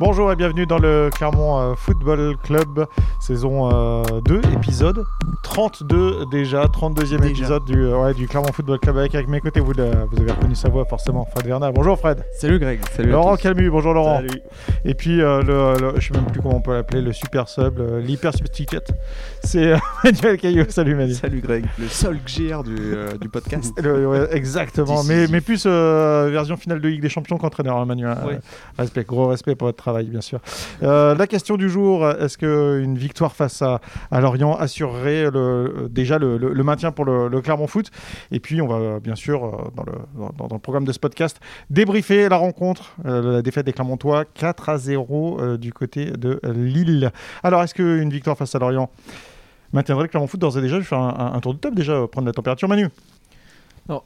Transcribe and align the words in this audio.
Bonjour 0.00 0.30
et 0.30 0.36
bienvenue 0.36 0.64
dans 0.64 0.78
le 0.78 1.10
Clermont 1.12 1.58
euh, 1.58 1.74
Football 1.74 2.36
Club, 2.44 2.86
saison 3.18 3.68
2, 4.20 4.34
euh, 4.36 4.40
épisode 4.54 5.04
32 5.42 6.26
déjà, 6.30 6.66
32e 6.66 7.24
épisode 7.24 7.64
du, 7.64 7.82
euh, 7.82 8.00
ouais, 8.00 8.14
du 8.14 8.28
Clermont 8.28 8.52
Football 8.52 8.78
Club 8.78 8.96
avec, 8.96 9.16
avec 9.16 9.26
mes 9.26 9.40
côtés, 9.40 9.58
vous, 9.58 9.72
vous 9.72 10.20
avez 10.20 10.30
reconnu 10.30 10.54
sa 10.54 10.68
voix 10.68 10.84
forcément, 10.84 11.24
Fred 11.24 11.46
Werner. 11.46 11.70
Bonjour 11.74 11.98
Fred. 11.98 12.24
Salut 12.32 12.60
Greg. 12.60 12.78
Salut 12.92 13.10
Laurent 13.10 13.34
Calmu, 13.34 13.70
bonjour 13.70 13.92
Laurent. 13.92 14.18
Salut. 14.18 14.40
Et 14.84 14.94
puis, 14.94 15.16
le, 15.16 15.42
le, 15.42 15.94
je 15.98 16.06
sais 16.06 16.14
même 16.14 16.26
plus 16.26 16.40
comment 16.40 16.58
on 16.58 16.60
peut 16.60 16.74
l'appeler, 16.74 17.02
le 17.02 17.12
super 17.12 17.48
sub, 17.48 17.80
l'hyper 18.00 18.32
substitute, 18.32 18.92
c'est 19.42 19.74
Manuel 20.04 20.38
Caillot. 20.38 20.66
Salut 20.68 20.94
Manuel. 20.94 21.16
Salut 21.16 21.40
Greg, 21.40 21.66
le 21.76 21.88
seul 21.88 22.20
GR 22.24 22.62
du, 22.62 22.94
du 23.20 23.28
podcast. 23.28 23.74
ouais, 23.82 24.28
exactement, 24.30 25.02
mais, 25.02 25.26
mais, 25.26 25.40
plus 25.40 25.66
version 25.66 26.56
finale 26.56 26.80
de 26.80 26.86
Ligue 26.86 27.02
des 27.02 27.08
Champions 27.08 27.36
qu'entraîneur, 27.36 27.78
hein, 27.78 27.84
Manuel. 27.84 28.16
respect, 28.78 29.02
gros 29.02 29.26
respect 29.26 29.56
pour 29.56 29.66
votre 29.66 29.87
Euh, 30.82 31.14
la 31.14 31.26
question 31.26 31.56
du 31.56 31.68
jour, 31.68 32.08
est-ce 32.08 32.38
qu'une 32.38 32.96
victoire 32.96 33.34
face 33.34 33.62
à, 33.62 33.80
Lorient 34.12 34.54
assurerait 34.56 35.26
déjà 35.90 36.18
le, 36.18 36.62
maintien 36.62 36.92
pour 36.92 37.04
le, 37.04 37.40
Clermont 37.40 37.66
Foot? 37.66 37.90
Et 38.30 38.40
puis, 38.40 38.60
on 38.60 38.66
va 38.66 39.00
bien 39.00 39.14
sûr, 39.14 39.44
euh, 39.44 39.70
dans 39.74 40.54
le, 40.54 40.58
programme 40.58 40.84
de 40.84 40.92
ce 40.92 40.98
podcast, 40.98 41.40
débriefer 41.70 42.28
la 42.28 42.36
rencontre, 42.36 42.96
euh, 43.06 43.36
la 43.36 43.42
défaite 43.42 43.66
des 43.66 43.72
Clermontois, 43.72 44.24
4 44.24 44.68
à 44.68 44.78
0 44.78 45.56
du 45.56 45.72
côté 45.72 46.06
de 46.06 46.40
Lille. 46.44 47.10
Alors, 47.42 47.62
est-ce 47.62 47.74
qu'une 47.74 48.10
victoire 48.10 48.36
face 48.36 48.54
à 48.54 48.58
Lorient 48.58 48.90
maintiendrait 49.72 50.04
le 50.04 50.08
Clermont 50.08 50.26
Foot 50.26 50.40
d'ores 50.40 50.58
et 50.58 50.62
déjà? 50.62 50.80
Je 50.80 50.88
vais 50.88 50.96
un, 50.96 51.32
un 51.34 51.40
tour 51.40 51.54
de 51.54 51.58
top 51.58 51.74
déjà, 51.74 52.06
prendre 52.06 52.26
la 52.26 52.32
température, 52.32 52.68
Manu? 52.68 52.88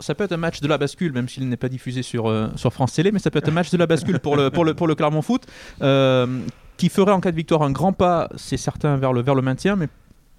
Ça 0.00 0.14
peut 0.14 0.24
être 0.24 0.32
un 0.32 0.38
match 0.38 0.60
de 0.60 0.68
la 0.68 0.78
bascule, 0.78 1.12
même 1.12 1.28
s'il 1.28 1.48
n'est 1.48 1.56
pas 1.56 1.68
diffusé 1.68 2.02
sur, 2.02 2.28
euh, 2.28 2.48
sur 2.56 2.72
France 2.72 2.92
Télé, 2.92 3.10
mais 3.12 3.18
ça 3.18 3.30
peut 3.30 3.38
être 3.38 3.48
un 3.48 3.52
match 3.52 3.70
de 3.70 3.77
la 3.77 3.86
bascule 3.86 4.20
pour 4.20 4.36
le, 4.36 4.50
pour 4.50 4.64
le, 4.64 4.74
pour 4.74 4.86
le 4.86 4.95
Clermont 4.95 5.22
Foot, 5.22 5.46
euh, 5.82 6.41
qui 6.77 6.88
ferait 6.88 7.12
en 7.12 7.20
cas 7.20 7.30
de 7.30 7.36
victoire 7.36 7.62
un 7.62 7.70
grand 7.72 7.92
pas, 7.92 8.28
c'est 8.36 8.56
certain, 8.56 8.97
vers 8.97 9.12
le, 9.12 9.22
vers 9.22 9.34
le 9.34 9.42
maintien, 9.42 9.77
mais 9.77 9.88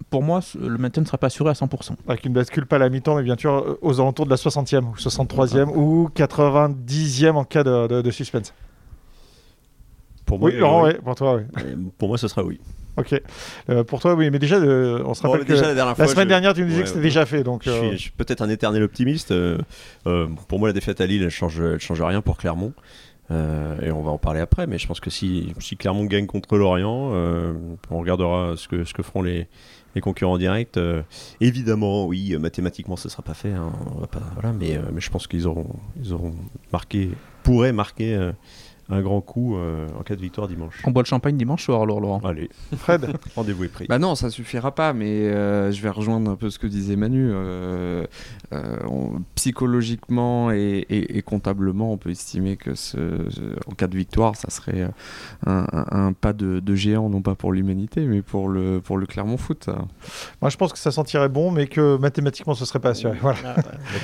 pour 0.10 0.24
moi, 0.24 0.40
le 0.60 0.78
maintien 0.78 1.02
ne 1.02 1.08
sera 1.08 1.18
pas 1.18 1.28
assuré 1.28 1.50
à 1.50 1.54
100%. 1.54 1.96
Avec 2.08 2.26
une 2.26 2.34
bascule 2.34 2.66
pas 2.66 2.78
à 2.78 2.80
la 2.80 2.90
mi-temps, 2.90 3.16
mais 3.16 3.24
bien 3.24 3.38
sûr 3.38 3.54
euh, 3.54 3.80
aux 3.82 4.00
alentours 4.00 4.26
de 4.26 4.30
la 4.30 4.38
60e, 4.38 4.84
ou 4.84 4.96
63e, 4.96 5.70
ou 5.76 6.10
90e 6.16 7.32
en 7.32 7.44
cas 7.44 7.64
de, 7.64 8.02
de, 8.02 8.12
suspense. 8.12 8.54
Pour 10.26 10.40
moi, 10.40 10.50
oui, 10.50 10.58
Laurent, 10.58 10.86
oui. 10.86 10.94
pour 11.04 11.16
toi, 11.16 11.36
oui. 11.36 11.44
Pour 11.98 12.08
moi, 12.08 12.18
ce 12.18 12.28
sera 12.28 12.44
oui. 12.44 12.62
Ok. 12.98 13.20
Euh, 13.70 13.84
pour 13.84 14.00
toi, 14.00 14.14
oui, 14.14 14.30
mais 14.30 14.40
déjà, 14.40 14.58
euh, 14.58 15.02
on 15.06 15.14
se 15.14 15.26
rappelle 15.26 15.46
que 15.46 15.54
la, 15.54 16.08
semaine 16.08 16.28
dernière, 16.28 16.54
tu 16.54 16.62
nous 16.62 16.68
disais 16.68 16.84
que 16.84 16.90
c'était 16.90 17.02
déjà 17.02 17.26
fait. 17.26 17.44
Donc, 17.44 17.64
je 17.66 17.72
suis, 17.72 18.10
euh, 18.10 18.12
peut-être 18.18 18.42
un 18.42 18.50
éternel 18.50 18.84
optimiste. 18.84 19.34
pour 20.04 20.60
moi, 20.60 20.70
la 20.70 20.74
défaite 20.74 21.02
à 21.02 21.06
Lille, 21.06 21.24
elle 21.24 21.30
change, 21.30 21.60
elle 21.60 21.80
change 21.80 22.02
rien 22.02 22.22
pour 22.22 22.38
Clermont. 22.38 22.74
et 23.32 23.92
on 23.92 24.02
va 24.02 24.12
en 24.12 24.18
parler 24.18 24.42
après, 24.42 24.68
mais 24.68 24.78
je 24.78 24.88
pense 24.88 25.00
que 25.00 25.10
si, 25.10 25.54
si 25.60 25.76
Clermont 25.76 26.06
gagne 26.06 26.28
contre 26.28 26.58
Lorient, 26.58 27.12
on 27.90 28.00
regardera 28.00 28.54
ce 28.58 28.68
que, 28.68 28.84
ce 28.84 28.94
que 28.94 29.02
feront 29.02 29.24
les, 29.24 29.48
les 29.96 30.02
concurrents 30.02 30.38
directs. 30.38 30.80
évidemment, 31.42 32.06
oui, 32.06 32.38
mathématiquement, 32.38 32.96
ce 32.96 33.08
ne 33.08 33.12
sera 33.12 33.24
pas 33.24 33.34
fait. 33.34 33.54
Hein, 33.54 33.72
on 33.96 34.02
va 34.02 34.08
pas, 34.08 34.22
voilà, 34.34 34.54
mais, 34.54 34.80
mais 34.92 35.02
je 35.02 35.10
pense 35.10 35.26
qu'ils 35.26 35.48
auront, 35.48 35.76
ils 36.00 36.14
auront 36.14 36.36
marqué, 36.72 37.10
pourraient 37.42 37.74
marquer 37.74 38.34
un 38.94 39.02
grand 39.02 39.22
coup 39.22 39.58
euh, 39.58 39.88
en 40.00 40.04
cas 40.04 40.16
de 40.16 40.22
victoire 40.22 40.48
dimanche. 40.48 40.82
On 40.86 40.92
boit 40.92 41.04
le 41.04 41.08
champagne 41.08 41.36
dimanche 41.38 41.66
soir 41.66 41.82
alors 41.82 42.00
Laurent 42.00 42.22
Allez, 42.24 42.50
Fred, 42.78 43.14
rendez-vous 43.36 43.66
est 43.66 43.70
pris. 43.70 43.88
Bah 43.88 44.00
non, 44.00 44.16
ça 44.16 44.30
suffira 44.30 44.74
pas, 44.74 44.94
mais 44.94 45.06
euh, 45.06 45.72
je 45.72 45.82
vais 45.82 45.90
rejoindre 45.90 46.30
un 46.30 46.36
peu 46.36 46.50
ce 46.50 46.60
que 46.60 46.68
disait 46.68 46.96
Manu. 46.96 47.32
Euh, 47.34 48.06
psychologiquement 49.36 50.52
et, 50.52 51.24
comptablement, 51.26 51.92
on 51.92 51.98
peut 51.98 52.12
estimer 52.12 52.56
que 52.56 52.76
ce, 52.76 52.98
en 53.68 53.74
cas 53.74 53.88
de 53.88 53.98
victoire, 53.98 54.36
ça 54.36 54.50
serait 54.50 54.88
un, 55.46 56.14
pas 56.14 56.34
de, 56.34 56.76
géant, 56.76 57.10
non 57.10 57.22
pas 57.22 57.36
pour 57.36 57.52
l'humanité, 57.52 58.06
mais 58.06 58.22
pour 58.22 58.48
le, 58.48 58.80
pour 58.80 58.98
le 58.98 59.06
Clermont 59.06 59.38
Foot. 59.38 59.70
Moi, 60.42 60.50
je 60.50 60.58
pense 60.58 60.72
que 60.72 60.80
ça 60.80 60.92
sentirait 60.92 61.30
bon, 61.30 61.52
mais 61.52 61.68
que 61.68 61.98
mathématiquement, 61.98 62.54
ce 62.54 62.66
serait 62.66 62.80
pas 62.80 62.90
assuré. 62.90 63.18
Voilà. 63.22 63.56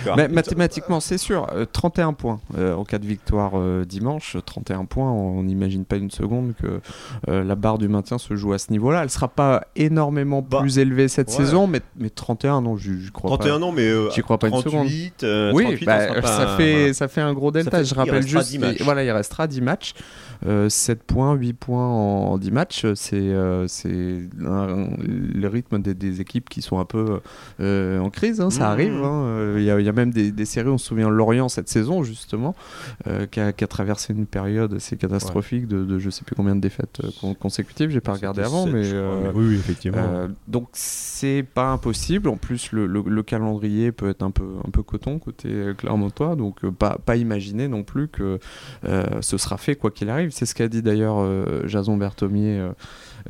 Ah, 0.07 0.13
mais, 0.17 0.27
mathématiquement, 0.27 1.00
c'est 1.00 1.17
sûr. 1.17 1.47
31 1.71 2.13
points 2.13 2.39
en 2.57 2.83
cas 2.83 2.97
de 2.97 3.06
victoire 3.06 3.53
dimanche. 3.85 4.38
31 4.45 4.78
un 4.79 4.85
points, 4.85 5.12
on 5.12 5.44
n'imagine 5.44 5.85
pas 5.85 5.97
une 5.97 6.12
seconde 6.12 6.53
que 6.62 6.79
euh, 7.28 7.44
la 7.44 7.56
barre 7.56 7.78
du 7.78 7.88
maintien 7.88 8.17
se 8.17 8.35
joue 8.35 8.53
à 8.53 8.57
ce 8.57 8.72
niveau-là. 8.72 9.03
Elle 9.03 9.09
sera 9.09 9.28
pas 9.28 9.66
énormément 9.75 10.41
bah, 10.41 10.59
plus 10.59 10.79
élevée 10.79 11.07
cette 11.07 11.29
saison, 11.29 11.67
mais, 11.67 11.81
mais 11.97 12.09
31, 12.09 12.62
non, 12.62 12.78
je 12.78 13.12
crois 13.12 13.29
31, 13.31 13.53
pas. 13.53 13.59
non, 13.59 13.72
mais 13.72 13.88
euh, 13.88 14.09
j'y 14.12 14.22
crois 14.22 14.38
pas 14.38 14.47
une 14.47 14.62
seconde. 14.62 14.88
Euh, 15.23 15.51
oui, 15.53 15.78
bah, 15.85 16.22
ça, 16.22 16.56
fait, 16.57 16.94
ça 16.94 17.07
fait 17.07 17.22
un 17.22 17.34
gros 17.34 17.51
delta. 17.51 17.84
je 17.84 17.94
rappelle 17.94 18.25
juste, 18.25 18.57
voilà, 18.81 19.03
il 19.03 19.12
restera 19.12 19.47
10 19.47 19.62
matchs. 19.62 19.94
7 20.41 20.47
euh, 20.47 20.95
points, 21.06 21.34
8 21.34 21.53
points 21.53 21.85
en, 21.85 22.38
10 22.38 22.51
matchs, 22.51 22.85
c'est 22.95 23.19
le 23.19 23.68
rythme 25.47 25.81
des, 25.81 26.22
équipes 26.22 26.50
qui 26.50 26.62
sont 26.62 26.79
un 26.79 26.85
peu 26.85 27.19
en 27.59 28.09
crise, 28.09 28.41
hein, 28.41 28.50
ça 28.50 28.62
mmh. 28.62 28.72
arrive. 28.72 29.03
Hein. 29.03 29.53
Il 29.57 29.63
y, 29.63 29.69
a 29.69 29.91
même 29.91 30.12
des, 30.12 30.45
séries, 30.45 30.69
on 30.69 30.78
se 30.78 30.88
souvient 30.88 31.09
Lorient 31.09 31.50
cette 31.50 31.69
saison 31.69 32.03
justement, 32.03 32.56
qui 33.31 33.39
a, 33.39 33.53
traversé 33.53 34.13
une 34.13 34.25
période 34.25 34.58
assez 34.59 34.97
catastrophique 34.97 35.67
de, 35.67 35.85
de, 35.85 35.99
je 35.99 36.09
sais 36.09 36.23
plus 36.23 36.35
combien 36.35 36.55
de 36.55 36.61
défaites 36.61 37.01
consécutives, 37.39 37.89
j'ai 37.89 38.01
pas 38.01 38.13
regardé 38.13 38.41
avant, 38.41 38.65
mais, 38.65 38.91
oui, 39.33 39.55
effectivement. 39.55 40.27
donc 40.47 40.69
c'est 40.73 41.45
pas 41.53 41.71
impossible. 41.71 42.29
En 42.29 42.37
plus, 42.37 42.71
le, 42.71 43.23
calendrier 43.23 43.91
peut 43.91 44.09
être 44.09 44.23
un 44.23 44.31
peu, 44.31 44.47
un 44.65 44.71
peu 44.71 44.81
coton 44.81 45.19
côté 45.19 45.73
Clermontois, 45.77 46.35
donc 46.35 46.67
pas, 46.69 46.97
pas 47.03 47.15
imaginer 47.15 47.67
non 47.67 47.83
plus 47.83 48.07
que 48.07 48.39
ce 49.21 49.37
sera 49.37 49.57
fait 49.57 49.75
quoi 49.75 49.91
qu'il 49.91 50.09
arrive. 50.09 50.31
C'est 50.31 50.45
ce 50.45 50.55
qu'a 50.55 50.67
dit 50.67 50.81
d'ailleurs 50.81 51.19
euh, 51.19 51.67
Jason 51.67 51.97
Berthomier 51.97 52.59
euh, 52.59 52.71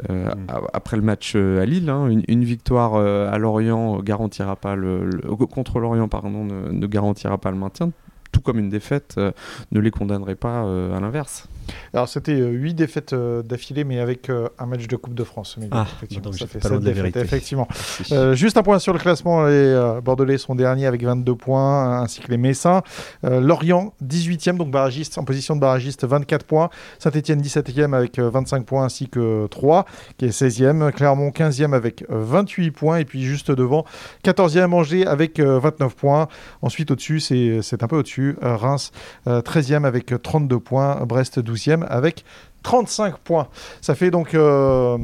euh, 0.09 0.29
mm. 0.33 0.47
après 0.73 0.97
le 0.97 1.03
match 1.03 1.35
à 1.35 1.65
Lille. 1.65 1.89
Hein. 1.89 2.09
Une, 2.27 2.43
victoire 2.43 2.95
à 2.95 3.37
Lorient 3.37 3.99
garantira 3.99 4.55
pas 4.55 4.75
le, 4.75 5.09
contre 5.51 5.79
Lorient 5.79 6.07
pardon 6.07 6.45
ne, 6.45 6.87
garantira 6.87 7.37
pas 7.37 7.51
le 7.51 7.57
maintien 7.57 7.91
tout 8.31 8.41
comme 8.41 8.59
une 8.59 8.69
défaite 8.69 9.17
ne 9.17 9.79
les 9.79 9.91
condamnerait 9.91 10.35
pas 10.35 10.61
à 10.61 10.99
l'inverse. 10.99 11.47
Alors, 11.93 12.07
c'était 12.07 12.35
8 12.35 12.71
euh, 12.71 12.73
défaites 12.73 13.13
euh, 13.13 13.41
d'affilée, 13.41 13.83
mais 13.83 13.99
avec 13.99 14.29
euh, 14.29 14.49
un 14.59 14.65
match 14.65 14.87
de 14.87 14.95
Coupe 14.95 15.13
de 15.13 15.23
France. 15.23 15.57
ah, 15.71 15.87
effectivement, 15.97 16.31
ça 16.31 16.47
fait 16.47 16.61
7 16.61 16.79
défaites, 16.79 17.17
effectivement. 17.17 17.67
juste 18.33 18.57
un 18.57 18.63
point 18.63 18.79
sur 18.79 18.93
le 18.93 18.99
classement 18.99 19.45
les 19.45 19.99
Bordelais 20.03 20.37
sont 20.37 20.55
derniers 20.55 20.85
avec 20.85 21.03
22 21.03 21.35
points, 21.35 22.01
ainsi 22.01 22.21
que 22.21 22.29
les 22.29 22.37
Messins. 22.37 22.81
Lorient, 23.23 23.93
18e, 24.05 24.57
donc 24.57 24.71
barragiste, 24.71 25.17
en 25.17 25.23
position 25.23 25.55
de 25.55 25.61
barragiste, 25.61 26.05
24 26.05 26.45
points. 26.45 26.69
Saint-Etienne, 26.99 27.41
17e 27.41 27.93
avec 27.93 28.19
25 28.19 28.65
points, 28.65 28.85
ainsi 28.85 29.09
que 29.09 29.47
3, 29.47 29.85
qui 30.17 30.25
est 30.25 30.29
16e. 30.29 30.91
Clermont, 30.91 31.29
15e 31.29 31.73
avec 31.73 32.05
28 32.09 32.71
points. 32.71 32.97
Et 32.97 33.05
puis, 33.05 33.23
juste 33.23 33.51
devant, 33.51 33.85
14e 34.23 34.73
Angers 34.73 35.05
avec 35.05 35.39
29 35.39 35.95
points. 35.95 36.27
Ensuite, 36.61 36.91
au-dessus, 36.91 37.19
c'est 37.19 37.83
un 37.83 37.87
peu 37.87 37.97
au-dessus. 37.97 38.18
Reims, 38.41 38.91
13e 39.27 39.85
avec 39.85 40.13
32 40.21 40.59
points. 40.59 40.95
Brest, 41.05 41.39
12 41.39 41.69
avec 41.87 42.25
35 42.63 43.17
points. 43.19 43.47
Ça 43.81 43.95
fait 43.95 44.11
donc 44.11 44.33
euh, 44.33 44.97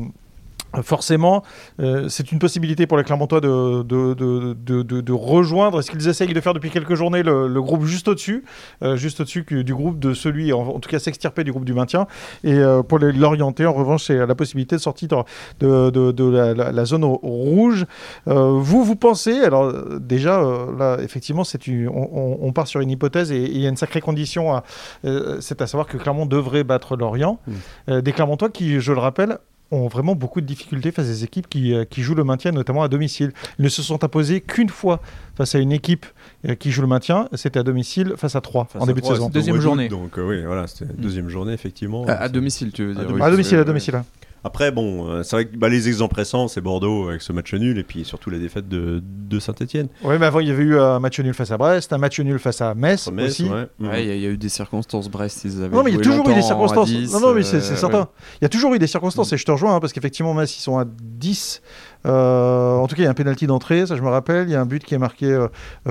forcément, 0.83 1.43
euh, 1.79 2.07
c'est 2.09 2.31
une 2.31 2.39
possibilité 2.39 2.87
pour 2.87 2.97
les 2.97 3.03
Clermontois 3.03 3.41
de, 3.41 3.83
de, 3.83 4.13
de, 4.13 4.83
de, 4.83 5.13
rejoindre, 5.13 5.81
ce 5.81 5.91
qu'ils 5.91 6.07
essayent 6.07 6.33
de 6.33 6.41
faire 6.41 6.53
depuis 6.53 6.69
quelques 6.69 6.95
journées, 6.95 7.23
le, 7.23 7.61
groupe 7.61 7.85
juste 7.85 8.07
au-dessus, 8.07 8.43
euh, 8.83 8.95
juste 8.95 9.21
au-dessus 9.21 9.43
du 9.43 9.73
groupe 9.73 9.99
de 9.99 10.13
celui, 10.13 10.53
en, 10.53 10.79
tout 10.79 10.89
cas 10.89 10.99
s'extirper 10.99 11.43
du 11.43 11.51
groupe 11.51 11.65
du 11.65 11.73
maintien. 11.73 12.07
Et 12.43 12.53
euh, 12.53 12.83
pour 12.83 12.99
l'orienter, 12.99 13.65
en 13.65 13.73
revanche, 13.73 14.05
c'est 14.05 14.25
la 14.25 14.35
possibilité 14.35 14.75
de 14.75 14.81
sortir 14.81 15.23
de, 15.59 16.71
la, 16.71 16.85
zone 16.85 17.03
rouge. 17.03 17.85
vous, 18.25 18.83
vous 18.83 18.95
pensez, 18.95 19.41
alors 19.41 19.71
déjà, 19.99 20.41
là, 20.77 20.97
effectivement, 21.01 21.43
on, 21.67 22.37
on, 22.41 22.53
part 22.53 22.67
sur 22.67 22.79
une 22.79 22.91
hypothèse 22.91 23.31
et 23.31 23.43
il 23.43 23.59
y 23.59 23.65
a 23.65 23.69
une 23.69 23.77
sacrée 23.77 24.01
condition, 24.01 24.61
c'est 25.03 25.61
à 25.61 25.67
savoir 25.67 25.87
que 25.87 25.97
Clermont 25.97 26.25
devrait 26.25 26.63
battre 26.63 26.95
Lorient. 26.95 27.39
Mmh. 27.47 28.01
des 28.01 28.11
Clermontois 28.11 28.49
qui, 28.49 28.79
je 28.79 28.93
le 28.93 28.99
rappelle, 28.99 29.39
ont 29.71 29.87
vraiment 29.87 30.15
beaucoup 30.15 30.41
de 30.41 30.45
difficultés 30.45 30.91
face 30.91 31.05
à 31.05 31.09
des 31.09 31.23
équipes 31.23 31.47
qui, 31.49 31.73
euh, 31.73 31.85
qui, 31.85 32.01
jouent 32.01 32.15
le 32.15 32.23
maintien, 32.23 32.51
notamment 32.51 32.83
à 32.83 32.87
domicile. 32.87 33.31
Ils 33.59 33.65
ne 33.65 33.69
se 33.69 33.81
sont 33.81 34.03
imposés 34.03 34.41
qu'une 34.41 34.69
fois 34.69 35.01
face 35.35 35.55
à 35.55 35.59
une 35.59 35.71
équipe 35.71 36.05
euh, 36.47 36.55
qui 36.55 36.71
joue 36.71 36.81
le 36.81 36.87
maintien, 36.87 37.27
c'était 37.33 37.59
à 37.59 37.63
domicile 37.63 38.13
face 38.15 38.35
à 38.35 38.41
3 38.41 38.67
en 38.79 38.85
début 38.85 39.01
de 39.01 39.05
saison. 39.05 39.29
Deuxième 39.29 39.59
journée. 39.59 39.89
Donc 39.89 40.17
euh, 40.17 40.27
oui, 40.27 40.43
voilà, 40.45 40.67
c'était 40.67 40.93
deuxième 40.93 41.29
journée, 41.29 41.53
effectivement. 41.53 42.05
À, 42.07 42.29
domicile, 42.29 42.71
tu 42.71 42.85
veux 42.85 42.93
dire. 42.93 43.23
À, 43.23 43.29
domicile, 43.29 43.57
à 43.57 43.63
domicile. 43.63 44.01
Après, 44.45 44.71
bon, 44.71 45.09
euh, 45.09 45.23
c'est 45.23 45.35
vrai 45.37 45.45
que 45.45 45.57
bah, 45.57 45.69
les 45.69 45.87
exemples 45.87 46.17
récents, 46.17 46.47
c'est 46.47 46.61
Bordeaux 46.61 47.09
avec 47.09 47.23
ce 47.23 47.33
match 47.33 47.51
nul 47.55 47.79
et 47.79 47.83
puis 47.83 48.05
surtout 48.05 48.29
la 48.29 48.37
défaite 48.37 48.69
de, 48.69 49.01
de 49.03 49.39
Saint-Etienne. 49.39 49.87
Oui, 50.03 50.17
mais 50.19 50.27
avant, 50.27 50.39
il 50.39 50.47
y 50.47 50.51
avait 50.51 50.61
eu 50.61 50.79
un 50.79 50.99
match 50.99 51.19
nul 51.19 51.33
face 51.33 51.49
à 51.49 51.57
Brest, 51.57 51.91
un 51.93 51.97
match 51.97 52.19
nul 52.19 52.37
face 52.37 52.61
à 52.61 52.75
Metz, 52.75 53.07
aussi. 53.07 53.49
Mm. 53.49 53.87
Ouais, 53.87 54.05
il 54.05 54.21
y, 54.21 54.27
a 54.27 54.29
eu 54.29 54.37
des 54.37 54.49
circonstances. 54.49 55.09
Brest, 55.09 55.45
ils 55.45 55.63
avaient. 55.63 55.75
Non, 55.75 55.81
mais 55.81 55.89
il 55.89 55.97
y 55.97 55.99
a 55.99 56.01
toujours 56.03 56.29
eu 56.29 56.35
des 56.35 56.43
circonstances. 56.43 56.89
10, 56.89 57.11
non, 57.13 57.21
non, 57.21 57.33
mais 57.33 57.41
c'est 57.41 57.57
euh, 57.57 57.75
certain. 57.75 58.07
Il 58.39 58.43
y 58.43 58.45
a 58.45 58.49
toujours 58.49 58.71
eu 58.75 58.77
des 58.77 58.85
circonstances 58.85 59.33
et 59.33 59.37
je 59.37 59.45
te 59.45 59.51
rejoins 59.51 59.77
hein, 59.77 59.79
parce 59.79 59.93
qu'effectivement, 59.93 60.35
Metz, 60.35 60.55
ils 60.55 60.61
sont 60.61 60.77
à 60.77 60.85
10. 60.85 61.63
Euh, 62.05 62.75
en 62.75 62.87
tout 62.87 62.95
cas, 62.95 63.01
il 63.01 63.05
y 63.05 63.07
a 63.07 63.11
un 63.11 63.15
pénalty 63.15 63.47
d'entrée, 63.47 63.85
ça 63.85 63.95
je 63.95 64.01
me 64.01 64.09
rappelle. 64.09 64.47
Il 64.47 64.51
y 64.51 64.55
a 64.55 64.61
un 64.61 64.65
but 64.65 64.83
qui 64.83 64.93
est 64.93 64.99
marqué 64.99 65.25
euh, 65.25 65.47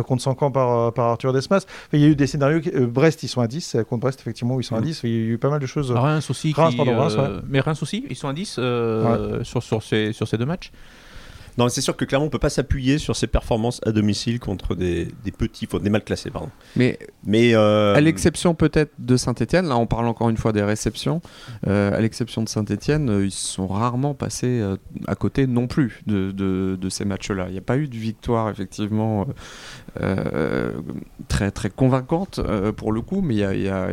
contre 0.07 0.23
Sancan 0.23 0.51
par, 0.51 0.79
euh, 0.79 0.91
par 0.91 1.07
Arthur 1.07 1.33
Desmas. 1.33 1.67
il 1.93 2.01
y 2.01 2.05
a 2.05 2.09
eu 2.09 2.17
des 2.17 2.27
scénarios. 2.27 2.61
Brest, 2.89 3.23
ils 3.23 3.29
sont 3.29 3.41
à 3.41 3.49
10. 3.49 3.79
Contre 3.89 4.03
Brest, 4.03 4.21
effectivement, 4.21 4.61
ils 4.61 4.65
sont 4.65 4.77
à 4.77 4.81
10. 4.81 5.03
Mm. 5.03 5.07
Il 5.07 5.13
y 5.13 5.17
a 5.17 5.19
eu 5.33 5.39
pas 5.39 5.51
mal 5.51 5.61
de 5.61 5.67
choses. 5.67 5.91
Reims 5.91 6.31
aussi. 6.31 6.53
Reims, 6.53 6.71
qui, 6.71 6.77
pardon, 6.77 6.97
Reims, 6.97 7.17
ouais. 7.17 7.41
Mais 7.49 7.61
Reims 7.61 7.83
aussi, 7.83 8.05
ils 8.09 8.17
sont 8.17 8.29
à 8.29 8.33
10 8.33 8.44
sur, 8.45 9.63
sur, 9.63 9.83
ces, 9.83 10.13
sur 10.13 10.29
ces 10.29 10.39
deux 10.39 10.47
matchs. 10.47 10.71
Non, 11.57 11.69
c'est 11.69 11.81
sûr 11.81 11.97
que 11.97 12.05
clairement, 12.05 12.27
on 12.27 12.31
peut 12.31 12.39
pas 12.39 12.51
s'appuyer 12.51 12.99
sur 12.99 13.15
ses 13.15 13.27
performances 13.27 13.81
à 13.87 13.93
domicile 13.93 14.41
contre 14.41 14.75
des, 14.75 15.09
des 15.25 15.31
petits, 15.31 15.69
des 15.81 15.91
mal 15.91 16.03
classés, 16.03 16.31
pardon. 16.31 16.51
Mais, 16.77 16.99
mais 17.25 17.55
euh... 17.55 17.95
à 17.95 18.01
l'exception 18.01 18.55
peut-être 18.55 18.93
de 18.99 19.17
Saint-Etienne, 19.17 19.69
là 19.69 19.77
on 19.77 19.87
parle 19.87 20.07
encore 20.07 20.31
une 20.31 20.37
fois 20.37 20.53
des 20.53 20.63
réceptions, 20.63 21.21
euh, 21.67 21.97
à 21.97 22.01
l'exception 22.01 22.43
de 22.43 22.49
Saint-Etienne, 22.49 23.09
euh, 23.09 23.25
ils 23.25 23.31
sont 23.31 23.67
rarement 23.67 24.15
passés 24.15 24.63
à 25.07 25.15
côté 25.15 25.47
non 25.47 25.67
plus 25.67 26.03
de, 26.07 26.33
de, 26.33 26.77
de 26.81 26.89
ces 26.89 27.05
matchs-là. 27.05 27.47
Il 27.49 27.53
n'y 27.53 27.59
a 27.59 27.63
pas 27.63 27.77
eu 27.77 27.89
de 27.89 27.97
victoire 27.97 28.49
effectivement 28.49 29.27
euh, 30.01 30.73
très, 31.29 31.51
très 31.51 31.71
convaincante 31.71 32.41
pour 32.77 32.93
le 32.93 33.01
coup, 33.01 33.21
mais 33.21 33.35
il 33.35 33.41
y 33.41 33.45
a, 33.45 33.55
y, 33.55 33.69
a, 33.69 33.91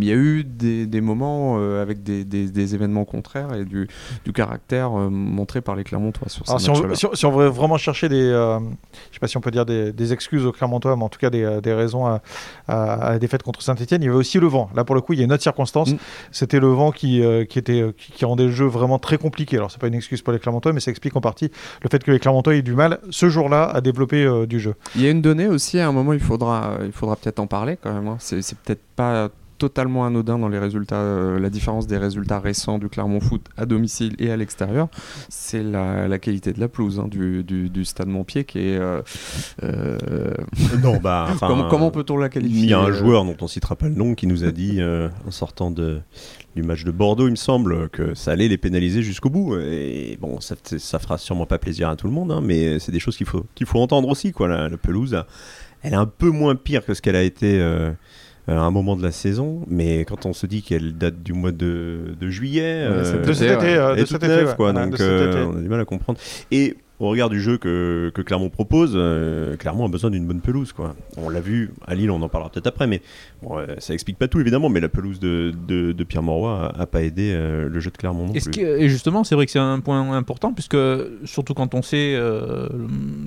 y 0.00 0.12
a, 0.12 0.14
eu 0.14 0.44
des, 0.44 0.86
des 0.86 1.00
moments 1.00 1.58
avec 1.80 2.02
des, 2.02 2.24
des, 2.24 2.48
des, 2.48 2.74
événements 2.74 3.04
contraires 3.04 3.54
et 3.54 3.64
du, 3.64 3.88
du 4.24 4.32
caractère 4.32 4.92
montré 4.92 5.60
par 5.60 5.74
les 5.74 5.84
Clermontois 5.84 6.28
sur 6.28 6.46
ces 6.46 6.68
matchs-là 6.68 6.94
si, 7.00 7.06
si, 7.14 7.26
on 7.26 7.30
veut 7.30 7.46
vraiment 7.46 7.78
chercher 7.78 8.08
des, 8.08 8.22
euh, 8.22 8.58
je 8.58 9.14
sais 9.14 9.20
pas 9.20 9.28
si 9.28 9.36
on 9.36 9.40
peut 9.40 9.50
dire 9.50 9.66
des, 9.66 9.92
des, 9.92 10.12
excuses 10.12 10.44
aux 10.44 10.52
Clermontois, 10.52 10.96
mais 10.96 11.04
en 11.04 11.08
tout 11.08 11.18
cas 11.18 11.30
des, 11.30 11.60
des 11.62 11.72
raisons 11.72 12.06
à, 12.06 12.20
à, 12.68 12.92
à, 12.92 13.10
la 13.12 13.18
défaite 13.18 13.42
contre 13.42 13.62
Saint-Etienne, 13.62 14.02
il 14.02 14.06
y 14.06 14.08
avait 14.08 14.18
aussi 14.18 14.38
le 14.38 14.46
vent. 14.46 14.70
Là, 14.74 14.84
pour 14.84 14.94
le 14.94 15.00
coup, 15.00 15.12
il 15.12 15.18
y 15.18 15.22
a 15.22 15.24
une 15.24 15.32
autre 15.32 15.42
circonstance. 15.42 15.92
Mm. 15.92 15.96
C'était 16.30 16.60
le 16.60 16.68
vent 16.68 16.90
qui, 16.90 17.22
euh, 17.22 17.44
qui, 17.44 17.58
était, 17.58 17.84
qui, 17.96 18.12
qui, 18.12 18.24
rendait 18.24 18.44
le 18.44 18.52
jeu 18.52 18.66
vraiment 18.66 18.98
très 18.98 19.18
compliqué. 19.18 19.56
Alors, 19.56 19.70
c'est 19.70 19.80
pas 19.80 19.88
une 19.88 19.94
excuse 19.94 20.22
pour 20.22 20.32
les 20.32 20.38
Clermontois, 20.38 20.72
mais 20.72 20.80
ça 20.80 20.90
explique 20.90 21.16
en 21.16 21.20
partie 21.20 21.50
le 21.82 21.88
fait 21.90 22.02
que 22.02 22.10
les 22.10 22.18
Clermontois 22.18 22.54
aient 22.56 22.62
du 22.62 22.74
mal 22.74 22.98
ce 23.10 23.28
jour-là 23.28 23.64
à 23.64 23.80
développer 23.80 24.24
euh, 24.24 24.46
du 24.46 24.60
jeu. 24.60 24.74
Il 24.94 25.02
y 25.02 25.06
a 25.06 25.10
une 25.10 25.22
donnée 25.22 25.48
aussi, 25.48 25.78
à 25.78 25.88
un 25.88 25.92
moment, 25.92 26.12
il 26.12 26.20
faudra, 26.20 26.78
il 26.84 26.92
faudra 26.92 27.16
peut-être 27.16 27.40
en 27.40 27.46
parler 27.46 27.78
quand 27.82 27.92
même. 27.92 28.08
Hein. 28.08 28.16
C'est 28.18 28.58
peut-être 28.58 28.82
pas 28.96 29.30
totalement 29.60 30.06
anodin 30.06 30.38
dans 30.38 30.48
les 30.48 30.58
résultats, 30.58 30.96
euh, 30.96 31.38
la 31.38 31.50
différence 31.50 31.86
des 31.86 31.98
résultats 31.98 32.40
récents 32.40 32.78
du 32.78 32.88
Clermont 32.88 33.20
Foot 33.20 33.44
à 33.58 33.66
domicile 33.66 34.16
et 34.18 34.30
à 34.30 34.36
l'extérieur, 34.38 34.88
c'est 35.28 35.62
la, 35.62 36.08
la, 36.08 36.18
qualité 36.18 36.54
de 36.54 36.60
la 36.60 36.68
pelouse 36.68 36.98
hein, 36.98 37.08
du, 37.08 37.44
du, 37.44 37.68
du, 37.68 37.84
stade 37.84 38.08
Montpied 38.08 38.44
qui 38.44 38.58
est. 38.58 38.78
Euh, 38.78 39.02
euh... 39.62 39.98
Non, 40.82 40.96
bah. 40.96 41.28
comment, 41.40 41.68
comment 41.68 41.90
peut-on 41.90 42.16
la 42.16 42.30
qualifier 42.30 42.62
Il 42.62 42.70
y 42.70 42.72
a 42.72 42.80
un 42.80 42.90
joueur 42.90 43.24
dont 43.24 43.36
on 43.42 43.48
citera 43.48 43.76
pas 43.76 43.88
le 43.88 43.94
nom 43.94 44.14
qui 44.14 44.26
nous 44.26 44.44
a 44.44 44.50
dit 44.50 44.80
en 44.82 45.30
sortant 45.30 45.70
de 45.70 46.00
du 46.56 46.64
match 46.64 46.82
de 46.82 46.90
Bordeaux, 46.90 47.28
il 47.28 47.32
me 47.32 47.36
semble, 47.36 47.88
que 47.90 48.14
ça 48.14 48.32
allait 48.32 48.48
les 48.48 48.58
pénaliser 48.58 49.02
jusqu'au 49.02 49.30
bout. 49.30 49.56
Et 49.60 50.18
bon, 50.20 50.40
ça, 50.40 50.56
ça 50.78 50.98
fera 50.98 51.16
sûrement 51.16 51.46
pas 51.46 51.58
plaisir 51.58 51.88
à 51.88 51.94
tout 51.94 52.08
le 52.08 52.12
monde, 52.12 52.32
hein, 52.32 52.40
mais 52.42 52.80
c'est 52.80 52.90
des 52.90 52.98
choses 52.98 53.16
qu'il 53.16 53.26
faut, 53.26 53.46
qu'il 53.54 53.68
faut 53.68 53.78
entendre 53.78 54.08
aussi. 54.08 54.32
Quoi. 54.32 54.48
La, 54.48 54.68
la, 54.68 54.76
pelouse, 54.76 55.22
elle 55.82 55.92
est 55.92 55.96
un 55.96 56.06
peu 56.06 56.30
moins 56.30 56.56
pire 56.56 56.84
que 56.84 56.92
ce 56.92 57.02
qu'elle 57.02 57.14
a 57.14 57.22
été 57.22 57.60
à 58.56 58.60
un 58.60 58.70
moment 58.70 58.96
de 58.96 59.02
la 59.02 59.12
saison, 59.12 59.60
mais 59.68 60.04
quand 60.04 60.26
on 60.26 60.32
se 60.32 60.46
dit 60.46 60.62
qu'elle 60.62 60.96
date 60.96 61.22
du 61.22 61.32
mois 61.32 61.52
de, 61.52 62.16
de 62.18 62.30
juillet, 62.30 62.84
euh, 62.84 63.24
de 63.24 63.32
cet 63.32 63.50
été, 63.50 63.74
euh, 63.74 63.94
de 63.94 64.04
cet 64.04 64.22
été, 64.22 64.44
ouais. 64.44 64.56
quoi, 64.56 64.72
donc 64.72 65.00
euh, 65.00 65.46
on 65.46 65.56
a 65.56 65.60
du 65.60 65.68
mal 65.68 65.80
à 65.80 65.84
comprendre. 65.84 66.18
Et 66.50 66.76
au 67.00 67.08
regard 67.08 67.30
du 67.30 67.40
jeu 67.40 67.56
que, 67.56 68.12
que 68.14 68.20
Clermont 68.20 68.50
propose, 68.50 68.92
euh, 68.94 69.56
Clermont 69.56 69.86
a 69.86 69.88
besoin 69.88 70.10
d'une 70.10 70.26
bonne 70.26 70.42
pelouse. 70.42 70.72
Quoi. 70.72 70.94
On 71.16 71.30
l'a 71.30 71.40
vu 71.40 71.70
à 71.86 71.94
Lille, 71.94 72.10
on 72.10 72.20
en 72.20 72.28
parlera 72.28 72.50
peut-être 72.50 72.66
après, 72.66 72.86
mais 72.86 73.00
bon, 73.42 73.58
euh, 73.58 73.66
ça 73.78 73.94
explique 73.94 74.18
pas 74.18 74.28
tout 74.28 74.38
évidemment. 74.38 74.68
Mais 74.68 74.80
la 74.80 74.90
pelouse 74.90 75.18
de, 75.18 75.52
de, 75.66 75.92
de 75.92 76.04
Pierre 76.04 76.22
Mauroy 76.22 76.52
a, 76.52 76.82
a, 76.82 76.86
pas 76.86 77.02
aidé 77.02 77.32
euh, 77.34 77.70
le 77.70 77.80
jeu 77.80 77.90
de 77.90 77.96
Clermont 77.96 78.26
non 78.26 78.32
plus. 78.32 78.50
Que, 78.50 78.78
et 78.78 78.88
justement, 78.90 79.24
c'est 79.24 79.34
vrai 79.34 79.46
que 79.46 79.52
c'est 79.52 79.58
un 79.58 79.80
point 79.80 80.12
important, 80.12 80.52
puisque 80.52 80.76
surtout 81.24 81.54
quand 81.54 81.74
on 81.74 81.80
sait 81.80 82.14
euh, 82.14 82.68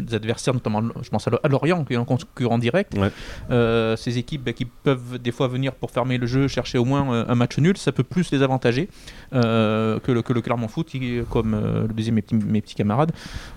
les 0.08 0.14
adversaires, 0.14 0.54
notamment 0.54 0.84
je 1.02 1.10
pense 1.10 1.28
à 1.28 1.48
Lorient, 1.48 1.84
qui 1.84 1.94
est 1.94 1.98
un 1.98 2.06
concurrent 2.06 2.60
direct, 2.60 2.96
ouais. 2.96 3.96
ces 3.98 4.20
équipes 4.20 4.44
bah, 4.46 4.54
qui 4.54 4.66
peuvent 4.66 5.18
des 5.18 5.32
fois 5.32 5.48
venir 5.48 5.74
pour 5.74 5.90
fermer 5.90 6.20
le 6.20 6.28
jeu, 6.28 6.48
chercher 6.48 6.78
au 6.78 6.86
moins 6.86 7.26
un 7.28 7.36
match 7.36 7.58
nul, 7.58 7.78
ça 7.78 7.92
peut 7.92 8.04
plus 8.04 8.32
les 8.32 8.44
avantager 8.44 8.88
que 9.32 10.02
le, 10.12 10.22
que, 10.22 10.34
le, 10.34 10.42
Clermont 10.42 10.68
Foot, 10.68 10.90
qui, 10.90 11.20
comme 11.30 11.56
le 11.88 11.94
disaient 11.94 12.12
mes 12.12 12.22
petits, 12.22 12.36
mes 12.36 12.62
petits 12.62 12.76
camarades, 12.76 13.12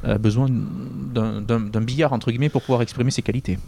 a 0.06 0.18
besoin 0.18 0.48
d'un 0.48 1.80
billard 1.80 2.12
entre 2.12 2.30
guillemets 2.30 2.48
pour 2.48 2.62
pouvoir 2.62 2.82
exprimer 2.82 3.10
ses 3.10 3.22
qualités. 3.22 3.58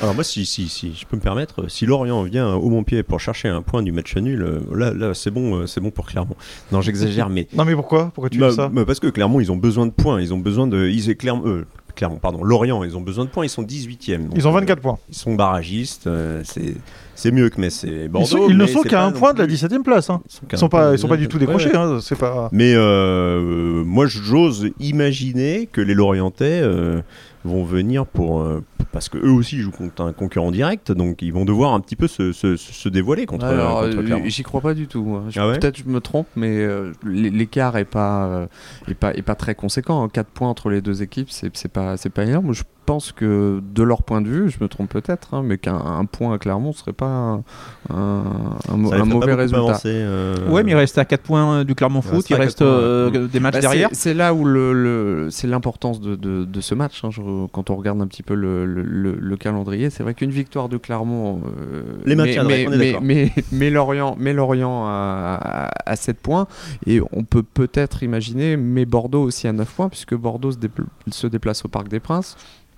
Alors 0.00 0.14
moi, 0.14 0.24
si, 0.24 0.46
si, 0.46 0.68
si 0.68 0.94
je 0.94 1.04
peux 1.04 1.16
me 1.16 1.20
permettre, 1.20 1.68
si 1.68 1.84
Lorient 1.84 2.22
vient 2.22 2.54
au 2.54 2.70
Montpied 2.70 3.02
pour 3.02 3.20
chercher 3.20 3.48
un 3.48 3.60
point 3.60 3.82
du 3.82 3.92
match 3.92 4.16
nul, 4.16 4.62
là, 4.74 4.92
là 4.94 5.12
c'est 5.12 5.30
bon, 5.30 5.66
c'est 5.66 5.80
bon 5.80 5.90
pour 5.90 6.06
Clermont. 6.06 6.36
Non, 6.72 6.80
j'exagère, 6.80 7.28
mais... 7.30 7.46
Non, 7.52 7.66
mais 7.66 7.74
pourquoi? 7.74 8.10
Pourquoi 8.14 8.30
tu 8.30 8.38
bah, 8.38 8.48
dis 8.48 8.56
ça? 8.56 8.68
bah 8.68 8.84
Parce 8.86 9.00
que 9.00 9.08
Clermont, 9.08 9.40
ils 9.40 9.52
ont 9.52 9.56
besoin 9.56 9.84
de 9.86 9.92
points, 9.92 10.20
ils 10.20 10.32
ont 10.32 10.38
besoin 10.38 10.66
de... 10.66 10.88
Ils, 10.88 11.14
Clermont, 11.14 11.46
euh, 11.46 11.66
Clermont, 11.94 12.16
pardon, 12.16 12.42
Lorient, 12.42 12.82
ils 12.84 12.96
ont 12.96 13.02
besoin 13.02 13.26
de 13.26 13.30
points, 13.30 13.44
ils 13.44 13.50
sont 13.50 13.62
18e. 13.62 14.30
ils 14.34 14.48
ont 14.48 14.52
24 14.52 14.80
points. 14.80 14.98
Ils 15.10 15.14
sont 15.14 15.34
barragistes, 15.34 16.06
euh, 16.06 16.40
c'est... 16.44 16.74
C'est 17.22 17.30
mieux 17.30 17.50
que 17.50 17.60
Metz 17.60 17.84
et 17.84 18.08
Bordeaux. 18.08 18.26
Ils, 18.26 18.30
sont, 18.30 18.48
ils 18.48 18.56
ne 18.56 18.66
sont 18.66 18.82
qu'à 18.82 19.04
un 19.04 19.12
point 19.12 19.32
de 19.32 19.38
la 19.38 19.46
17e 19.46 19.84
place. 19.84 20.10
Hein. 20.10 20.22
Ils 20.42 20.54
ne 20.54 20.58
sont, 20.58 20.68
pas, 20.68 20.92
ils 20.92 20.98
sont 20.98 21.06
pas 21.06 21.16
du 21.16 21.28
tout 21.28 21.38
décrochés. 21.38 21.68
Ouais. 21.68 21.76
Hein, 21.76 21.98
c'est 22.02 22.18
pas... 22.18 22.48
Mais 22.50 22.74
euh, 22.74 23.84
moi, 23.84 24.06
j'ose 24.08 24.70
imaginer 24.80 25.68
que 25.70 25.80
les 25.80 25.94
Lorientais 25.94 26.62
euh, 26.64 27.00
vont 27.44 27.62
venir 27.62 28.06
pour, 28.06 28.40
euh, 28.40 28.64
parce 28.90 29.08
que 29.08 29.18
eux 29.18 29.30
aussi 29.30 29.58
jouent 29.58 29.70
contre 29.70 30.02
un 30.02 30.12
concurrent 30.12 30.50
direct, 30.50 30.90
donc 30.90 31.22
ils 31.22 31.32
vont 31.32 31.44
devoir 31.44 31.74
un 31.74 31.80
petit 31.80 31.94
peu 31.94 32.08
se, 32.08 32.32
se, 32.32 32.56
se 32.56 32.88
dévoiler 32.88 33.24
contre. 33.26 33.46
Alors, 33.46 33.82
euh, 33.82 33.92
J'y 34.26 34.42
crois 34.42 34.60
pas 34.60 34.74
du 34.74 34.88
tout. 34.88 35.16
Hein. 35.16 35.28
Ah 35.36 35.46
ouais 35.46 35.60
Peut-être 35.60 35.78
je 35.78 35.84
me 35.84 36.00
trompe, 36.00 36.26
mais 36.34 36.58
euh, 36.58 36.92
l'écart 37.04 37.76
est 37.76 37.84
pas, 37.84 38.48
est 38.88 38.94
pas, 38.94 39.14
est 39.14 39.22
pas 39.22 39.36
très 39.36 39.54
conséquent. 39.54 40.08
4 40.08 40.26
points 40.28 40.48
entre 40.48 40.70
les 40.70 40.80
deux 40.80 41.02
équipes, 41.02 41.30
c'est 41.30 41.68
pas, 41.68 41.96
c'est 41.96 42.10
pas 42.10 42.24
énorme. 42.24 42.52
Je 42.52 42.64
pense 42.84 43.12
que 43.12 43.62
de 43.74 43.82
leur 43.82 44.02
point 44.02 44.20
de 44.20 44.28
vue, 44.28 44.50
je 44.50 44.62
me 44.62 44.68
trompe 44.68 44.90
peut-être, 44.90 45.34
hein, 45.34 45.42
mais 45.44 45.58
qu'un 45.58 46.04
point 46.10 46.34
à 46.34 46.38
Clermont 46.38 46.72
serait 46.72 46.92
pas 46.92 47.06
un, 47.06 47.44
un, 47.90 48.24
un 48.68 49.04
mauvais 49.04 49.34
résultat. 49.34 49.80
Euh... 49.86 50.48
Ouais, 50.48 50.62
mais 50.62 50.72
il 50.72 50.76
reste 50.76 50.98
à 50.98 51.04
4 51.04 51.20
points 51.22 51.64
du 51.64 51.74
Clermont 51.74 52.02
Foot, 52.02 52.28
il 52.30 52.36
reste 52.36 52.62
euh, 52.62 53.28
des 53.28 53.40
matchs 53.40 53.54
bah, 53.54 53.60
derrière. 53.60 53.88
C'est 53.92 54.14
là 54.14 54.34
où 54.34 54.44
le, 54.44 54.72
le 54.72 55.28
c'est 55.30 55.46
l'importance 55.46 56.00
de, 56.00 56.16
de, 56.16 56.44
de, 56.44 56.60
ce 56.60 56.74
match. 56.74 57.04
Hein, 57.04 57.10
je, 57.10 57.20
quand 57.52 57.70
on 57.70 57.76
regarde 57.76 58.00
un 58.00 58.06
petit 58.06 58.22
peu 58.22 58.34
le, 58.34 58.64
le, 58.64 58.84
le 59.18 59.36
calendrier, 59.36 59.90
c'est 59.90 60.02
vrai 60.02 60.14
qu'une 60.14 60.30
victoire 60.30 60.68
de 60.68 60.76
Clermont, 60.76 61.40
euh, 61.46 61.82
les 62.04 62.16
mais, 62.16 62.34
est 62.34 62.44
mais, 62.44 62.98
mais, 63.00 63.32
mais 63.52 63.70
Lorient, 63.70 64.16
mais 64.18 64.32
Lorient 64.32 64.86
à, 64.86 65.38
à, 65.40 65.90
à 65.90 65.96
7 65.96 66.18
points, 66.18 66.46
et 66.86 67.00
on 67.12 67.24
peut 67.24 67.42
peut-être 67.42 68.02
imaginer, 68.02 68.56
mais 68.56 68.84
Bordeaux 68.84 69.22
aussi 69.22 69.48
à 69.48 69.52
9 69.52 69.68
points, 69.68 69.88
puisque 69.88 70.14
Bordeaux 70.14 70.52
se, 70.52 70.58
dépl 70.58 70.84
se 71.10 71.26
déplace 71.26 71.64
au 71.64 71.68
Parc 71.68 71.88
des 71.88 72.00
Princes 72.00 72.36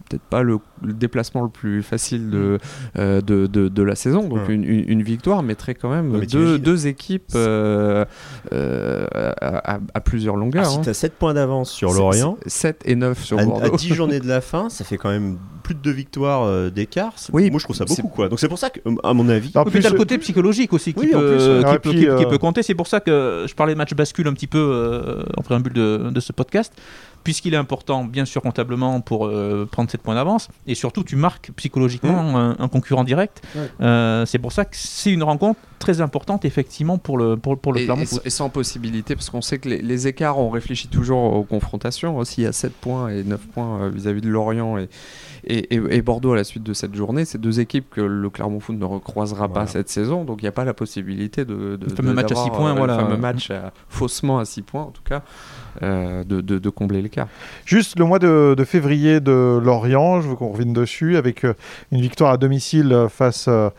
peut-être 0.08 0.22
pas 0.22 0.42
le, 0.42 0.58
le, 0.82 0.92
déplacement 0.92 1.42
le 1.42 1.48
plus 1.48 1.82
facile 1.82 2.30
de, 2.30 2.58
euh, 2.98 3.20
de, 3.20 3.46
de, 3.46 3.68
de, 3.68 3.82
la 3.82 3.94
saison. 3.94 4.28
Donc 4.28 4.48
ouais. 4.48 4.54
une, 4.54 4.64
une, 4.64 4.88
une, 4.88 5.02
victoire 5.02 5.42
mettrait 5.42 5.74
quand 5.74 5.90
même 5.90 6.08
mais 6.18 6.26
deux, 6.26 6.58
deux, 6.58 6.86
équipes 6.86 7.32
euh, 7.34 8.04
euh, 8.52 9.06
à, 9.40 9.80
à, 9.94 10.00
plusieurs 10.00 10.36
longueurs. 10.36 10.64
Ah, 10.66 10.70
si 10.70 10.78
hein. 10.78 10.82
tu 10.82 10.90
as 10.90 10.94
7 10.94 11.14
points 11.14 11.34
d'avance 11.34 11.70
sur 11.70 11.92
Lorient, 11.92 12.36
7 12.46 12.82
et 12.84 12.96
9 12.96 13.22
sur 13.22 13.38
à, 13.38 13.44
Bordeaux. 13.44 13.74
À 13.74 13.76
10 13.76 13.94
journées 13.94 14.20
de 14.20 14.28
la 14.28 14.40
fin, 14.40 14.68
ça 14.68 14.84
fait 14.84 14.98
quand 14.98 15.10
même 15.10 15.38
plus 15.64 15.74
de 15.74 15.80
deux 15.80 15.90
victoires 15.90 16.44
euh, 16.44 16.70
d'écart. 16.70 17.14
Oui, 17.32 17.50
moi 17.50 17.58
je 17.58 17.64
trouve 17.64 17.74
ça 17.74 17.84
beaucoup. 17.84 18.08
Quoi. 18.08 18.28
Donc 18.28 18.38
c'est 18.38 18.48
pour 18.48 18.58
ça 18.58 18.70
que, 18.70 18.80
à 19.02 19.12
mon 19.14 19.28
avis. 19.28 19.50
En 19.56 19.64
plus, 19.64 19.80
tu 19.80 19.86
as 19.86 19.90
le 19.90 19.96
côté 19.96 20.18
psychologique 20.18 20.72
aussi 20.72 20.94
qui, 20.94 21.00
oui, 21.00 21.10
peut, 21.10 21.36
plus, 21.36 21.38
qui, 21.38 21.72
peut, 21.72 21.78
puis, 21.80 21.98
qui, 21.98 22.24
qui 22.24 22.30
peut 22.30 22.38
compter. 22.38 22.62
C'est 22.62 22.74
pour 22.74 22.86
ça 22.86 23.00
que 23.00 23.46
je 23.48 23.54
parlais 23.54 23.72
de 23.72 23.78
match 23.78 23.94
bascule 23.94 24.28
un 24.28 24.34
petit 24.34 24.46
peu 24.46 24.58
euh, 24.58 25.24
en 25.36 25.42
préambule 25.42 25.72
de, 25.72 26.10
de 26.10 26.20
ce 26.20 26.32
podcast 26.32 26.72
puisqu'il 27.24 27.54
est 27.54 27.56
important, 27.56 28.04
bien 28.04 28.26
sûr, 28.26 28.42
comptablement 28.42 29.00
pour 29.00 29.26
euh, 29.26 29.66
prendre 29.70 29.90
7 29.90 30.02
points 30.02 30.14
d'avance, 30.14 30.48
et 30.66 30.74
surtout, 30.74 31.02
tu 31.02 31.16
marques 31.16 31.50
psychologiquement 31.56 32.22
mmh. 32.22 32.36
un, 32.36 32.56
un, 32.58 32.68
concurrent 32.68 33.02
direct. 33.02 33.42
Ouais. 33.56 33.62
Euh, 33.80 34.26
c'est 34.26 34.38
pour 34.38 34.52
ça 34.52 34.66
que 34.66 34.76
c'est 34.76 35.10
une 35.10 35.22
rencontre 35.22 35.58
très 35.78 36.02
importante, 36.02 36.44
effectivement, 36.44 36.98
pour 36.98 37.16
le, 37.18 37.36
pour, 37.36 37.58
pour 37.58 37.72
le 37.72 37.80
et, 37.80 37.84
Clermont. 37.84 38.04
Et, 38.04 38.26
et, 38.26 38.30
sans 38.30 38.50
possibilité, 38.50 39.16
parce 39.16 39.30
qu'on 39.30 39.40
sait 39.40 39.58
que 39.58 39.70
les, 39.70 39.80
les, 39.80 40.06
écarts, 40.06 40.38
on 40.38 40.50
réfléchit 40.50 40.88
toujours 40.88 41.34
aux 41.34 41.44
confrontations. 41.44 42.22
S'il 42.24 42.44
y 42.44 42.46
a 42.46 42.52
7 42.52 42.72
points 42.74 43.08
et 43.08 43.24
9 43.24 43.40
points 43.48 43.88
vis-à-vis 43.88 44.20
-vis 44.20 44.24
de 44.24 44.28
Lorient 44.28 44.78
et, 44.78 44.88
et, 45.46 45.74
et, 45.74 46.02
Bordeaux 46.02 46.32
à 46.32 46.36
la 46.36 46.44
suite 46.44 46.62
de 46.62 46.72
cette 46.72 46.94
journée, 46.94 47.24
c'est 47.24 47.40
deux 47.40 47.60
équipes 47.60 47.90
que 47.90 48.00
le 48.00 48.30
Clermont 48.30 48.60
Foot 48.60 48.76
ne 48.76 48.84
recroisera 48.84 49.46
voilà. 49.46 49.62
pas 49.62 49.66
cette 49.66 49.88
saison, 49.88 50.24
donc 50.24 50.42
il 50.42 50.44
n'y 50.44 50.48
a 50.48 50.52
pas 50.52 50.64
la 50.64 50.74
possibilité 50.74 51.44
de. 51.44 51.76
de 51.76 51.86
le 51.86 51.94
fameux 51.94 52.14
match 52.14 52.32
à 52.32 52.36
6 52.36 52.50
points, 52.50 52.72
euh, 52.72 52.78
voilà. 52.78 52.96
Le 52.96 53.04
fameux 53.04 53.16
match 53.16 53.50
à, 53.50 53.72
faussement 53.88 54.38
à 54.38 54.44
6 54.44 54.62
points, 54.62 54.82
en 54.82 54.90
tout 54.90 55.02
cas. 55.02 55.22
Euh, 55.82 56.22
de, 56.22 56.40
de, 56.40 56.60
de, 56.60 56.70
combler 56.70 57.02
l'écart. 57.02 57.26
Juste 57.64 57.98
le 57.98 58.04
mois 58.04 58.20
de, 58.20 58.54
de, 58.56 58.64
février 58.64 59.18
de 59.18 59.60
Lorient, 59.60 60.20
je 60.20 60.28
veux 60.28 60.36
qu'on 60.36 60.50
revienne 60.50 60.72
dessus, 60.72 61.16
avec 61.16 61.44
euh, 61.44 61.54
une 61.90 62.00
victoire 62.00 62.30
à 62.30 62.36
domicile 62.36 63.08
face 63.10 63.46
euh, 63.48 63.70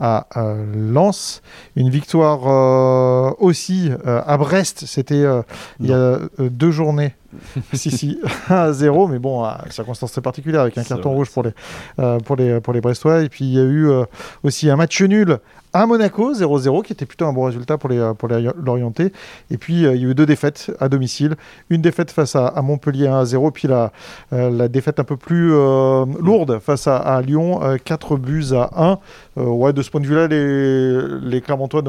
à 0.00 0.26
Lens, 0.74 1.42
une 1.76 1.90
victoire 1.90 3.38
aussi 3.40 3.90
à 4.04 4.36
Brest. 4.36 4.84
C'était 4.86 5.24
il 5.78 5.86
y 5.86 5.92
a 5.92 6.18
deux 6.38 6.72
journées. 6.72 7.14
si, 7.72 7.90
si, 7.90 8.20
1 8.48 8.72
0, 8.72 9.08
mais 9.08 9.18
bon, 9.18 9.46
circonstance 9.70 10.12
très 10.12 10.22
particulière 10.22 10.62
avec 10.62 10.78
un 10.78 10.84
carton 10.84 11.12
rouge 11.12 11.30
pour 11.30 11.42
les, 11.42 11.52
pour, 12.24 12.36
les, 12.36 12.60
pour 12.60 12.72
les 12.72 12.80
Brestois. 12.80 13.22
Et 13.22 13.28
puis 13.28 13.44
il 13.44 13.54
y 13.54 13.60
a 13.60 13.64
eu 13.64 13.88
aussi 14.42 14.70
un 14.70 14.76
match 14.76 15.00
nul 15.02 15.38
à 15.74 15.86
Monaco, 15.86 16.32
0-0, 16.32 16.84
qui 16.84 16.92
était 16.92 17.04
plutôt 17.04 17.26
un 17.26 17.32
bon 17.32 17.42
résultat 17.42 17.76
pour 17.78 17.90
les, 17.90 18.12
pour 18.16 18.28
les 18.28 18.48
l'Orienté. 18.64 19.12
Et 19.50 19.58
puis, 19.58 19.84
euh, 19.84 19.96
il 19.96 20.02
y 20.02 20.06
a 20.06 20.08
eu 20.08 20.14
deux 20.14 20.24
défaites 20.24 20.70
à 20.78 20.88
domicile. 20.88 21.34
Une 21.68 21.82
défaite 21.82 22.12
face 22.12 22.36
à, 22.36 22.54
Montpellier 22.62 23.08
1-0, 23.08 23.50
puis 23.50 23.66
la, 23.66 23.90
euh, 24.32 24.50
la 24.50 24.68
défaite 24.68 25.00
un 25.00 25.04
peu 25.04 25.16
plus 25.16 25.52
euh, 25.52 26.06
lourde 26.20 26.60
face 26.60 26.86
à, 26.86 27.20
Lyon, 27.22 27.60
4 27.84 28.16
buts 28.16 28.52
à 28.52 28.70
1. 29.36 29.42
ouais, 29.42 29.72
de 29.72 29.82
ce 29.82 29.90
point 29.90 30.00
de 30.00 30.06
vue-là, 30.06 30.28
les, 30.28 31.28
les 31.28 31.40
Clermontois 31.40 31.82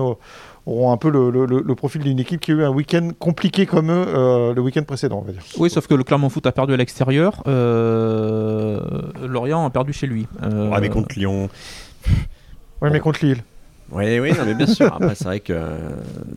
auront 0.66 0.92
un 0.92 0.98
peu 0.98 1.10
le, 1.10 1.46
le, 1.46 1.76
profil 1.76 2.02
d'une 2.02 2.20
équipe 2.20 2.42
qui 2.42 2.52
a 2.52 2.56
eu 2.56 2.64
un 2.64 2.70
week-end 2.70 3.12
compliqué 3.20 3.66
comme 3.66 3.92
eux 3.92 4.54
le 4.54 4.62
week-end 4.62 4.84
précédent, 4.84 5.20
on 5.24 5.26
va 5.26 5.32
dire. 5.32 5.42
Oui, 5.58 5.70
sauf 5.70 5.88
que 5.88 5.94
le 5.94 6.04
Clermont 6.04 6.30
Foot 6.30 6.46
a 6.48 6.52
perdu 6.52 6.74
à 6.74 6.78
l'extérieur. 6.78 7.44
Lorient 7.46 9.66
a 9.66 9.70
perdu 9.70 9.94
chez 9.94 10.08
lui. 10.08 10.28
Ouais, 10.42 10.82
mais 10.82 10.90
contre 10.90 11.16
Lyon. 11.16 11.50
Oui, 12.82 12.90
mais 12.92 13.00
contre 13.00 13.26
Lille. 13.26 13.44
Oui, 13.92 14.20
oui, 14.20 14.32
mais 14.46 14.56
bien 14.56 14.68
sûr. 14.68 14.94
Après, 14.94 15.16
c'est 15.16 15.26
vrai 15.26 15.40
que. 15.40 15.54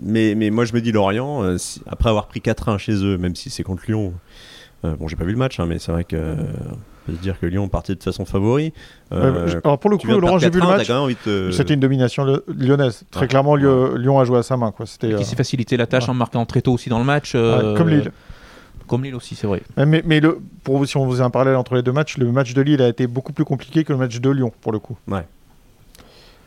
Mais, 0.00 0.34
mais 0.34 0.50
moi, 0.50 0.64
je 0.64 0.74
me 0.74 0.80
dis 0.80 0.92
Lorient, 0.92 1.42
euh, 1.42 1.56
après 1.86 2.10
avoir 2.10 2.26
pris 2.26 2.40
4-1 2.40 2.78
chez 2.78 3.04
eux, 3.04 3.16
même 3.16 3.34
si 3.34 3.50
c'est 3.50 3.62
contre 3.62 3.84
Lyon. 3.88 4.12
Euh, 4.84 4.94
bon, 4.96 5.08
j'ai 5.08 5.16
pas 5.16 5.24
vu 5.24 5.32
le 5.32 5.38
match, 5.38 5.58
hein, 5.58 5.66
mais 5.66 5.78
c'est 5.78 5.92
vrai 5.92 6.04
que. 6.04 6.36
On 7.08 7.12
peut 7.12 7.16
se 7.16 7.22
dire 7.22 7.38
que 7.40 7.46
Lyon 7.46 7.68
partait 7.68 7.94
de 7.94 8.02
façon 8.02 8.24
favori. 8.24 8.72
Euh, 9.12 9.60
alors 9.64 9.78
pour 9.78 9.90
le 9.90 9.96
coup, 9.96 10.06
Laurent, 10.06 10.38
j'ai 10.38 10.50
vu 10.50 10.60
le 10.60 10.66
match. 10.66 10.90
C'était 11.54 11.74
une 11.74 11.80
domination 11.80 12.24
lyonnaise. 12.48 13.04
Très 13.10 13.26
clairement, 13.28 13.56
Lyon 13.56 14.18
a 14.18 14.24
joué 14.24 14.38
à 14.38 14.42
sa 14.42 14.56
main. 14.56 14.72
Quoi. 14.72 14.86
C'était, 14.86 15.14
qui 15.14 15.24
s'est 15.24 15.36
facilité 15.36 15.76
la 15.76 15.86
tâche 15.86 16.08
en 16.08 16.14
marquant 16.14 16.44
très 16.46 16.62
tôt 16.62 16.72
aussi 16.72 16.88
dans 16.88 16.98
le 16.98 17.04
match. 17.04 17.32
comme 17.32 17.88
Lille. 17.88 18.12
Comme 18.86 19.04
Lille 19.04 19.14
aussi, 19.14 19.34
c'est 19.34 19.46
vrai. 19.46 19.60
Mais, 19.76 20.02
mais 20.06 20.18
le, 20.18 20.40
pour, 20.64 20.86
si 20.86 20.96
on 20.96 21.04
vous 21.04 21.20
a 21.20 21.24
un 21.24 21.28
parallèle 21.28 21.56
entre 21.56 21.74
les 21.74 21.82
deux 21.82 21.92
matchs, 21.92 22.16
le 22.16 22.32
match 22.32 22.54
de 22.54 22.62
Lille 22.62 22.80
a 22.80 22.88
été 22.88 23.06
beaucoup 23.06 23.34
plus 23.34 23.44
compliqué 23.44 23.84
que 23.84 23.92
le 23.92 23.98
match 23.98 24.18
de 24.18 24.30
Lyon, 24.30 24.50
pour 24.62 24.72
le 24.72 24.78
coup. 24.78 24.96
Ouais. 25.06 25.26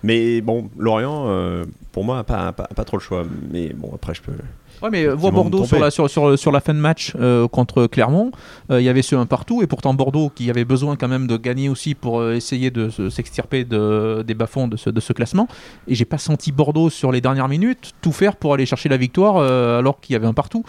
Mais 0.04 0.42
bon, 0.42 0.70
Lorient, 0.78 1.26
euh, 1.28 1.66
pour 1.92 2.04
moi, 2.04 2.24
pas, 2.24 2.52
pas, 2.52 2.64
pas, 2.64 2.84
trop 2.84 2.98
le 2.98 3.02
choix. 3.02 3.24
Mais 3.52 3.70
bon, 3.70 3.92
après, 3.94 4.16
je 4.16 4.24
peux. 4.24 4.34
Ouais, 4.82 4.90
mais 4.92 5.08
vois 5.08 5.32
Bordeaux 5.32 5.66
sur 5.66 5.80
la, 5.80 5.92
sur, 5.92 6.10
sur, 6.10 6.38
sur, 6.38 6.52
la 6.52 6.60
fin 6.60 6.74
de 6.74 6.80
match 6.80 7.14
euh, 7.20 7.48
contre 7.48 7.88
Clermont, 7.88 8.32
euh, 8.72 8.82
il 8.82 8.84
y 8.84 8.90
avait 8.90 9.02
ce 9.02 9.16
un 9.16 9.26
partout, 9.26 9.62
et 9.62 9.68
pourtant 9.68 9.94
Bordeaux, 9.94 10.32
qui 10.34 10.50
avait 10.50 10.66
besoin 10.66 10.96
quand 10.96 11.08
même 11.08 11.28
de 11.28 11.38
gagner 11.38 11.70
aussi 11.70 11.94
pour 11.94 12.32
essayer 12.32 12.72
de 12.72 12.90
s'extirper 13.10 13.64
de, 13.64 14.24
des 14.26 14.34
bas-fonds 14.34 14.68
de 14.68 14.78
ce, 14.78 14.90
de 14.90 15.00
ce 15.00 15.14
classement. 15.14 15.48
Et 15.88 15.96
j'ai 15.96 16.06
pas 16.06 16.18
senti 16.18 16.52
Bordeaux 16.52 16.90
sur 16.90 17.12
les 17.12 17.22
dernières 17.22 17.48
minutes 17.48 17.92
tout 18.02 18.12
faire 18.12 18.36
pour 18.36 18.54
aller 18.54 18.66
chercher 18.66 18.90
la 18.90 18.98
victoire 18.98 19.38
alors 19.38 20.00
qu'il 20.00 20.14
y 20.14 20.16
avait 20.16 20.28
un 20.28 20.34
partout. 20.34 20.64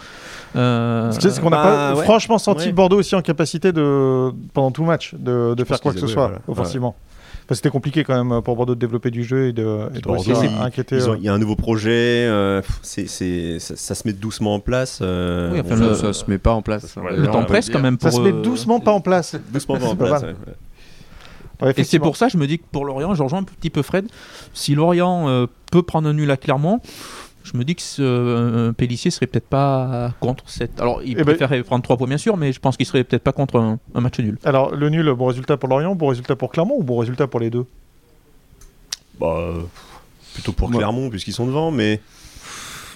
C'est 0.53 1.41
qu'on 1.41 1.49
n'a 1.49 1.63
pas 1.63 1.95
bah, 1.95 2.03
franchement 2.03 2.37
senti 2.37 2.71
Bordeaux 2.71 2.99
aussi 2.99 3.15
en 3.15 3.21
capacité 3.21 3.71
de, 3.71 4.31
pendant 4.53 4.71
tout 4.71 4.81
le 4.81 4.87
match 4.87 5.15
de, 5.15 5.53
de 5.55 5.63
faire 5.63 5.81
quoi 5.81 5.93
que 5.93 5.99
ce 5.99 6.07
soit, 6.07 6.31
offensivement 6.47 6.95
c'était 7.53 7.69
compliqué 7.69 8.03
quand 8.03 8.23
même 8.23 8.41
pour 8.41 8.55
Bordeaux 8.55 8.75
de 8.75 8.79
développer 8.79 9.11
du 9.11 9.23
jeu 9.23 9.47
et 9.47 9.53
de, 9.53 9.89
et 9.95 9.99
de 9.99 10.61
inquiéter. 10.61 10.95
Euh. 10.95 11.15
Il 11.17 11.23
y 11.23 11.29
a 11.29 11.33
un 11.33 11.39
nouveau 11.39 11.55
projet, 11.55 12.25
euh, 12.27 12.61
c'est, 12.81 13.07
ça, 13.59 13.95
se 13.95 14.07
met 14.07 14.13
doucement 14.13 14.55
en 14.55 14.59
place. 14.59 14.99
Euh, 15.01 15.51
oui, 15.53 15.61
enfin, 15.61 15.93
ça, 15.95 16.13
se 16.13 16.29
met 16.29 16.37
pas 16.37 16.53
en 16.53 16.61
place. 16.61 16.95
le 16.95 17.27
temps 17.27 17.43
presse 17.43 17.69
quand 17.69 17.79
même. 17.81 17.97
Pour 17.97 18.11
ça 18.11 18.17
se 18.17 18.21
met 18.21 18.31
doucement 18.31 18.79
pas 18.79 18.91
en 18.91 19.01
place. 19.01 19.35
doucement 19.51 19.77
pas 19.77 19.87
en 19.87 19.95
place. 19.95 20.23
et 21.75 21.83
c'est 21.83 21.99
pour 21.99 22.17
ça, 22.17 22.27
je 22.27 22.37
me 22.37 22.47
dis 22.47 22.59
que 22.59 22.65
pour 22.71 22.85
Lorient, 22.85 23.13
je 23.15 23.23
rejoins 23.23 23.39
un 23.39 23.43
petit 23.43 23.69
peu 23.69 23.81
Fred. 23.81 24.07
Si 24.53 24.75
Lorient 24.75 25.47
peut 25.71 25.83
prendre 25.83 26.07
un 26.07 26.13
nul 26.13 26.29
à 26.31 26.37
Clermont, 26.37 26.79
je 27.43 27.57
me 27.57 27.63
dis 27.63 27.75
que 27.75 27.81
ce, 27.81 28.01
euh, 28.01 28.71
Pellissier 28.71 29.11
serait 29.11 29.27
peut-être 29.27 29.47
pas 29.47 30.13
contre 30.19 30.45
cette. 30.47 30.79
Alors, 30.79 31.01
il 31.03 31.11
eh 31.11 31.15
ben- 31.15 31.25
préférerait 31.25 31.61
prendre 31.63 31.83
3 31.83 31.97
points, 31.97 32.07
bien 32.07 32.17
sûr, 32.17 32.37
mais 32.37 32.53
je 32.53 32.59
pense 32.59 32.77
qu'il 32.77 32.85
serait 32.85 33.03
peut-être 33.03 33.23
pas 33.23 33.33
contre 33.33 33.57
un, 33.59 33.79
match 33.99 34.19
nul. 34.19 34.37
Alors, 34.43 34.73
le 34.73 34.89
nul, 34.89 35.11
bon 35.13 35.25
résultat 35.25 35.57
pour 35.57 35.69
Lorient, 35.69 35.95
bon 35.95 36.07
résultat 36.07 36.35
pour 36.35 36.51
Clermont 36.51 36.75
ou 36.77 36.83
bon 36.83 36.97
résultat 36.97 37.27
pour 37.27 37.39
les 37.39 37.49
deux? 37.49 37.65
Bah, 39.19 39.53
plutôt 40.33 40.53
pour 40.53 40.71
Clermont, 40.71 41.09
puisqu'ils 41.09 41.33
sont 41.33 41.45
devant, 41.45 41.71
mais. 41.71 41.99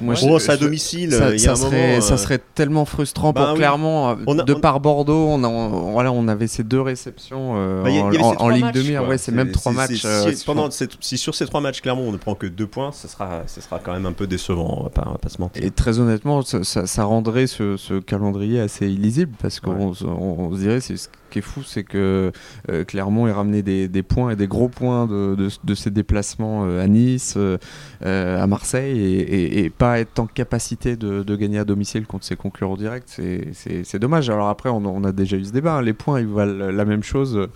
Moi, 0.02 0.16
oh, 0.24 0.38
à 0.50 0.58
domicile. 0.58 1.12
Ça, 1.12 1.34
il 1.34 1.42
y 1.42 1.48
a 1.48 1.56
serait, 1.56 2.02
ça, 2.02 2.14
euh, 2.14 2.18
serait, 2.18 2.40
tellement 2.56 2.86
frustrant 2.86 3.32
bah 3.32 3.46
pour 3.46 3.56
Clermont. 3.56 4.18
Euh, 4.28 4.44
de 4.44 4.54
par 4.54 4.80
Bordeaux, 4.80 5.28
on, 5.30 5.44
a, 5.44 5.92
voilà, 5.92 6.12
on 6.12 6.28
avait 6.28 6.48
ces 6.48 6.64
deux 6.64 6.82
réceptions 6.82 7.54
en, 7.54 8.50
Ligue 8.50 8.72
de 8.72 8.82
Mire. 8.82 9.08
Ouais, 9.08 9.18
c'est 9.18 9.32
même 9.32 9.52
trois 9.52 9.72
matchs. 9.72 10.06
Si, 10.06 10.46
pendant 10.46 10.70
si 10.72 11.18
sur 11.18 11.36
ces 11.36 11.46
trois 11.46 11.62
matchs, 11.62 11.82
Clermont, 11.82 12.08
on 12.08 12.12
ne 12.12 12.18
prend 12.18 12.36
que 12.36 12.48
deux 12.48 12.68
points, 12.68 12.92
ce 12.92 13.08
sera, 13.08 13.44
ce 13.48 13.62
sera 13.62 13.80
quand 13.80 13.94
même 13.94 14.06
un 14.06 14.14
peu 14.14 14.28
décevant. 14.28 14.78
On 14.80 14.84
va 14.84 14.90
pas, 14.90 15.10
va 15.10 15.18
pas 15.18 15.30
se 15.30 15.42
mentir. 15.42 15.64
Et 15.64 15.72
très 15.72 16.00
honnêtement, 16.00 16.42
ça, 16.42 17.04
rendrait 17.04 17.48
ce, 17.48 18.00
calendrier 18.00 18.60
assez 18.60 18.88
illisible 18.88 19.34
parce 19.42 19.60
qu'on 19.60 19.94
on, 20.06 20.54
se 20.54 20.60
dirait, 20.60 20.80
c'est 20.80 20.96
qui 21.30 21.40
est 21.40 21.44
fou, 21.44 21.64
c'est 21.64 21.84
que 21.84 22.32
euh, 22.70 22.84
Clermont 22.84 23.28
ait 23.28 23.32
ramené 23.32 23.62
des, 23.62 23.88
des, 23.88 24.04
points 24.04 24.32
et 24.32 24.36
des 24.36 24.48
gros 24.48 24.70
points 24.70 25.06
de, 25.06 25.36
de, 25.36 25.50
de 25.64 25.76
ses 25.76 25.92
déplacements 25.92 26.66
euh, 26.66 26.84
à 26.84 26.88
Nice, 26.88 27.36
euh, 27.38 27.58
à 28.02 28.48
Marseille, 28.48 29.00
et, 29.00 29.66
et, 29.66 29.70
pas 29.70 30.00
être 30.00 30.20
en 30.20 30.28
capacité 30.28 30.96
de, 30.96 31.24
de, 31.24 31.36
gagner 31.36 31.60
à 31.60 31.66
domicile 31.66 32.06
contre 32.06 32.26
ses 32.26 32.36
concurrents 32.36 32.78
directs. 32.78 33.04
C'est 33.08 34.00
dommage. 34.00 34.30
Alors 34.30 34.50
après, 34.50 34.70
on, 34.70 34.86
on, 34.86 35.04
a 35.04 35.12
déjà 35.12 35.38
eu 35.38 35.46
ce 35.46 35.52
débat. 35.52 35.76
Hein. 35.76 35.82
Les 35.82 35.94
points, 35.94 36.20
ils 36.20 36.28
valent 36.28 36.72
la 36.72 36.86
même 36.86 37.04
chose 37.04 37.48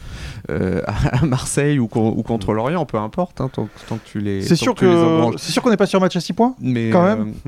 à 0.49 1.25
Marseille 1.25 1.79
ou, 1.79 1.89
ou, 1.93 2.23
contre 2.23 2.53
Lorient, 2.53 2.85
peu 2.85 2.97
importe, 2.97 3.41
hein, 3.41 3.49
tant, 3.51 3.69
tant, 3.87 3.97
que 3.97 4.05
tu 4.05 4.19
les. 4.19 4.41
C'est 4.41 4.55
sûr 4.55 4.75
qu'on 4.75 5.69
n'est 5.69 5.77
pas 5.77 5.85
sur 5.85 5.99
match 5.99 6.15
à 6.15 6.21
6 6.21 6.33
points, 6.33 6.55
mais 6.59 6.89
quand 6.89 7.03
même. 7.03 7.33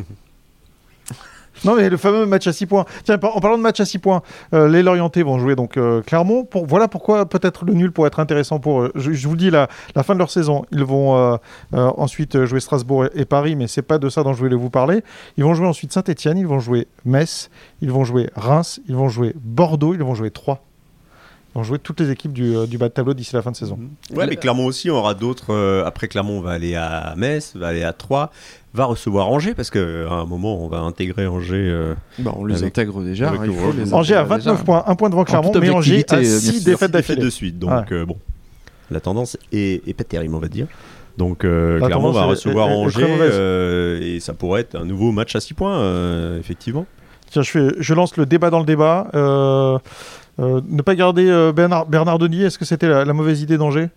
Non, 1.65 1.75
mais 1.75 1.89
le 1.89 1.98
fameux 1.98 2.25
match 2.25 2.48
à 2.48 2.53
6 2.53 2.65
points. 2.65 2.86
Tiens, 3.03 3.15
en 3.22 3.39
parlant 3.39 3.58
de 3.58 3.63
match 3.63 3.79
à 3.79 3.86
6 3.86 4.00
points, 4.00 4.22
euh, 4.53 4.67
les 4.67 4.84
Lorientais 4.84 5.24
vont 5.24 5.39
jouer 5.39 5.55
donc 5.55 5.77
euh, 5.77 6.01
Clermont. 6.01 6.43
Pour, 6.43 6.65
voilà 6.65 6.88
pourquoi 6.88 7.25
peut-être 7.25 7.65
le 7.65 7.74
nul 7.74 7.91
pourrait 7.91 8.08
être 8.08 8.20
intéressant 8.20 8.60
pour 8.60 8.82
eux. 8.82 8.91
Je, 8.96 9.27
vous 9.27 9.36
dis, 9.36 9.50
la, 9.50 9.67
la, 9.96 10.03
fin 10.03 10.13
de 10.13 10.20
leur 10.20 10.29
saison, 10.29 10.65
ils 10.72 10.84
vont 10.84 11.15
euh, 11.15 11.38
ensuite 11.72 12.46
jouer 12.46 12.60
Strasbourg 12.60 13.05
et, 13.15 13.25
Paris, 13.25 13.55
mais 13.55 13.67
c'est 13.67 13.82
pas 13.82 13.98
de 13.98 14.10
ça 14.10 14.24
dont 14.24 14.34
je 14.34 14.39
voulais 14.39 14.55
vous 14.55 14.70
parler. 14.70 15.03
Ils 15.38 15.43
vont 15.43 15.53
jouer 15.53 15.67
ensuite 15.67 15.93
Saint-Etienne, 15.93 16.38
ils 16.38 16.48
vont 16.48 16.60
jouer 16.60 16.88
Metz, 17.05 17.50
ils 17.82 17.91
vont 17.91 18.03
jouer 18.03 18.29
Reims, 18.36 18.82
ils 18.88 18.96
vont 18.96 19.10
jouer 19.10 19.34
Bordeaux, 19.36 19.93
ils 19.93 20.03
vont 20.03 20.15
jouer 20.15 20.32
Troyes. 20.32 20.60
Ils 21.55 21.60
vont 21.60 21.63
jouer 21.63 21.77
toutes 21.77 22.00
les 22.00 22.10
équipes 22.10 22.34
du, 22.34 22.55
du 22.67 22.79
bas 22.79 22.89
de 22.89 22.93
tableau 22.93 23.13
d'ici 23.13 23.36
la 23.36 23.43
fin 23.43 23.51
de 23.51 23.55
saison. 23.55 23.77
Ouais, 24.12 24.25
mais 24.25 24.38
Clermont 24.38 24.65
aussi, 24.65 24.89
on 24.89 24.96
aura 24.96 25.13
d'autres. 25.13 25.84
après 25.86 26.08
Clermont, 26.08 26.39
on 26.39 26.41
va 26.41 26.51
aller 26.51 26.75
à 26.75 27.13
Metz, 27.15 27.55
va 27.55 27.67
aller 27.67 27.84
à 27.84 27.93
Troyes 27.93 28.32
va 28.74 28.86
recevoir 28.86 29.30
Angers 29.30 29.53
parce 29.53 29.70
qu'à 29.70 29.80
un 29.80 30.25
moment 30.25 30.63
on 30.63 30.68
va 30.68 30.80
intégrer 30.80 31.27
Angers. 31.27 31.70
Euh, 31.70 31.94
bah, 32.20 32.34
on 32.36 32.46
les 32.46 32.63
intègre 32.63 33.03
déjà. 33.03 33.32
Hein, 33.32 33.92
Angers 33.92 34.15
a 34.15 34.24
29 34.24 34.63
points, 34.63 34.84
un 34.88 34.96
point 34.96 35.10
devant 35.10 35.24
Clermont, 35.24 35.51
mais 35.60 35.70
Angers 35.70 36.06
a 36.10 36.24
6 36.24 36.63
défaites 36.63 36.92
d'affilée 36.92 37.22
de 37.22 37.30
suite. 37.30 37.60
Donc 37.60 37.92
euh, 37.92 38.06
bon, 38.06 38.18
la 38.89 39.00
tendance 39.00 39.38
est, 39.51 39.88
est, 39.88 39.94
pas 39.94 40.03
terrible, 40.03 40.36
on 40.36 40.39
va 40.39 40.48
dire. 40.48 40.68
Donc 41.18 41.46
euh, 41.46 41.80
Clermont 41.80 42.12
va 42.12 42.25
recevoir 42.25 42.68
Angers 42.68 44.00
et 44.01 44.20
ça 44.20 44.34
pourrait 44.34 44.62
être 44.62 44.75
un 44.75 44.86
nouveau 44.86 45.12
match 45.12 45.36
à 45.36 45.39
6 45.39 45.53
points, 45.53 46.38
effectivement. 46.39 46.86
Tiens, 47.30 47.42
je, 47.42 47.51
fais, 47.51 47.68
je 47.80 47.94
lance 47.94 48.18
le 48.18 48.25
débat 48.25 48.50
dans 48.50 48.60
le 48.60 48.65
débat. 48.65 49.08
ne 49.13 50.82
pas 50.82 50.96
garder 50.96 51.51
Bernard, 51.56 51.86
Bernard 51.86 52.18
Denis, 52.18 52.44
est-ce 52.44 52.58
que 52.58 52.65
c'était 52.65 52.88
la, 52.88 53.06
la 53.06 53.13
mauvaise 53.13 53.42
idée 53.42 53.58
d'Angers? 53.58 53.89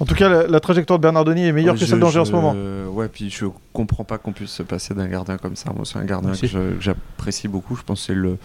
En 0.00 0.04
tout 0.04 0.14
cas, 0.14 0.46
la, 0.46 0.60
trajectoire 0.60 0.98
de 0.98 1.02
Bernardoni 1.02 1.46
est 1.46 1.52
meilleure 1.52 1.74
que 1.74 1.84
celle 1.84 2.00
d'Angers 2.00 2.20
en 2.20 2.24
ce 2.24 2.32
moment. 2.32 2.54
Ouais, 2.92 3.08
puis 3.08 3.30
je 3.30 3.46
comprends 3.72 4.04
pas 4.04 4.18
qu'on 4.18 4.32
puisse 4.32 4.50
se 4.50 4.62
passer 4.62 4.94
d'un 4.94 5.08
gardien 5.08 5.38
comme 5.38 5.56
ça. 5.56 5.72
Moi, 5.72 5.84
c'est 5.84 5.98
un 5.98 6.04
gardien 6.04 6.32
que 6.32 6.80
j'apprécie 6.80 7.48
beaucoup. 7.48 7.76
Je 7.76 7.82
pense 7.82 8.00
que 8.00 8.06
c'est 8.06 8.14
le, 8.14 8.38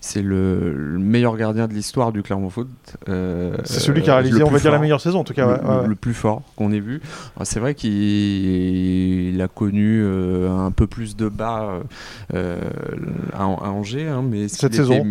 c'est 0.00 0.22
le, 0.22 0.98
meilleur 0.98 1.36
gardien 1.36 1.68
de 1.68 1.72
l'histoire 1.72 2.12
du 2.12 2.22
Clermont 2.22 2.50
Foot. 2.50 2.68
Euh, 3.08 3.56
c'est 3.64 3.80
celui 3.80 4.02
qui 4.02 4.10
a 4.10 4.14
réalisé, 4.16 4.42
on 4.42 4.50
va 4.50 4.58
dire, 4.58 4.72
la 4.72 4.78
meilleure 4.78 5.00
saison 5.00 5.20
en 5.20 5.24
tout 5.24 5.34
cas. 5.34 5.84
Le, 5.86 5.94
plus 5.94 6.14
fort 6.14 6.42
qu'on 6.56 6.72
ait 6.72 6.80
vu. 6.80 7.00
C'est 7.44 7.60
vrai 7.60 7.74
qu'il 7.74 9.40
a 9.40 9.48
connu 9.48 10.02
euh, 10.02 10.50
un 10.50 10.72
peu 10.72 10.86
plus 10.86 11.16
de 11.16 11.28
bas 11.28 11.80
euh, 12.34 12.60
à, 13.32 13.46
Angers, 13.46 14.08
hein, 14.08 14.22
mais 14.28 14.48
cette 14.48 14.74
saison, 14.74 15.04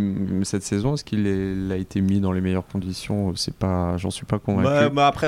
cette 0.43 0.63
saison, 0.63 0.93
est-ce 0.95 1.03
qu'il 1.03 1.71
a 1.71 1.77
été 1.77 2.01
mis 2.01 2.19
dans 2.19 2.31
les 2.31 2.41
meilleures 2.41 2.67
conditions? 2.67 3.33
C'est 3.35 3.55
pas, 3.55 3.97
j'en 3.97 4.11
suis 4.11 4.25
pas 4.25 4.39
convaincu. 4.39 4.67
Bah, 4.67 4.89
bah 4.89 5.07
après, 5.07 5.27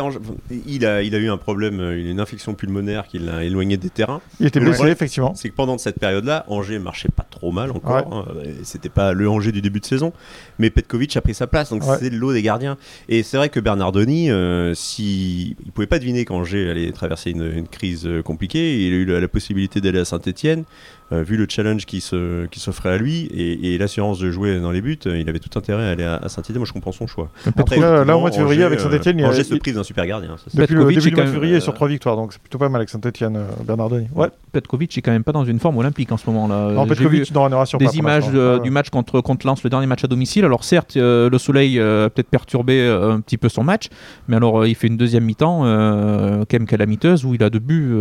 il 0.67 0.85
a, 0.85 1.01
il 1.01 1.15
a 1.15 1.17
eu 1.17 1.29
un 1.29 1.37
problème, 1.37 1.79
une 1.79 2.19
infection 2.19 2.53
pulmonaire 2.53 3.07
qui 3.07 3.19
l'a 3.19 3.43
éloigné 3.43 3.77
des 3.77 3.89
terrains. 3.89 4.21
Il 4.39 4.45
était 4.45 4.59
blessé, 4.59 4.85
effectivement. 4.87 5.33
C'est 5.35 5.49
que 5.49 5.55
pendant 5.55 5.77
cette 5.77 5.99
période-là, 5.99 6.45
Angers 6.47 6.79
marchait 6.79 7.09
pas 7.09 7.25
trop 7.29 7.51
mal 7.51 7.71
encore. 7.71 7.95
Hein. 7.95 8.25
C'était 8.63 8.89
pas 8.89 9.13
le 9.13 9.29
Angers 9.29 9.51
du 9.51 9.61
début 9.61 9.79
de 9.79 9.85
saison, 9.85 10.13
mais 10.59 10.69
Petkovic 10.69 11.15
a 11.17 11.21
pris 11.21 11.33
sa 11.33 11.47
place, 11.47 11.69
donc 11.69 11.83
c'est 11.99 12.09
de 12.09 12.17
l'eau 12.17 12.33
des 12.33 12.41
gardiens. 12.41 12.77
Et 13.09 13.23
c'est 13.23 13.37
vrai 13.37 13.49
que 13.49 13.59
Bernardoni, 13.59 14.29
euh, 14.29 14.73
si 14.73 15.55
il 15.65 15.71
pouvait 15.71 15.87
pas 15.87 15.99
deviner 15.99 16.25
qu'Angers 16.25 16.69
allait 16.69 16.91
traverser 16.91 17.31
une, 17.31 17.67
crise 17.67 18.05
euh, 18.05 18.21
compliquée, 18.21 18.87
il 18.87 18.93
a 18.93 18.97
eu 18.97 19.05
la, 19.05 19.27
possibilité 19.27 19.81
d'aller 19.81 19.99
à 19.99 20.05
Saint-Etienne. 20.05 20.63
Euh, 21.11 21.21
vu 21.21 21.37
le 21.37 21.45
challenge 21.47 21.85
qui 21.85 22.01
se 22.01 22.47
qui 22.47 22.59
s'offrait 22.59 22.89
à 22.89 22.97
lui 22.97 23.29
et, 23.31 23.77
l'assurance 23.77 24.17
de 24.17 24.31
jouer 24.31 24.59
dans 24.59 24.71
les 24.71 24.81
buts, 24.81 24.97
il 25.05 25.29
avait 25.29 25.37
tout 25.37 25.55
intérêt 25.57 25.85
à 25.85 25.91
aller 25.91 26.03
à, 26.03 26.27
Saint-Etienne. 26.29 26.57
Moi, 26.57 26.65
je 26.65 26.73
comprends 26.73 26.91
son 26.91 27.05
choix. 27.05 27.29
Après, 27.57 27.77
là, 27.77 28.17
au 28.17 28.19
mois 28.19 28.31
de 28.31 28.35
février 28.35 28.63
avec 28.63 28.79
Saint-Etienne, 28.79 29.23
Angers 29.23 29.43
se 29.43 29.55
prive 29.55 29.75
d'un 29.75 29.83
super 29.83 30.05
gardien. 30.07 30.35
Depuis 30.53 30.73
le 30.73 30.85
début 30.85 31.09
du 31.09 31.15
mois 31.15 31.25
de 31.25 31.29
février 31.29 31.59
sur 31.59 31.73
trois 31.73 31.87
victoires, 31.87 32.15
donc 32.15 32.33
c'est 32.33 32.41
plutôt 32.41 32.57
pas 32.57 32.69
mal 32.69 32.81
avec 32.81 32.89
Saint-Etienne. 32.89 33.39
Bernardoni. 33.65 34.07
Ouais. 34.15 34.27
Petkovic 34.51 34.97
est 34.97 35.01
quand 35.01 35.11
même 35.11 35.23
pas 35.23 35.31
dans 35.31 35.45
une 35.45 35.59
forme 35.59 35.77
olympique 35.77 36.11
en 36.11 36.17
ce 36.17 36.29
moment-là. 36.29 36.71
Non, 36.71 36.87
Petkovic 36.87 37.31
n'en 37.33 37.51
aura 37.51 37.65
sur 37.65 37.77
Des 37.77 37.97
images 37.97 38.25
du 38.63 38.71
match 38.71 38.89
contre, 38.89 39.21
contre 39.21 39.45
Lens, 39.45 39.63
le 39.63 39.69
dernier 39.69 39.87
match 39.87 40.03
à 40.03 40.07
domicile. 40.07 40.45
Alors 40.45 40.63
certes, 40.63 40.95
le 40.95 41.37
soleil 41.37 41.79
a 41.79 42.09
peut-être 42.09 42.29
perturbé 42.29 42.87
un 42.87 43.19
petit 43.19 43.37
peu 43.37 43.49
son 43.49 43.63
match, 43.63 43.89
mais 44.27 44.37
alors 44.37 44.65
il 44.65 44.73
fait 44.73 44.87
une 44.87 44.97
deuxième 44.97 45.25
mi-temps 45.25 45.61
quand 45.61 46.53
même 46.53 46.67
calamiteuse 46.67 47.25
où 47.25 47.35
il 47.35 47.43
a 47.43 47.49
deux 47.49 47.59
buts 47.59 47.93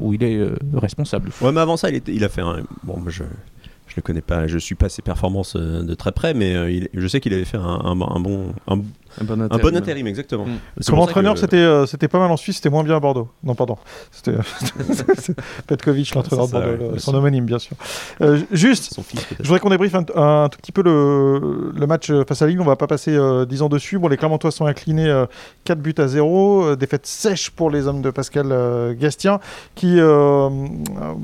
où 0.00 0.12
il 0.12 0.24
est 0.24 0.40
responsable. 0.74 1.30
Ouais, 1.40 1.52
mais 1.52 1.60
avant 1.60 1.76
ça, 1.76 1.90
il, 1.90 1.99
il 2.06 2.24
a 2.24 2.28
fait 2.28 2.40
un. 2.40 2.62
Bon, 2.82 3.02
je, 3.08 3.24
je 3.86 3.94
ne 3.96 4.02
connais 4.02 4.20
pas, 4.20 4.46
je 4.46 4.58
suis 4.58 4.74
pas 4.74 4.88
ses 4.88 5.02
performances 5.02 5.56
de 5.56 5.94
très 5.94 6.12
près, 6.12 6.34
mais 6.34 6.88
je 6.94 7.06
sais 7.08 7.20
qu'il 7.20 7.34
avait 7.34 7.44
fait 7.44 7.58
un, 7.58 7.96
bon, 7.96 8.54
un 9.20 9.24
bon 9.24 9.40
intérim. 9.40 9.60
Un 9.66 9.70
bon 9.70 9.76
intérim, 9.76 10.06
exactement. 10.06 10.46
Mm. 10.46 10.84
Comme 10.86 10.98
entraîneur, 10.98 11.34
que... 11.34 11.40
c'était 11.40 11.56
euh, 11.56 11.86
c'était 11.86 12.08
pas 12.08 12.18
mal 12.18 12.30
en 12.30 12.36
Suisse, 12.36 12.56
c'était 12.56 12.70
moins 12.70 12.84
bien 12.84 12.96
à 12.96 13.00
Bordeaux. 13.00 13.28
Non, 13.42 13.54
pardon. 13.54 13.76
C'était 14.12 14.36
Petkovic, 15.66 16.14
l'entraîneur 16.14 16.46
de 16.48 16.52
Bordeaux, 16.52 16.98
son 16.98 17.14
homonyme, 17.14 17.44
bien 17.44 17.58
sûr. 17.58 17.76
Euh, 18.20 18.40
juste, 18.52 18.92
son 18.94 19.02
fils, 19.02 19.26
je 19.38 19.44
voudrais 19.44 19.60
qu'on 19.60 19.70
débriefe 19.70 19.94
un, 19.94 20.04
un, 20.14 20.48
tout 20.48 20.58
petit 20.58 20.72
peu 20.72 20.82
le, 20.82 21.72
le, 21.74 21.86
match 21.86 22.12
face 22.26 22.42
à 22.42 22.46
Lille. 22.46 22.60
On 22.60 22.64
va 22.64 22.76
pas 22.76 22.86
passer 22.86 23.12
euh, 23.14 23.44
10 23.44 23.62
ans 23.62 23.68
dessus. 23.68 23.98
Bon, 23.98 24.08
les 24.08 24.16
Clermontois 24.16 24.50
sont 24.50 24.66
inclinés 24.66 25.24
4 25.64 25.78
euh, 25.78 25.80
buts 25.80 25.94
à 25.98 26.08
0. 26.08 26.64
Euh, 26.64 26.76
défaite 26.76 27.06
sèche 27.06 27.50
pour 27.50 27.70
les 27.70 27.86
hommes 27.86 28.02
de 28.02 28.10
Pascal 28.10 28.94
Gastien, 28.98 29.40
qui, 29.74 29.96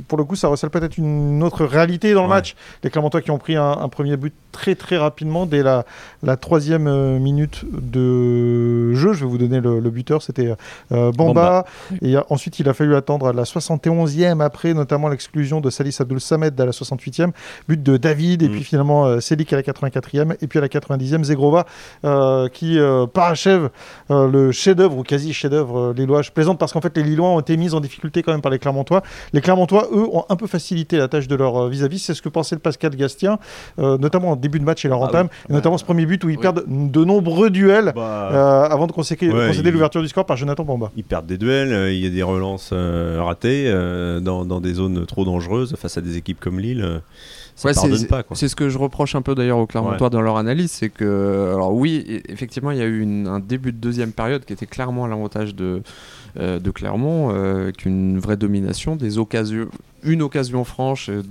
pour 0.09 0.19
le 0.19 0.25
coup, 0.25 0.37
ça 0.37 0.49
recèle 0.49 0.71
peut-être 0.71 0.99
une 0.99 1.43
autre 1.43 1.65
réalité 1.65 2.15
dans 2.15 2.23
le 2.23 2.29
ouais. 2.29 2.35
match. 2.35 2.55
Les 2.83 2.91
Clermontois 2.91 3.23
qui 3.23 3.31
ont 3.31 3.39
pris 3.39 3.57
un, 3.57 3.71
un, 3.71 3.89
premier 3.89 4.17
but 4.17 4.35
très 4.53 4.75
très 4.75 4.97
rapidement 4.97 5.47
dès 5.47 5.63
la, 5.63 5.85
la 6.23 6.37
troisième 6.37 7.19
minute 7.19 7.65
de 7.81 8.93
jeu. 8.95 9.13
Je 9.13 9.25
vais 9.25 9.31
vous 9.31 9.39
donner 9.39 9.61
le, 9.61 9.81
le 9.81 9.91
buteur, 9.91 10.23
c'était 10.23 10.55
euh, 10.93 11.13
Bamba. 11.13 11.13
Bamba. 11.13 11.65
Et 12.03 12.17
ensuite, 12.31 12.59
il 12.59 12.69
a 12.69 12.75
fallu 12.75 12.95
attendre 12.97 13.29
à 13.29 13.33
la 13.33 13.45
71e 13.45 14.41
après, 14.43 14.75
notamment 14.75 15.09
l'exclusion 15.09 15.61
de 15.61 15.71
Salis 15.71 15.97
Abdul 16.01 16.21
Samed 16.21 16.61
à 16.61 16.65
la 16.65 16.73
68e, 16.73 17.31
but 17.69 17.83
de 17.83 17.97
David, 17.97 18.43
et 18.43 18.49
mm. 18.49 18.53
puis 18.53 18.65
finalement 18.65 19.07
euh, 19.07 19.21
Selik 19.21 19.53
à 19.53 19.57
la 19.57 19.63
84e, 19.63 20.37
et 20.41 20.47
puis 20.47 20.59
à 20.59 20.63
la 20.63 20.69
90e, 20.69 21.25
Zegrova 21.25 21.67
euh, 22.05 22.49
qui 22.49 22.79
euh, 22.79 23.07
parachève 23.07 23.71
euh, 24.11 24.29
le 24.31 24.53
chef-d'œuvre 24.53 24.99
ou 24.99 25.03
quasi 25.03 25.33
chef-d'œuvre 25.33 25.93
lillois. 25.97 26.23
Je 26.23 26.31
plaisante 26.31 26.59
parce 26.59 26.73
qu'en 26.73 26.81
fait, 26.81 26.97
les 26.97 27.03
Lillois 27.03 27.29
ont 27.29 27.41
été 27.41 27.57
mis 27.57 27.75
en 27.75 27.81
difficulté 27.81 28.23
quand 28.23 28.33
même 28.33 28.41
par 28.41 28.53
les 28.53 28.59
Clermontois. 28.59 29.03
Les 29.33 29.41
Clermontois, 29.41 29.89
eux, 29.93 30.07
ont 30.13 30.25
un 30.29 30.37
peu 30.37 30.47
facilité 30.47 30.97
la 30.99 31.09
tâche 31.09 31.29
de 31.29 31.35
leur 31.35 31.69
vis-à-vis. 31.69 31.99
C'est 31.99 32.15
ce 32.15 32.23
que 32.23 32.29
pensait 32.29 32.55
le 32.55 32.61
Pascal 32.61 32.95
Gastien, 32.97 33.39
notamment 33.79 34.31
en 34.31 34.37
début 34.37 34.59
de 34.59 34.65
match 34.65 34.85
et 34.85 34.89
leur 34.89 35.01
entame, 35.01 35.29
ah 35.31 35.37
oui. 35.49 35.51
et 35.51 35.53
notamment 35.55 35.79
ce 35.79 35.85
premier 35.85 36.07
but 36.07 36.23
où 36.25 36.29
ils 36.29 36.37
oui. 36.37 36.43
perdent 36.43 36.65
de 36.67 37.05
nombreux 37.05 37.51
duels 37.51 37.66
bah, 37.67 38.31
euh, 38.33 38.69
avant 38.69 38.87
de 38.87 38.93
concéder, 38.93 39.31
ouais, 39.31 39.49
concéder 39.49 39.71
l'ouverture 39.71 40.03
du 40.03 40.09
score 40.09 40.27
par 40.27 40.37
Jonathan 40.37 40.65
Bamba. 40.65 40.91
Ils 40.97 41.05
perdent 41.05 41.27
des 41.27 41.39
duels, 41.39 41.73
euh, 41.73 41.93
il 41.93 42.01
y 42.01 42.07
a 42.07 42.11
des 42.11 42.23
relances 42.23 42.71
euh, 42.73 43.21
ratées 43.23 43.65
euh, 43.67 44.21
dans, 44.21 44.45
dans, 44.45 44.61
des 44.61 44.75
zones 44.75 45.07
trop 45.07 45.25
dangereuses 45.25 45.77
face 45.77 45.99
à 45.99 46.01
des 46.01 46.17
équipes 46.17 46.41
comme 46.41 46.59
Lille. 46.59 47.03
Ouais, 47.65 47.73
c'est 48.35 48.49
ce 48.49 48.57
que 48.57 48.69
je 48.69 48.77
reproche 48.77 49.15
un 49.15 49.23
peu 49.23 49.35
d'ailleurs 49.35 49.59
aux 49.59 49.67
Clermontois 49.67 50.09
ouais. 50.09 50.11
dans 50.11 50.21
leur 50.21 50.37
analyse, 50.37 50.71
c'est 50.71 50.91
que, 50.91 51.53
alors 51.55 51.73
oui, 51.73 52.23
effectivement, 52.29 52.71
il 52.71 52.77
y 52.77 52.83
a 52.83 52.85
eu 52.85 53.01
une, 53.01 53.27
un 53.27 53.41
début 53.41 53.73
de 53.73 53.79
deuxième 53.79 54.13
période 54.13 54.45
qui 54.45 54.53
était 54.53 54.67
clairement 54.67 55.07
à 55.07 55.09
l'avantage 55.09 55.55
de, 55.55 55.83
euh, 56.39 56.59
de 56.59 56.71
Clermont, 56.71 57.31
euh, 57.31 57.65
avec 57.65 57.85
une 57.85 58.19
vraie 58.19 58.37
domination, 58.37 58.97
des 58.97 59.19
occasions, 59.19 59.69
une 60.03 60.23
occasion 60.23 60.65
franche, 60.65 61.09
et, 61.09 61.23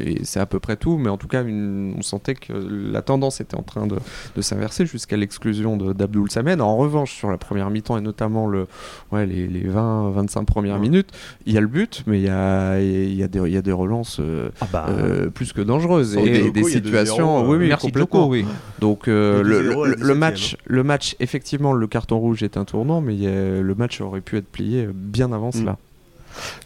et 0.00 0.24
c'est 0.24 0.40
à 0.40 0.46
peu 0.46 0.58
près 0.58 0.76
tout, 0.76 0.98
mais 0.98 1.08
en 1.08 1.16
tout 1.16 1.28
cas, 1.28 1.44
une, 1.44 1.94
on 1.96 2.02
sentait 2.02 2.34
que 2.34 2.52
la 2.52 3.02
tendance 3.02 3.40
était 3.40 3.56
en 3.56 3.62
train 3.62 3.86
de, 3.86 3.96
de 4.34 4.42
s'inverser 4.42 4.84
jusqu'à 4.86 5.16
l'exclusion 5.16 5.76
d'Abdoul 5.76 6.30
Samed. 6.30 6.60
En 6.60 6.76
revanche, 6.76 7.14
sur 7.14 7.30
la 7.30 7.38
première 7.38 7.70
mi-temps, 7.70 7.96
et 7.96 8.00
notamment 8.00 8.46
le, 8.46 8.66
ouais, 9.12 9.26
les, 9.26 9.46
les 9.46 9.68
20-25 9.68 10.44
premières 10.44 10.74
ouais. 10.74 10.80
minutes, 10.80 11.10
il 11.46 11.52
y 11.52 11.58
a 11.58 11.60
le 11.60 11.66
but, 11.68 12.02
mais 12.06 12.18
il 12.18 12.24
y 12.24 12.28
a, 12.28 12.80
il 12.80 13.14
y 13.14 13.22
a, 13.22 13.28
des, 13.28 13.38
il 13.40 13.52
y 13.52 13.56
a 13.56 13.62
des 13.62 13.72
relances 13.72 14.18
euh, 14.20 14.50
ah 14.60 14.68
bah, 14.72 14.86
euh, 14.88 15.30
plus 15.30 15.52
que 15.52 15.60
dangereuses 15.60 16.16
et, 16.16 16.46
et 16.46 16.50
des 16.50 16.64
situations. 16.64 17.48
oui, 17.48 17.58
oui, 17.58 17.68
Merci 17.68 17.86
complètement. 17.86 18.28
oui. 18.28 18.44
Donc 18.80 19.08
euh, 19.08 19.42
le, 19.42 19.62
le, 19.62 19.94
le, 19.94 20.14
match, 20.14 20.56
le 20.66 20.82
match, 20.82 21.16
effectivement, 21.20 21.72
le 21.72 21.86
carton 21.86 22.18
rouge 22.18 22.42
est 22.42 22.56
un 22.56 22.64
tournant, 22.64 23.00
mais 23.00 23.14
le 23.16 23.74
match 23.76 24.00
aurait 24.00 24.13
pu 24.20 24.36
être 24.36 24.48
plié 24.48 24.88
bien 24.92 25.32
avant 25.32 25.52
cela. 25.52 25.72
Mm. 25.72 25.76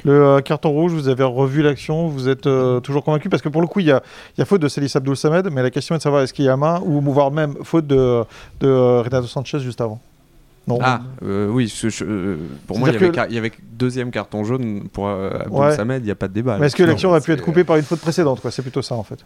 Le 0.04 0.12
euh, 0.12 0.40
carton 0.40 0.70
rouge, 0.70 0.92
vous 0.92 1.08
avez 1.08 1.24
revu 1.24 1.62
l'action, 1.62 2.08
vous 2.08 2.28
êtes 2.28 2.46
euh, 2.46 2.80
toujours 2.80 3.04
convaincu? 3.04 3.28
Parce 3.28 3.42
que 3.42 3.48
pour 3.48 3.60
le 3.60 3.66
coup, 3.66 3.80
il 3.80 3.86
y 3.86 3.92
a, 3.92 4.02
y 4.38 4.40
a, 4.40 4.44
faute 4.44 4.62
de 4.62 4.68
Célis 4.68 4.92
Abdoul 4.94 5.16
Samed, 5.16 5.48
mais 5.52 5.62
la 5.62 5.70
question 5.70 5.94
est 5.94 5.98
de 5.98 6.02
savoir 6.02 6.22
est-ce 6.22 6.32
qu'il 6.32 6.46
y 6.46 6.48
a 6.48 6.56
main 6.56 6.80
ou 6.84 7.00
voire 7.00 7.30
même 7.30 7.54
faute 7.64 7.86
de, 7.86 8.24
de 8.60 8.68
Renato 8.68 9.26
Sanchez 9.26 9.60
juste 9.60 9.80
avant. 9.80 10.00
Non. 10.68 10.78
Ah, 10.82 11.00
euh, 11.22 11.48
oui, 11.48 11.72
je, 11.74 11.88
je, 11.88 12.04
pour 12.66 12.78
moi, 12.78 12.90
il 12.90 12.92
y, 12.92 12.96
avait, 12.96 13.08
il 13.30 13.34
y, 13.34 13.38
avait, 13.38 13.52
deuxième 13.72 14.10
carton 14.10 14.44
jaune 14.44 14.88
pour 14.92 15.08
euh, 15.08 15.30
Abdoul 15.30 15.60
ouais. 15.60 15.74
Samed, 15.74 16.02
il 16.02 16.04
n'y 16.04 16.10
a 16.10 16.14
pas 16.14 16.28
de 16.28 16.34
débat. 16.34 16.58
Mais 16.58 16.66
est-ce 16.66 16.76
que 16.76 16.82
l'action 16.82 17.08
aurait 17.08 17.22
pu 17.22 17.32
être 17.32 17.42
coupée 17.42 17.64
par 17.64 17.76
une 17.76 17.84
faute 17.84 18.00
précédente 18.00 18.42
C'est 18.50 18.60
plutôt 18.60 18.82
ça, 18.82 18.94
en 18.94 19.02
fait. 19.02 19.18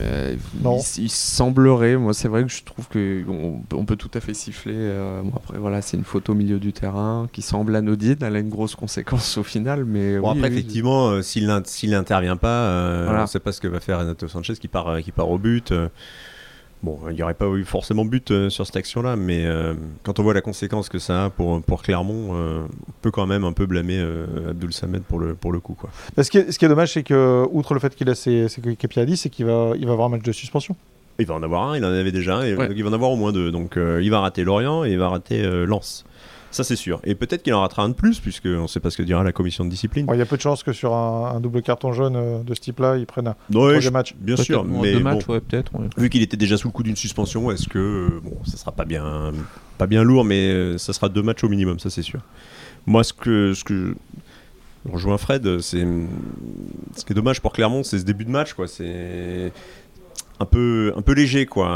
Euh, 0.00 0.36
non. 0.62 0.78
Il, 0.96 1.04
il, 1.04 1.10
semblerait, 1.10 1.96
moi 1.96 2.12
c'est 2.12 2.28
vrai 2.28 2.44
que 2.44 2.50
je 2.50 2.62
trouve 2.64 2.88
qu'on 2.88 3.62
on 3.72 3.84
peut 3.84 3.96
tout 3.96 4.10
à 4.14 4.20
fait 4.20 4.34
siffler. 4.34 4.74
Euh, 4.76 5.22
bon, 5.22 5.32
après 5.36 5.58
voilà, 5.58 5.82
c'est 5.82 5.96
une 5.96 6.04
photo 6.04 6.32
au 6.32 6.34
milieu 6.34 6.58
du 6.58 6.72
terrain 6.72 7.28
qui 7.32 7.42
semble 7.42 7.74
anodine, 7.76 8.16
elle 8.20 8.36
a 8.36 8.38
une 8.38 8.50
grosse 8.50 8.74
conséquence 8.74 9.38
au 9.38 9.42
final. 9.42 9.84
Mais 9.84 10.18
bon, 10.18 10.32
oui, 10.32 10.38
après, 10.38 10.50
oui, 10.50 10.54
effectivement, 10.54 11.08
euh, 11.08 11.22
s'il 11.22 11.46
n'intervient 11.46 12.36
pas, 12.36 13.04
voilà. 13.04 13.20
on 13.20 13.22
ne 13.22 13.26
sait 13.26 13.40
pas 13.40 13.52
ce 13.52 13.60
que 13.60 13.68
va 13.68 13.80
faire 13.80 13.98
Renato 13.98 14.28
Sanchez 14.28 14.54
qui 14.54 14.68
part, 14.68 15.00
qui 15.00 15.12
part 15.12 15.30
au 15.30 15.38
but. 15.38 15.72
Bon, 16.86 17.00
il 17.10 17.16
n'y 17.16 17.22
aurait 17.24 17.34
pas 17.34 17.48
eu 17.48 17.64
forcément 17.64 18.04
but 18.04 18.30
euh, 18.30 18.48
sur 18.48 18.64
cette 18.64 18.76
action-là, 18.76 19.16
mais 19.16 19.44
euh, 19.44 19.74
quand 20.04 20.20
on 20.20 20.22
voit 20.22 20.34
la 20.34 20.40
conséquence 20.40 20.88
que 20.88 21.00
ça 21.00 21.24
a 21.24 21.30
pour, 21.30 21.60
pour 21.60 21.82
Clermont, 21.82 22.36
euh, 22.36 22.60
on 22.62 22.92
peut 23.02 23.10
quand 23.10 23.26
même 23.26 23.42
un 23.42 23.52
peu 23.52 23.66
blâmer 23.66 23.98
euh, 23.98 24.50
Abdul 24.50 24.72
Samed 24.72 25.02
pour 25.02 25.18
le, 25.18 25.34
pour 25.34 25.50
le 25.50 25.58
coup. 25.58 25.74
Quoi. 25.74 25.90
Ce, 26.16 26.30
qui 26.30 26.38
est, 26.38 26.52
ce 26.52 26.60
qui 26.60 26.64
est 26.64 26.68
dommage, 26.68 26.92
c'est 26.92 27.02
que, 27.02 27.44
outre 27.50 27.74
le 27.74 27.80
fait 27.80 27.92
qu'il 27.96 28.08
a 28.08 28.14
ses, 28.14 28.48
ses 28.48 28.60
coéquipiers 28.60 29.02
à 29.02 29.04
10, 29.04 29.16
c'est 29.16 29.30
qu'il 29.30 29.46
va, 29.46 29.72
il 29.76 29.84
va 29.84 29.94
avoir 29.94 30.06
un 30.06 30.10
match 30.10 30.22
de 30.22 30.30
suspension. 30.30 30.76
Il 31.18 31.26
va 31.26 31.34
en 31.34 31.42
avoir 31.42 31.70
un, 31.70 31.76
il 31.76 31.84
en 31.84 31.88
avait 31.88 32.12
déjà 32.12 32.36
un, 32.36 32.42
et 32.44 32.54
ouais. 32.54 32.68
il 32.70 32.84
va 32.84 32.90
en 32.90 32.92
avoir 32.92 33.10
au 33.10 33.16
moins 33.16 33.32
deux. 33.32 33.50
Donc 33.50 33.76
il 33.76 34.10
va 34.10 34.20
rater 34.20 34.44
Lorient 34.44 34.84
et 34.84 34.92
il 34.92 34.98
va 34.98 35.08
rater 35.08 35.42
Lens. 35.66 36.04
Ça, 36.56 36.64
c'est 36.64 36.74
sûr. 36.74 37.02
Et 37.04 37.14
peut-être 37.14 37.42
qu'il 37.42 37.52
en 37.52 37.60
ratera 37.60 37.82
un 37.82 37.90
de 37.90 37.94
plus, 37.94 38.18
puisqu'on 38.18 38.62
ne 38.62 38.66
sait 38.66 38.80
pas 38.80 38.88
ce 38.88 38.96
que 38.96 39.02
dira 39.02 39.22
la 39.22 39.32
commission 39.32 39.62
de 39.62 39.68
discipline. 39.68 40.06
Il 40.06 40.08
bon, 40.08 40.18
y 40.18 40.22
a 40.22 40.24
peu 40.24 40.38
de 40.38 40.40
chances 40.40 40.62
que 40.62 40.72
sur 40.72 40.94
un, 40.94 41.34
un 41.36 41.40
double 41.40 41.60
carton 41.60 41.92
jaune 41.92 42.16
euh, 42.16 42.42
de 42.42 42.54
ce 42.54 42.60
type-là, 42.60 42.96
ils 42.96 43.04
prennent 43.04 43.28
un 43.28 43.36
ouais, 43.54 43.90
match. 43.90 44.14
Bien 44.18 44.36
sûr, 44.36 44.64
mais 44.64 44.94
deux 44.94 44.98
bon, 45.00 45.04
matchs, 45.04 45.28
ouais, 45.28 45.40
peut-être. 45.40 45.78
Ouais. 45.78 45.86
Vu 45.98 46.08
qu'il 46.08 46.22
était 46.22 46.38
déjà 46.38 46.56
sous 46.56 46.68
le 46.68 46.72
coup 46.72 46.82
d'une 46.82 46.96
suspension, 46.96 47.50
est-ce 47.50 47.68
que 47.68 47.78
euh, 47.78 48.20
bon, 48.24 48.38
ça 48.46 48.56
sera 48.56 48.72
pas 48.72 48.86
bien, 48.86 49.32
pas 49.76 49.86
bien 49.86 50.02
lourd, 50.02 50.24
mais 50.24 50.48
euh, 50.48 50.78
ça 50.78 50.94
sera 50.94 51.10
deux 51.10 51.22
matchs 51.22 51.44
au 51.44 51.50
minimum, 51.50 51.78
ça 51.78 51.90
c'est 51.90 52.00
sûr. 52.00 52.20
Moi, 52.86 53.04
ce 53.04 53.12
que, 53.12 53.52
ce 53.52 53.62
que 53.62 53.94
je 54.86 54.90
rejoins 54.90 55.18
Fred, 55.18 55.60
c'est 55.60 55.86
ce 56.96 57.04
qui 57.04 57.12
est 57.12 57.14
dommage 57.14 57.42
pour 57.42 57.52
Clermont, 57.52 57.82
c'est 57.82 57.98
ce 57.98 58.04
début 58.04 58.24
de 58.24 58.30
match, 58.30 58.54
quoi. 58.54 58.66
C'est 58.66 59.52
un 60.40 60.44
peu, 60.44 60.92
un 60.96 61.02
peu 61.02 61.12
léger, 61.12 61.46
quoi. 61.46 61.68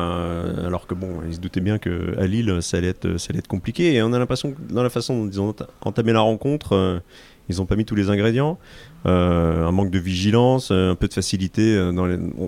Alors 0.64 0.86
que 0.86 0.94
bon, 0.94 1.20
ils 1.26 1.34
se 1.34 1.40
doutaient 1.40 1.60
bien 1.60 1.78
qu'à 1.78 2.26
Lille, 2.26 2.58
ça 2.60 2.76
allait, 2.76 2.88
être, 2.88 3.16
ça 3.18 3.28
allait 3.30 3.38
être 3.38 3.48
compliqué. 3.48 3.94
Et 3.94 4.02
on 4.02 4.12
a 4.12 4.18
l'impression 4.18 4.52
que 4.52 4.72
dans 4.72 4.82
la 4.82 4.90
façon 4.90 5.24
dont 5.24 5.30
ils 5.30 5.40
ont 5.40 5.54
entamé 5.82 6.12
la 6.12 6.20
rencontre, 6.20 6.74
euh, 6.74 6.98
ils 7.48 7.56
n'ont 7.56 7.66
pas 7.66 7.76
mis 7.76 7.84
tous 7.84 7.94
les 7.94 8.10
ingrédients. 8.10 8.58
Euh, 9.06 9.66
un 9.66 9.72
manque 9.72 9.90
de 9.90 9.98
vigilance, 9.98 10.70
un 10.70 10.94
peu 10.94 11.08
de 11.08 11.14
facilité. 11.14 11.78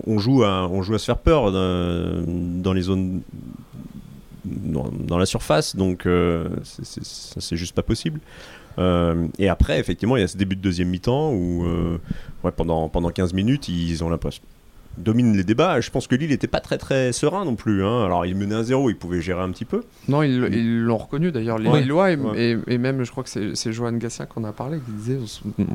On, 0.05 0.19
joue 0.19 0.43
à, 0.43 0.69
on 0.69 0.81
joue 0.83 0.93
à 0.95 0.99
se 0.99 1.05
faire 1.05 1.17
peur 1.17 1.51
dans, 1.51 2.73
les 2.73 2.81
zones. 2.81 3.21
Dans, 4.45 5.17
la 5.17 5.25
surface, 5.25 5.75
donc 5.75 6.05
euh, 6.05 6.49
c'est 6.63 7.55
juste 7.55 7.73
pas 7.73 7.81
possible. 7.81 8.19
Euh, 8.79 9.27
et 9.37 9.49
après, 9.49 9.79
effectivement, 9.79 10.17
il 10.17 10.21
y 10.21 10.23
a 10.23 10.27
ce 10.27 10.37
début 10.37 10.55
de 10.55 10.61
deuxième 10.61 10.89
mi-temps 10.89 11.31
où, 11.31 11.65
euh, 11.65 11.99
pendant, 12.55 12.89
pendant 12.89 13.09
15 13.09 13.33
minutes, 13.33 13.69
ils 13.69 14.03
ont 14.03 14.09
l'impression 14.09 14.43
domine 14.97 15.35
les 15.35 15.43
débats. 15.43 15.81
Je 15.81 15.89
pense 15.89 16.07
que 16.07 16.15
Lille 16.15 16.29
n'était 16.29 16.47
pas 16.47 16.59
très 16.59 16.77
très 16.77 17.11
serein 17.11 17.45
non 17.45 17.55
plus. 17.55 17.83
Hein. 17.83 18.05
Alors 18.05 18.25
il 18.25 18.35
menait 18.35 18.55
un 18.55 18.63
zéro, 18.63 18.89
il 18.89 18.95
pouvait 18.95 19.21
gérer 19.21 19.41
un 19.41 19.49
petit 19.51 19.65
peu. 19.65 19.83
Non, 20.07 20.23
ils 20.23 20.81
l'ont 20.81 20.97
reconnu 20.97 21.31
d'ailleurs, 21.31 21.59
les 21.59 21.69
ouais. 21.69 21.81
Lillois, 21.81 22.11
et, 22.11 22.15
ouais. 22.15 22.57
et, 22.67 22.73
et, 22.73 22.77
même 22.77 23.03
je 23.03 23.11
crois 23.11 23.23
que 23.23 23.29
c'est 23.53 23.73
Johan 23.73 23.93
Gatien 23.93 24.25
qu'on 24.25 24.43
a 24.43 24.51
parlé, 24.51 24.79
qui 24.79 24.91
disait 24.91 25.17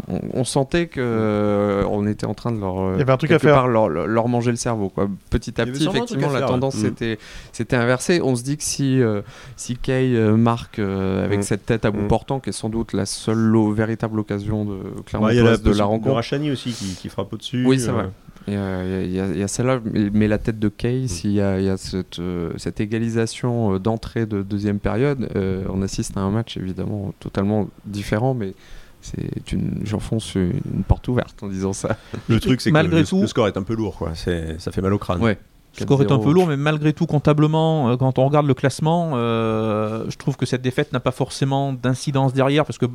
on, 0.09 0.21
on 0.33 0.45
sentait 0.45 0.87
qu'on 0.87 1.01
euh, 1.01 1.85
on 1.91 2.07
était 2.07 2.27
en 2.27 2.35
train 2.35 2.53
de 2.53 2.61
leur, 2.61 2.95
il 2.95 2.99
y 2.99 3.03
avait 3.03 3.13
un 3.13 3.17
truc 3.17 3.31
à 3.31 3.39
faire. 3.39 3.55
Part, 3.55 3.69
leur, 3.69 3.89
leur, 3.89 4.29
manger 4.29 4.51
le 4.51 4.57
cerveau. 4.57 4.89
Quoi. 4.89 5.09
Petit 5.31 5.61
à 5.61 5.67
petit, 5.67 5.87
effectivement, 5.87 6.31
la 6.31 6.43
tendance 6.43 6.77
mmh. 6.77 7.17
s'était 7.53 7.77
inversée. 7.77 8.21
On 8.23 8.37
se 8.37 8.43
dit 8.43 8.57
que 8.57 8.65
si, 8.65 9.01
euh, 9.01 9.23
si 9.57 9.77
Kay 9.77 10.15
euh, 10.15 10.37
marque 10.37 10.79
euh, 10.79 11.25
avec 11.25 11.41
mmh. 11.41 11.43
cette 11.43 11.67
tête 11.67 11.85
à 11.85 11.91
bout 11.91 12.03
mmh. 12.03 12.09
portant, 12.09 12.41
qui 12.41 12.51
est 12.51 12.53
sans 12.53 12.69
doute 12.69 12.93
la 12.93 13.07
seule 13.07 13.57
véritable 13.73 14.21
occasion 14.21 14.65
de, 14.65 14.79
clairement, 15.07 15.29
ouais, 15.29 15.35
la 15.35 15.57
de 15.57 15.71
la 15.71 15.85
rencontre. 15.85 16.15
Rachani 16.15 16.51
aussi 16.51 16.73
qui, 16.73 16.95
qui 16.95 17.09
frappe 17.09 17.33
au-dessus. 17.33 17.65
Oui, 17.67 17.81
c'est 17.81 17.91
vrai. 17.91 18.09
Il 18.49 18.55
y 18.55 18.57
a, 18.57 19.05
y 19.05 19.21
a, 19.21 19.27
y 19.35 19.43
a 19.43 19.49
celle-là, 19.49 19.81
mais 19.93 20.27
la 20.27 20.39
tête 20.39 20.59
de 20.59 20.69
Case, 20.69 21.25
il 21.25 21.33
y 21.33 21.41
a, 21.41 21.61
y 21.61 21.69
a 21.69 21.77
cette, 21.77 22.19
euh, 22.19 22.53
cette, 22.57 22.81
égalisation 22.81 23.75
euh, 23.75 23.79
d'entrée 23.79 24.25
de 24.25 24.43
deuxième 24.43 24.79
période. 24.79 25.29
Euh, 25.37 25.65
on 25.69 25.83
assiste 25.83 26.17
à 26.17 26.21
un 26.21 26.31
match 26.31 26.57
évidemment 26.57 27.13
totalement 27.21 27.69
différent, 27.85 28.33
mais 28.33 28.55
c'est 29.03 29.53
une 29.53 29.81
j'enfonce 29.85 30.35
une 30.35 30.83
porte 30.87 31.07
ouverte 31.09 31.43
en 31.43 31.49
disant 31.49 31.75
ça. 31.75 31.99
Le 32.29 32.41
truc 32.41 32.61
c'est 32.61 32.71
que 32.71 32.73
malgré 32.73 33.01
le, 33.01 33.07
tout, 33.07 33.21
le 33.21 33.27
score 33.27 33.49
est 33.49 33.57
un 33.57 33.63
peu 33.63 33.75
lourd 33.75 33.97
quoi, 33.97 34.15
ça 34.15 34.73
fait 34.73 34.83
mal 34.83 34.95
au 34.95 34.99
crâne. 34.99 35.21
Ouais. 35.21 35.39
Le 35.77 35.85
score 35.85 36.03
est 36.03 36.11
un 36.11 36.19
peu 36.19 36.33
lourd, 36.33 36.47
mais 36.47 36.57
malgré 36.57 36.93
tout, 36.93 37.07
comptablement, 37.07 37.97
quand 37.97 38.19
on 38.19 38.27
regarde 38.27 38.47
le 38.47 38.55
classement, 38.55 39.13
euh, 39.15 40.05
je 40.09 40.17
trouve 40.17 40.37
que 40.37 40.47
cette 40.47 40.63
défaite 40.63 40.93
n'a 40.93 41.01
pas 41.01 41.13
forcément 41.13 41.73
d'incidence 41.73 42.33
derrière, 42.33 42.65
parce 42.65 42.79
que 42.79 42.87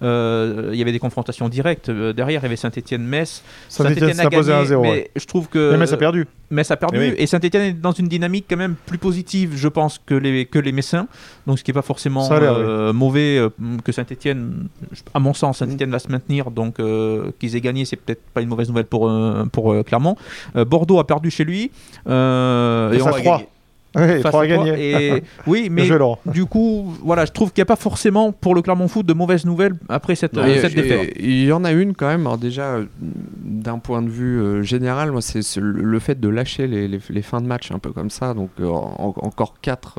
il 0.00 0.74
y 0.74 0.82
avait 0.82 0.92
des 0.92 0.98
confrontations 0.98 1.48
directes. 1.48 1.90
derrière, 1.90 2.40
il 2.40 2.44
y 2.44 2.46
avait 2.46 2.56
Saint-Etienne-Metz. 2.56 3.42
Saint-Etienne 3.68 4.20
a 4.20 4.26
gagné, 4.26 4.76
mais 4.82 5.10
je 5.16 5.26
trouve 5.26 5.48
que. 5.48 5.76
Metz 5.76 5.92
a 5.92 5.96
perdu. 5.96 6.26
Metz 6.50 6.70
a 6.70 6.76
perdu. 6.76 6.98
Eh 7.16 7.22
et, 7.22 7.26
Saint-Etienne 7.26 7.62
est 7.62 7.72
dans 7.72 7.92
une 7.92 8.08
dynamique 8.08 8.46
quand 8.48 8.56
même 8.56 8.74
plus 8.86 8.98
positive, 8.98 9.52
je 9.56 9.68
pense, 9.68 10.00
que 10.04 10.14
les, 10.14 10.46
que 10.46 10.58
les 10.58 10.72
Messins. 10.72 11.06
Donc, 11.46 11.58
ce 11.58 11.64
qui 11.64 11.70
n'est 11.70 11.74
pas 11.74 11.82
forcément 11.82 12.28
mauvais 12.92 13.40
que 13.84 13.92
Saint-Etienne. 13.92 14.68
À 15.14 15.20
mon 15.20 15.34
sens, 15.34 15.58
Saint-Etienne 15.58 15.90
va 15.90 15.98
se 15.98 16.08
maintenir. 16.08 16.50
Donc, 16.50 16.76
qu'ils 17.38 17.56
aient 17.56 17.60
gagné, 17.60 17.84
c'est 17.84 17.96
peut-être 17.96 18.22
pas 18.34 18.42
une 18.42 18.48
mauvaise 18.48 18.68
nouvelle 18.68 18.86
pour, 18.86 19.10
pour 19.52 19.84
Clermont. 19.84 20.16
Bordeaux 20.54 20.98
a 20.98 21.06
perdu 21.06 21.30
chez 21.30 21.44
lui. 21.44 21.70
Euh, 22.08 22.92
et, 22.92 23.02
on 23.02 23.10
va 23.10 23.42
Oui, 23.96 24.22
à 24.24 24.78
Et, 24.78 25.22
oui, 25.46 25.68
mais 25.70 25.88
du 26.26 26.46
coup, 26.46 26.94
voilà, 27.02 27.24
je 27.24 27.32
trouve 27.32 27.52
qu'il 27.52 27.60
n'y 27.60 27.66
a 27.66 27.66
pas 27.66 27.76
forcément 27.76 28.30
pour 28.30 28.54
le 28.54 28.62
Clermont 28.62 28.88
Foot 28.88 29.04
de 29.04 29.12
mauvaises 29.12 29.44
nouvelles 29.44 29.74
après 29.88 30.14
cette, 30.14 30.34
cette 30.34 30.74
défaite. 30.74 31.14
Il 31.18 31.44
y 31.44 31.52
en 31.52 31.64
a 31.64 31.72
une 31.72 31.94
quand 31.94 32.06
même. 32.06 32.20
Alors 32.20 32.38
déjà, 32.38 32.78
d'un 33.00 33.78
point 33.78 34.02
de 34.02 34.08
vue 34.08 34.40
euh, 34.40 34.62
général, 34.62 35.10
moi, 35.10 35.20
c'est 35.22 35.40
le 35.56 35.98
fait 35.98 36.20
de 36.20 36.28
lâcher 36.28 36.66
les, 36.66 36.86
les, 36.86 37.22
fins 37.22 37.40
de 37.40 37.46
match 37.46 37.72
un 37.72 37.78
peu 37.78 37.90
comme 37.90 38.10
ça. 38.10 38.32
Donc 38.34 38.50
euh, 38.60 38.68
encore 38.68 39.54
4 39.60 39.94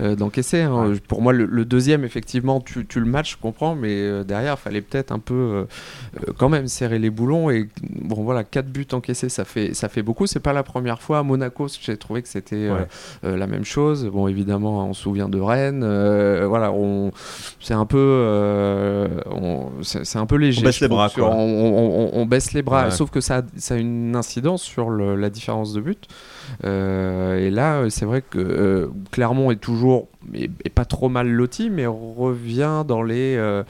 euh, 0.00 0.16
d'encaisser. 0.16 0.62
Hein. 0.62 0.94
Pour 1.06 1.22
moi, 1.22 1.32
le, 1.32 1.64
deuxième, 1.64 2.04
effectivement, 2.04 2.60
tu, 2.60 2.86
tu, 2.86 2.98
le 2.98 3.06
match, 3.06 3.32
je 3.32 3.36
comprends, 3.36 3.76
mais 3.76 4.24
derrière, 4.24 4.56
il 4.58 4.62
fallait 4.62 4.80
peut-être 4.80 5.12
un 5.12 5.20
peu 5.20 5.66
quand 6.38 6.48
même 6.48 6.66
serrer 6.66 6.98
les 6.98 7.10
boulons. 7.10 7.50
Et 7.50 7.68
bon, 7.88 8.22
voilà, 8.22 8.42
4 8.42 8.66
buts 8.66 8.86
encaissés, 8.92 9.28
ça 9.28 9.44
fait, 9.44 9.74
ça 9.74 9.88
fait 9.88 10.02
beaucoup. 10.02 10.26
C'est 10.26 10.40
pas 10.40 10.52
la 10.52 10.64
première 10.64 11.00
fois 11.00 11.20
à 11.20 11.22
Monaco, 11.22 11.68
j'ai 11.80 11.96
trouvé 11.96 12.22
que 12.22 12.28
c'était 12.28 12.56
euh, 12.56 12.84
la 13.22 13.46
même 13.46 13.64
chose. 13.64 14.06
Bon, 14.06 14.28
évidemment, 14.28 14.86
on 14.86 14.94
se 14.94 15.02
souvient 15.02 15.28
de 15.28 15.40
Rennes. 15.40 15.82
Euh, 15.84 16.46
voilà, 16.46 16.72
on, 16.72 17.10
c'est 17.60 17.74
un 17.74 17.86
peu, 17.86 17.98
euh, 17.98 19.08
c'est, 19.82 20.18
un 20.18 20.26
peu 20.26 20.36
léger. 20.36 20.60
On 20.60 20.64
baisse 20.64 20.80
les 20.80 20.88
bras. 20.88 21.10
On, 21.18 22.26
baisse 22.26 22.52
les 22.52 22.62
bras. 22.62 22.90
Sauf 22.90 23.10
que 23.10 23.20
ça, 23.20 23.42
ça 23.56 23.74
a 23.74 23.76
une 23.78 24.16
incidence 24.16 24.62
sur 24.62 24.90
la 24.90 25.30
différence 25.30 25.72
de 25.72 25.80
but. 25.80 26.08
et 26.64 27.50
là, 27.50 27.84
c'est 27.90 28.04
vrai 28.04 28.22
que 28.22 28.90
Clermont 29.10 29.50
est 29.50 29.56
toujours 29.56 30.08
et, 30.34 30.48
pas 30.70 30.84
trop 30.84 31.08
mal 31.08 31.28
loti, 31.28 31.70
mais 31.70 31.86
revient 31.86 32.84
dans 32.86 33.02
les, 33.02 33.36
euh, 33.36 33.62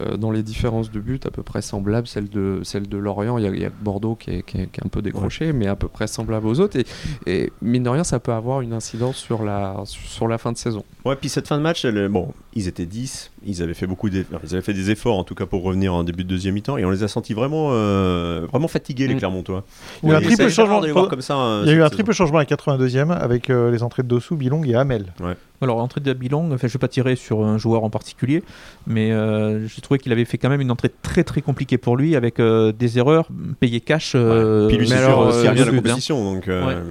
euh, 0.00 0.16
dans 0.16 0.30
les 0.30 0.42
différences 0.42 0.90
de 0.90 1.00
but 1.00 1.26
à 1.26 1.30
peu 1.30 1.42
près 1.42 1.62
semblables, 1.62 2.06
celle 2.06 2.28
de, 2.28 2.60
celle 2.64 2.88
de 2.88 2.98
Lorient. 2.98 3.38
Il 3.38 3.58
y, 3.58 3.64
a, 3.64 3.70
Bordeaux 3.80 4.14
qui 4.14 4.30
est, 4.30 4.42
qui, 4.42 4.58
est, 4.58 4.84
un 4.84 4.88
peu 4.88 5.02
décroché, 5.02 5.52
mais 5.52 5.66
à 5.66 5.76
peu 5.76 5.88
près 5.88 6.06
semblable 6.06 6.46
aux 6.46 6.60
autres. 6.60 6.78
Et, 6.78 6.86
et, 7.26 7.52
mine 7.62 7.82
de 7.82 7.88
rien, 7.88 8.04
ça 8.04 8.20
peut 8.20 8.32
avoir 8.32 8.60
une 8.60 8.72
incidence 8.72 8.89
sur 9.12 9.44
la, 9.44 9.82
sur 9.84 10.28
la 10.28 10.38
fin 10.38 10.52
de 10.52 10.56
saison. 10.56 10.84
Ouais, 11.04 11.16
puis 11.16 11.28
cette 11.28 11.48
fin 11.48 11.56
de 11.56 11.62
match, 11.62 11.86
bon, 11.86 12.32
ils 12.54 12.68
étaient 12.68 12.86
10, 12.86 13.30
ils 13.44 13.62
avaient 13.62 13.74
fait 13.74 13.86
beaucoup 13.86 14.08
ils 14.08 14.24
avaient 14.52 14.62
fait 14.62 14.72
des 14.72 14.90
efforts 14.90 15.18
en 15.18 15.24
tout 15.24 15.34
cas 15.34 15.46
pour 15.46 15.62
revenir 15.62 15.94
en 15.94 16.04
début 16.04 16.24
de 16.24 16.28
deuxième 16.28 16.54
mi-temps, 16.54 16.76
et 16.76 16.84
on 16.84 16.90
les 16.90 17.02
a 17.02 17.08
sentis 17.08 17.34
vraiment, 17.34 17.70
euh, 17.72 18.46
vraiment 18.50 18.68
fatigués, 18.68 19.06
les 19.06 19.14
mm. 19.14 19.18
Clermontois. 19.18 19.64
Il 20.02 20.08
y 20.08 20.12
a 20.12 20.14
eu 20.14 20.16
un 20.18 20.20
triple 20.20 20.48
changement. 20.48 21.06
Comme 21.06 21.22
ça, 21.22 21.34
hein, 21.34 21.62
il 21.64 21.68
y 21.68 21.72
a 21.72 21.74
eu 21.74 21.82
un 21.82 21.90
triple 21.90 22.12
changement 22.12 22.38
à 22.38 22.42
la 22.42 22.46
82e 22.46 23.10
avec 23.10 23.48
les 23.48 23.82
entrées 23.82 24.02
de 24.02 24.08
Dossou, 24.08 24.36
Bilong 24.36 24.64
et 24.64 24.74
Hamel. 24.74 25.12
Ouais. 25.20 25.36
Alors, 25.62 25.76
l'entrée 25.76 26.00
de 26.00 26.12
Bilong, 26.14 26.46
enfin, 26.52 26.56
je 26.62 26.66
ne 26.66 26.72
vais 26.72 26.78
pas 26.78 26.88
tirer 26.88 27.16
sur 27.16 27.44
un 27.44 27.58
joueur 27.58 27.84
en 27.84 27.90
particulier, 27.90 28.42
mais 28.86 29.12
euh, 29.12 29.66
j'ai 29.68 29.82
trouvé 29.82 29.98
qu'il 29.98 30.10
avait 30.10 30.24
fait 30.24 30.38
quand 30.38 30.48
même 30.48 30.62
une 30.62 30.70
entrée 30.70 30.90
très 31.02 31.22
très 31.22 31.42
compliquée 31.42 31.76
pour 31.76 31.98
lui 31.98 32.16
avec 32.16 32.40
euh, 32.40 32.72
des 32.72 32.98
erreurs 32.98 33.28
payées 33.60 33.80
cash. 33.80 34.12
Euh, 34.14 34.68
Puis 34.68 34.78
lui, 34.78 34.92
alors, 34.92 35.32
c'est 35.34 35.52
la 35.52 35.66
compétition. 35.66 36.24
Donc, 36.24 36.48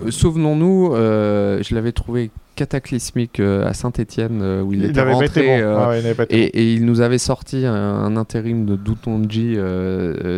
Souvenons-nous, 0.10 0.92
je 0.96 1.76
l'avais 1.76 1.92
trouvé 1.92 2.30
cataclysmique 2.56 3.40
à 3.40 3.74
Saint-Etienne 3.74 4.42
où 4.66 4.74
il, 4.74 4.84
était 4.86 5.02
rentré 5.02 5.62
ah 5.62 5.94
et, 6.30 6.74
il 6.74 6.86
nous 6.86 7.02
avait 7.02 7.18
sorti 7.18 7.66
un, 7.66 8.18
intérim 8.18 8.66
de 8.66 8.76
Doutonji 8.76 9.56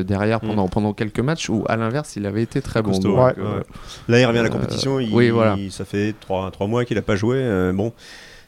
derrière 0.05 0.43
mm. 0.43 0.47
pendant, 0.47 0.67
pendant 0.67 0.93
quelques 0.93 1.19
matchs 1.19 1.49
où 1.49 1.63
à 1.67 1.77
l'inverse 1.77 2.15
il 2.15 2.25
avait 2.25 2.43
été 2.43 2.61
très 2.61 2.81
bon. 2.81 2.91
Là 4.07 4.19
il 4.19 4.25
revient 4.25 4.39
à 4.39 4.43
la 4.43 4.49
compétition, 4.49 4.99
il, 4.99 5.13
oui, 5.13 5.29
voilà. 5.29 5.57
ça 5.69 5.85
fait 5.85 6.13
trois, 6.19 6.51
trois 6.51 6.67
mois 6.67 6.85
qu'il 6.85 6.97
n'a 6.97 7.01
pas 7.01 7.15
joué. 7.15 7.71
bon, 7.73 7.91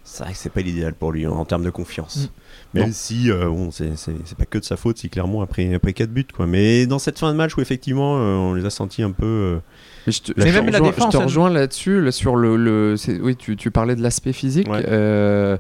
c'est 0.03 0.23
vrai 0.23 0.33
que 0.33 0.39
c'est 0.39 0.51
pas 0.51 0.61
l'idéal 0.61 0.93
pour 0.93 1.11
lui 1.11 1.25
en, 1.25 1.45
termes 1.45 1.63
de 1.63 1.69
confiance. 1.69 2.29
Mm. 2.73 2.79
Même 2.79 2.91
si, 2.91 3.31
euh, 3.31 3.47
bon, 3.49 3.71
c'est 3.71 4.37
pas 4.37 4.45
que 4.45 4.57
de 4.57 4.63
sa 4.63 4.75
faute 4.75 4.97
si 4.97 5.09
clairement 5.09 5.41
après, 5.41 5.73
après 5.73 5.93
4 5.93 6.09
buts. 6.09 6.27
Quoi. 6.35 6.45
Mais 6.45 6.85
dans 6.85 6.99
cette 6.99 7.19
fin 7.19 7.31
de 7.31 7.37
match 7.37 7.55
où 7.57 7.61
effectivement 7.61 8.17
euh, 8.17 8.35
on 8.35 8.53
les 8.53 8.65
a 8.65 8.69
sentis 8.69 9.03
un 9.03 9.11
peu. 9.11 9.59
Euh, 10.07 10.07
mais 10.07 10.11
je 10.11 10.21
te, 10.21 11.11
je 11.11 11.17
rejoins, 11.17 11.49
là-dessus, 11.49 12.01
là, 12.01 12.11
sur 12.11 12.35
le, 12.35 12.55
le 12.57 12.95
oui, 13.21 13.35
tu, 13.35 13.55
tu, 13.55 13.71
parlais 13.71 13.95
de 13.95 14.01
l'aspect 14.01 14.33
physique. 14.33 14.67
je, 14.67 15.57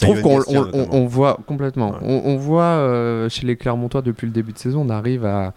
trouve 0.00 0.20
qu'on 0.22 0.42
on, 0.74 1.06
voit 1.06 1.38
complètement. 1.46 1.94
On, 2.02 2.36
voit 2.36 3.28
chez 3.28 3.46
les 3.46 3.56
Clermontois 3.56 4.02
depuis 4.02 4.26
le 4.26 4.32
début 4.32 4.52
de 4.52 4.58
saison, 4.58 4.84
on 4.86 4.90
arrive 4.90 5.24
à, 5.24 5.52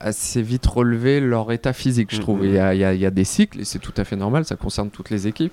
assez 0.00 0.42
vite 0.42 0.66
relever 0.66 1.20
leur 1.20 1.52
état 1.52 1.72
physique, 1.72 2.14
je 2.14 2.20
trouve. 2.20 2.42
Mm-hmm. 2.42 2.74
Il 2.74 3.00
y, 3.00 3.06
a, 3.06 3.10
des 3.10 3.24
cycles, 3.24 3.60
et 3.60 3.64
c'est 3.64 3.78
tout 3.78 3.92
à 3.96 4.04
fait 4.04 4.16
normal, 4.16 4.44
ça 4.44 4.56
concerne 4.56 4.90
toutes 4.90 5.10
les 5.10 5.26
équipes. 5.26 5.52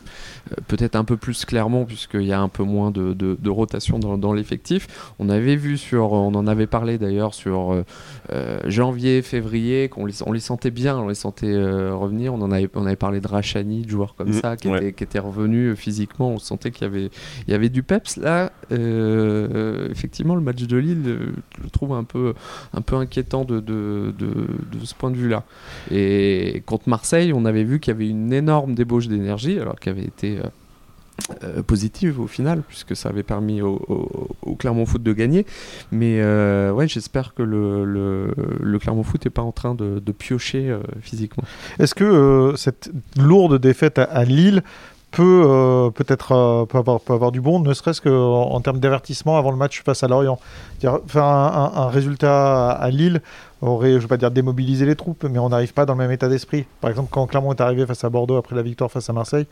Euh, 0.52 0.56
peut-être 0.68 0.96
un 0.96 1.04
peu 1.04 1.18
plus 1.18 1.46
clairement, 1.46 1.86
puisqu'il 1.86 2.24
y 2.24 2.34
a 2.34 2.40
un 2.40 2.50
peu 2.50 2.64
moins 2.64 2.92
de, 2.92 3.50
rotation 3.50 4.00
dans, 4.00 4.34
l'effectif. 4.34 4.88
On 5.20 5.30
avait 5.30 5.56
vu 5.56 5.78
sur, 5.78 6.14
on 6.14 6.34
en 6.34 6.48
avait 6.48 6.68
parlé 6.68 6.98
d'ailleurs 6.98 7.34
sur 7.34 7.74
euh, 7.74 7.84
euh, 8.34 8.60
janvier, 8.66 9.22
février, 9.22 9.90
qu'on 9.90 10.06
les, 10.06 10.24
on 10.24 10.32
les 10.32 10.40
sentait 10.40 10.72
bien, 10.72 10.98
on 10.98 11.08
les 11.08 11.16
sentait 11.16 11.47
revenir. 11.56 12.34
On 12.34 12.42
en 12.42 12.52
avait, 12.52 12.70
on 12.76 12.86
avait 12.86 12.96
parlé 12.96 13.20
de 13.20 13.28
Rachani, 13.28 13.82
de 13.82 13.90
joueurs 13.90 14.16
comme 14.16 14.30
mm-hmm. 14.30 14.42
ça, 14.42 14.58
qui, 14.58 14.70
était, 14.70 14.94
qui 14.94 15.04
était 15.04 15.20
revenu 15.20 15.76
physiquement. 15.76 16.32
On 16.32 16.40
sentait 16.40 16.72
qu'il 16.72 16.84
y 16.84 16.90
avait, 16.90 17.10
il 17.48 17.52
y 17.52 17.54
avait 17.54 17.70
du 17.70 17.84
peps. 17.84 18.18
Là, 18.18 18.52
effectivement, 18.72 20.36
le 20.36 20.42
match 20.42 20.64
de 20.64 20.78
Lille, 20.78 21.18
je 21.58 21.64
le 21.64 21.70
trouve 21.70 21.94
un 21.94 22.04
peu, 22.04 22.34
un 22.74 22.82
peu 22.82 22.96
inquiétant 22.96 23.46
de 23.46 23.60
de, 23.60 24.86
ce 24.86 24.96
point 24.96 25.12
de 25.12 25.18
vue-là. 25.18 25.44
Et 25.92 26.64
contre 26.66 26.90
Marseille, 26.90 27.34
on 27.34 27.46
avait 27.46 27.64
vu 27.64 27.80
qu'il 27.80 27.94
y 27.94 27.96
avait 27.96 28.10
une 28.10 28.34
énorme 28.34 28.74
débauche 28.74 29.08
d'énergie, 29.08 29.60
alors 29.60 29.80
qu'elle 29.80 29.94
avait 29.94 30.06
été 30.06 30.40
euh, 31.44 31.58
euh, 31.58 31.64
positive 31.64 32.20
au 32.20 32.28
final, 32.28 32.62
puisque 32.68 32.96
ça 32.96 33.10
avait 33.10 33.24
permis 33.24 33.62
au, 33.62 33.80
Clermont 34.60 34.86
Foot 34.86 35.04
de 35.04 35.14
gagner. 35.14 35.46
Mais 35.92 36.20
euh, 36.22 36.72
ouais, 36.72 36.88
j'espère 36.88 37.34
que 37.34 37.44
le, 37.44 37.86
le, 37.86 38.80
Clermont 38.80 39.04
Foot 39.04 39.26
n'est 39.26 39.32
pas 39.32 39.42
en 39.42 39.52
train 39.52 39.76
de, 39.76 40.00
piocher 40.12 40.78
physiquement. 41.02 41.44
Est-ce 41.80 41.94
que 41.94 42.54
cette 42.56 42.92
lourde 43.18 43.60
défaite 43.60 44.00
à 44.00 44.24
Lille 44.24 44.64
peut 45.12 45.44
euh, 45.46 45.90
peut-être 45.90 46.34
euh, 46.34 46.66
peut 46.66 46.78
avoir, 46.78 47.00
peut 47.00 47.14
avoir 47.14 47.32
du 47.32 47.42
bon, 47.42 47.60
ne 47.60 47.74
serait-ce 47.74 48.02
qu'en 48.02 48.52
en, 48.52 48.62
termes 48.62 48.80
d'avertissement 48.80 49.38
avant 49.38 49.52
le 49.52 49.58
match 49.58 49.82
face 49.84 50.04
à 50.04 50.08
Lorient. 50.08 50.40
Faire 50.82 51.24
un, 51.24 51.72
un, 51.76 51.88
résultat 51.88 52.72
à 52.72 52.90
Lille 52.90 53.22
aurait, 53.62 53.92
je 53.92 53.96
ne 53.96 54.02
veux 54.02 54.08
pas 54.08 54.18
dire 54.18 54.32
démobiliser 54.32 54.86
les 54.86 54.96
troupes, 54.96 55.24
mais 55.24 55.40
on 55.40 55.50
n'arrive 55.50 55.74
pas 55.74 55.86
dans 55.86 55.94
le 55.94 56.00
même 56.00 56.12
état 56.12 56.28
d'esprit. 56.28 56.66
Par 56.82 56.90
exemple, 56.90 57.10
quand 57.12 57.26
Clermont 57.26 57.54
est 57.54 57.62
arrivé 57.62 57.86
face 57.86 58.04
à 58.04 58.10
Bordeaux 58.10 58.36
après 58.36 58.56
la 58.56 58.62
victoire 58.62 58.92
face 58.92 59.10
à 59.10 59.14
Marseille, 59.14 59.48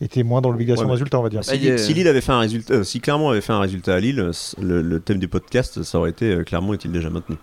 était 0.00 0.22
moins 0.22 0.40
dans 0.40 0.50
l'obligation 0.50 0.86
de 0.86 0.92
résultat, 0.92 1.18
on 1.18 1.22
va 1.22 1.28
dire. 1.28 1.44
Si, 1.44 1.58
Lille 1.58 2.08
avait 2.08 2.20
fait 2.20 2.32
un 2.32 2.40
résultat, 2.40 2.74
euh, 2.74 2.84
si 2.84 3.00
Clermont 3.00 3.30
avait 3.30 3.40
fait 3.40 3.52
un 3.52 3.60
résultat 3.60 3.94
à 3.94 4.00
Lille, 4.00 4.30
le, 4.60 5.00
thème 5.00 5.18
du 5.18 5.28
podcast, 5.28 5.82
ça 5.82 5.98
aurait 5.98 6.10
été 6.10 6.44
Clermont 6.46 6.72
est-il 6.72 6.92
déjà 6.92 7.10
maintenu? 7.10 7.36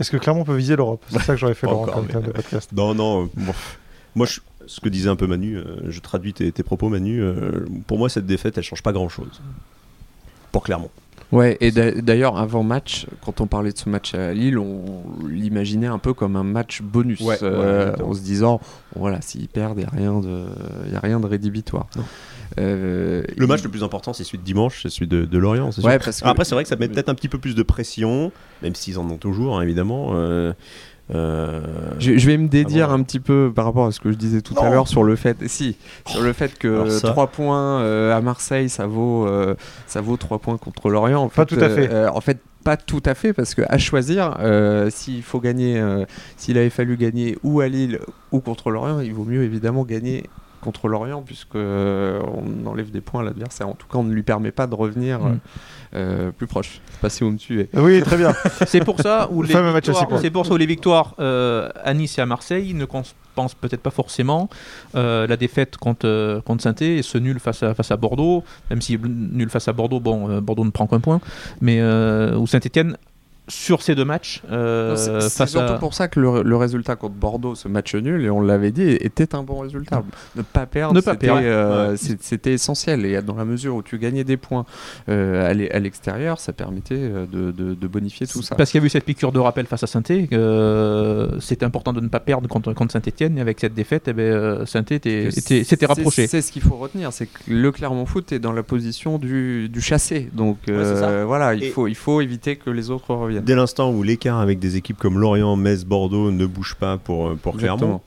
Est-ce 0.00 0.10
que 0.10 0.16
Clermont 0.16 0.44
peut 0.44 0.56
viser 0.56 0.76
l'Europe? 0.76 1.04
C'est 1.10 1.20
ça 1.20 1.34
que 1.34 1.40
j'aurais 1.40 1.54
fait 1.54 1.66
Laurent, 1.66 1.86
comme 1.86 2.06
thème 2.06 2.22
de 2.22 2.32
podcast. 2.32 2.70
Non, 2.72 2.94
non. 2.94 3.28
Moi, 4.16 4.26
je, 4.26 4.40
ce 4.66 4.80
que 4.80 4.88
disait 4.88 5.08
un 5.08 5.16
peu 5.16 5.26
Manu, 5.26 5.56
euh, 5.56 5.64
je 5.88 6.00
traduis 6.00 6.32
tes, 6.32 6.62
propos 6.62 6.88
Manu, 6.88 7.20
euh, 7.20 7.66
pour 7.86 7.98
moi 7.98 8.08
cette 8.08 8.26
défaite 8.26 8.58
elle 8.58 8.64
change 8.64 8.82
pas 8.82 8.92
grand 8.92 9.08
chose. 9.08 9.40
Pour 10.52 10.62
Clermont. 10.64 10.90
Ouais, 11.32 11.56
et 11.60 11.70
d'ailleurs, 11.70 12.38
avant 12.38 12.64
match, 12.64 13.06
quand 13.24 13.40
on 13.40 13.46
parlait 13.46 13.70
de 13.70 13.78
ce 13.78 13.88
match 13.88 14.14
à 14.14 14.32
Lille, 14.32 14.58
on 14.58 15.04
l'imaginait 15.28 15.86
un 15.86 15.98
peu 15.98 16.12
comme 16.12 16.34
un 16.34 16.42
match 16.42 16.82
bonus, 16.82 17.22
euh, 17.42 17.94
en 18.02 18.14
se 18.14 18.20
disant, 18.20 18.60
voilà, 18.96 19.20
s'ils 19.20 19.46
perdent, 19.46 19.78
il 19.78 19.82
n'y 19.82 19.84
a, 19.84 19.90
rien 19.90 20.18
de, 20.18 20.46
y 20.92 20.96
a 20.96 21.00
rien 21.00 21.20
de 21.20 21.26
rédhibitoire. 21.26 21.86
le 22.56 23.46
match 23.46 23.62
le 23.62 23.68
plus 23.68 23.84
important, 23.84 24.12
c'est 24.12 24.24
celui 24.24 24.38
de 24.38 24.44
dimanche, 24.44 24.82
c'est 24.82 24.90
celui 24.90 25.06
de, 25.06 25.38
Lorient. 25.38 25.70
Après, 25.84 26.10
c'est 26.12 26.54
vrai 26.54 26.64
que 26.64 26.68
ça 26.68 26.74
met 26.74 26.88
peut-être 26.88 27.08
un 27.08 27.14
petit 27.14 27.28
peu 27.28 27.38
plus 27.38 27.54
de 27.54 27.62
pression, 27.62 28.32
même 28.62 28.74
s'ils 28.74 28.98
en 28.98 29.08
ont 29.08 29.18
toujours, 29.18 29.56
hein, 29.56 29.62
évidemment. 29.62 30.10
Euh, 30.14 30.52
je, 31.10 32.26
vais 32.26 32.36
me 32.36 32.48
dédire 32.48 32.90
un 32.90 33.02
petit 33.02 33.20
peu 33.20 33.52
par 33.54 33.64
rapport 33.64 33.86
à 33.86 33.92
ce 33.92 34.00
que 34.00 34.10
je 34.10 34.16
disais 34.16 34.40
tout 34.40 34.54
à 34.60 34.70
l'heure 34.70 34.88
sur 34.88 35.02
le 35.02 35.16
fait, 35.16 35.36
si, 35.46 35.76
sur 36.06 36.22
le 36.22 36.32
fait 36.32 36.58
que 36.58 37.00
3 37.00 37.26
points 37.28 37.80
euh, 37.80 38.16
à 38.16 38.20
Marseille, 38.20 38.68
ça 38.68 38.86
vaut, 38.86 39.26
euh, 39.26 39.54
ça 39.86 40.00
vaut 40.00 40.16
3 40.16 40.38
points 40.38 40.56
contre 40.56 40.90
Lorient. 40.90 41.22
En 41.22 41.28
pas 41.28 41.46
tout 41.46 41.56
à 41.60 41.68
fait. 41.68 42.08
en 42.08 42.20
fait, 42.20 42.38
pas 42.64 42.76
tout 42.76 43.02
à 43.06 43.14
fait 43.14 43.32
parce 43.32 43.54
que 43.54 43.62
à 43.68 43.78
choisir, 43.78 44.36
s'il 44.90 45.22
faut 45.22 45.40
gagner, 45.40 45.82
s'il 46.36 46.58
avait 46.58 46.70
fallu 46.70 46.96
gagner 46.96 47.38
ou 47.42 47.60
à 47.60 47.68
Lille 47.68 48.00
ou 48.32 48.40
contre 48.40 48.70
Lorient, 48.70 49.00
il 49.00 49.14
vaut 49.14 49.24
mieux 49.24 49.42
évidemment 49.42 49.84
gagner 49.84 50.24
contre 50.60 50.88
l'Orient, 50.88 51.22
puisque 51.22 51.54
on 51.54 52.66
enlève 52.66 52.90
des 52.90 53.00
points 53.00 53.22
à 53.22 53.24
l'adversaire. 53.24 53.68
En 53.68 53.74
tout 53.74 53.86
cas, 53.88 53.98
on 53.98 54.04
ne 54.04 54.12
lui 54.12 54.22
permet 54.22 54.52
pas 54.52 54.66
de 54.66 54.74
revenir 54.74 55.20
mm. 55.20 55.38
Plus 55.92 56.46
proche. 56.46 56.80
Je 56.86 56.92
sais 56.92 57.00
pas 57.00 57.10
si 57.10 57.24
vous 57.24 57.30
me 57.30 57.38
suivez. 57.38 57.68
Oui, 57.74 58.00
très 58.02 58.16
bien. 58.16 58.32
c'est 58.66 58.84
pour 58.84 59.00
ça 59.00 59.28
où 59.30 59.42
les 59.42 59.54
victoires, 59.54 60.08
c'est 60.20 60.30
pour 60.30 60.46
ça 60.46 60.54
où 60.54 60.56
les 60.56 60.66
victoires 60.66 61.14
à 61.18 61.94
Nice 61.94 62.18
et 62.18 62.22
à 62.22 62.26
Marseille 62.26 62.74
ne 62.74 62.84
pense 62.84 63.14
peut-être 63.60 63.80
pas 63.80 63.90
forcément 63.90 64.48
la 64.94 65.36
défaite 65.36 65.76
contre, 65.76 66.42
contre 66.44 66.62
saint 66.62 66.74
et 66.80 67.02
ce 67.02 67.18
nul 67.18 67.40
face 67.40 67.62
à, 67.62 67.74
face 67.74 67.90
à 67.90 67.96
Bordeaux, 67.96 68.44
même 68.70 68.80
si 68.80 68.98
nul 68.98 69.48
face 69.50 69.68
à 69.68 69.72
Bordeaux, 69.72 70.00
bon, 70.00 70.40
Bordeaux 70.40 70.64
ne 70.64 70.70
prend 70.70 70.86
qu'un 70.86 71.00
point, 71.00 71.20
mais 71.60 71.82
où 71.82 72.46
Saint-Etienne 72.46 72.96
sur 73.50 73.82
ces 73.82 73.94
deux 73.94 74.04
matchs. 74.04 74.42
Euh, 74.50 74.96
c'est 74.96 75.46
surtout 75.46 75.78
pour 75.78 75.94
ça 75.94 76.08
que 76.08 76.20
le, 76.20 76.56
résultat 76.56 76.96
contre 76.96 77.14
Bordeaux, 77.14 77.54
ce 77.54 77.68
match 77.68 77.94
nul, 77.94 78.24
et 78.24 78.30
on 78.30 78.40
l'avait 78.40 78.70
dit, 78.70 78.82
était 78.82 79.34
un 79.34 79.42
bon 79.42 79.58
résultat. 79.58 80.02
Ne 80.36 80.42
pas 80.42 80.66
perdre, 80.66 81.00
euh, 81.28 81.96
c'était 81.96 82.52
essentiel. 82.52 83.04
Et 83.04 83.20
dans 83.22 83.34
la 83.34 83.44
mesure 83.44 83.74
où 83.76 83.82
tu 83.82 83.98
gagnais 83.98 84.24
des 84.24 84.36
points 84.36 84.64
euh, 85.08 85.50
à 85.50 85.78
l'extérieur, 85.78 86.38
ça 86.38 86.52
permettait 86.52 87.10
de, 87.30 87.86
bonifier 87.86 88.26
tout 88.26 88.42
ça. 88.42 88.54
Parce 88.54 88.70
qu'il 88.70 88.80
y 88.80 88.84
a 88.84 88.86
eu 88.86 88.90
cette 88.90 89.04
piqûre 89.04 89.32
de 89.32 89.40
rappel 89.40 89.66
face 89.66 89.82
à 89.82 89.86
saint 89.86 90.00
c'était 90.00 91.64
important 91.64 91.92
de 91.92 92.00
ne 92.00 92.08
pas 92.08 92.20
perdre 92.20 92.48
contre, 92.48 92.72
contre 92.72 92.92
Saint-Etienne. 92.92 93.36
Et 93.36 93.40
avec 93.40 93.60
cette 93.60 93.74
défaite, 93.74 94.04
eh 94.08 94.12
ben, 94.12 94.64
saint 94.66 94.84
s'était 94.86 95.86
rapproché. 95.86 96.26
C'est 96.26 96.40
ce 96.40 96.52
qu'il 96.52 96.62
faut 96.62 96.76
retenir, 96.76 97.12
c'est 97.12 97.26
que 97.26 97.38
le 97.48 97.70
Clermont 97.72 98.06
Foot 98.06 98.32
est 98.32 98.38
dans 98.38 98.52
la 98.52 98.62
position 98.62 99.18
du, 99.18 99.68
du 99.68 99.80
chassé. 99.80 100.30
Donc 100.32 100.58
voilà, 100.68 101.54
il, 101.54 101.70
faut, 101.70 101.88
il 101.88 101.96
faut 101.96 102.20
éviter 102.20 102.56
que 102.56 102.70
les 102.70 102.90
autres 102.90 103.14
reviennent 103.14 103.39
dès 103.40 103.54
l'instant 103.54 103.90
où 103.90 104.02
l'écart 104.02 104.40
avec 104.40 104.58
des 104.58 104.76
équipes 104.76 104.98
comme 104.98 105.18
Lorient, 105.18 105.56
Metz, 105.56 105.84
Bordeaux 105.84 106.30
ne 106.30 106.46
bouge 106.46 106.74
pas 106.74 106.98
pour, 106.98 107.28
euh, 107.28 107.34
pour 107.36 107.56
Clermont, 107.56 108.00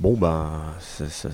bon, 0.00 0.14
bah, 0.14 0.50
ça, 0.80 1.30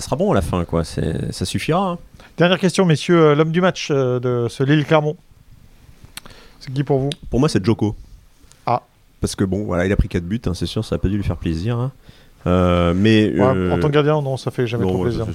sera 0.00 0.16
bon 0.16 0.32
à 0.32 0.34
la 0.34 0.42
fin, 0.42 0.64
quoi. 0.64 0.84
Ça 0.84 1.44
suffira. 1.44 1.92
Hein. 1.92 1.98
Dernière 2.36 2.58
question, 2.58 2.84
messieurs. 2.84 3.20
Euh, 3.20 3.34
l'homme 3.34 3.52
du 3.52 3.60
match 3.60 3.88
euh, 3.90 4.18
de 4.20 4.48
ce 4.48 4.62
Lille-Clermont, 4.62 5.16
c'est 6.60 6.72
qui 6.72 6.84
pour 6.84 6.98
vous? 6.98 7.10
Pour 7.30 7.40
moi, 7.40 7.48
c'est 7.48 7.64
Joko. 7.64 7.96
Ah. 8.66 8.82
Parce 9.20 9.34
que 9.34 9.44
bon, 9.44 9.64
voilà, 9.64 9.86
il 9.86 9.92
a 9.92 9.96
pris 9.96 10.08
4 10.08 10.24
buts, 10.24 10.40
hein, 10.46 10.54
c'est 10.54 10.66
sûr, 10.66 10.84
ça 10.84 10.96
n'a 10.96 10.98
pas 10.98 11.08
dû 11.08 11.16
lui 11.16 11.24
faire 11.24 11.36
plaisir. 11.36 11.78
Hein. 11.78 11.92
mais 12.94 13.40
en 13.40 13.78
tant 13.78 13.88
que 13.88 13.92
gardien, 13.92 14.20
non, 14.22 14.36
ça 14.36 14.50
fait 14.50 14.66
jamais 14.66 14.84
trop 14.84 15.02
plaisir. 15.02 15.26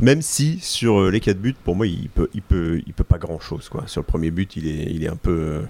Même 0.00 0.22
si 0.22 0.58
sur 0.60 1.10
les 1.10 1.20
4 1.20 1.38
buts, 1.38 1.56
pour 1.64 1.76
moi, 1.76 1.86
il 1.86 2.08
peut, 2.08 2.28
il 2.34 2.42
peut, 2.42 2.82
il 2.86 2.92
peut 2.92 3.04
pas 3.04 3.18
grand 3.18 3.40
chose. 3.40 3.68
Quoi. 3.68 3.84
Sur 3.86 4.00
le 4.00 4.06
premier 4.06 4.30
but, 4.30 4.56
il 4.56 4.66
est, 4.68 4.90
il 4.90 5.04
est 5.04 5.08
un 5.08 5.16
peu 5.16 5.62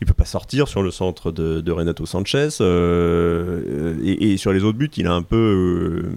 il 0.00 0.06
peut 0.06 0.14
pas 0.14 0.24
sortir 0.24 0.68
sur 0.68 0.82
le 0.82 0.90
centre 0.90 1.32
de, 1.32 1.70
Renato 1.70 2.06
Sanchez 2.06 2.48
euh, 2.60 3.94
et, 4.02 4.36
sur 4.36 4.52
les 4.52 4.62
autres 4.64 4.78
buts 4.78 4.90
il 4.96 5.06
a 5.06 5.12
un 5.12 5.22
peu 5.22 5.36
euh, 5.36 6.12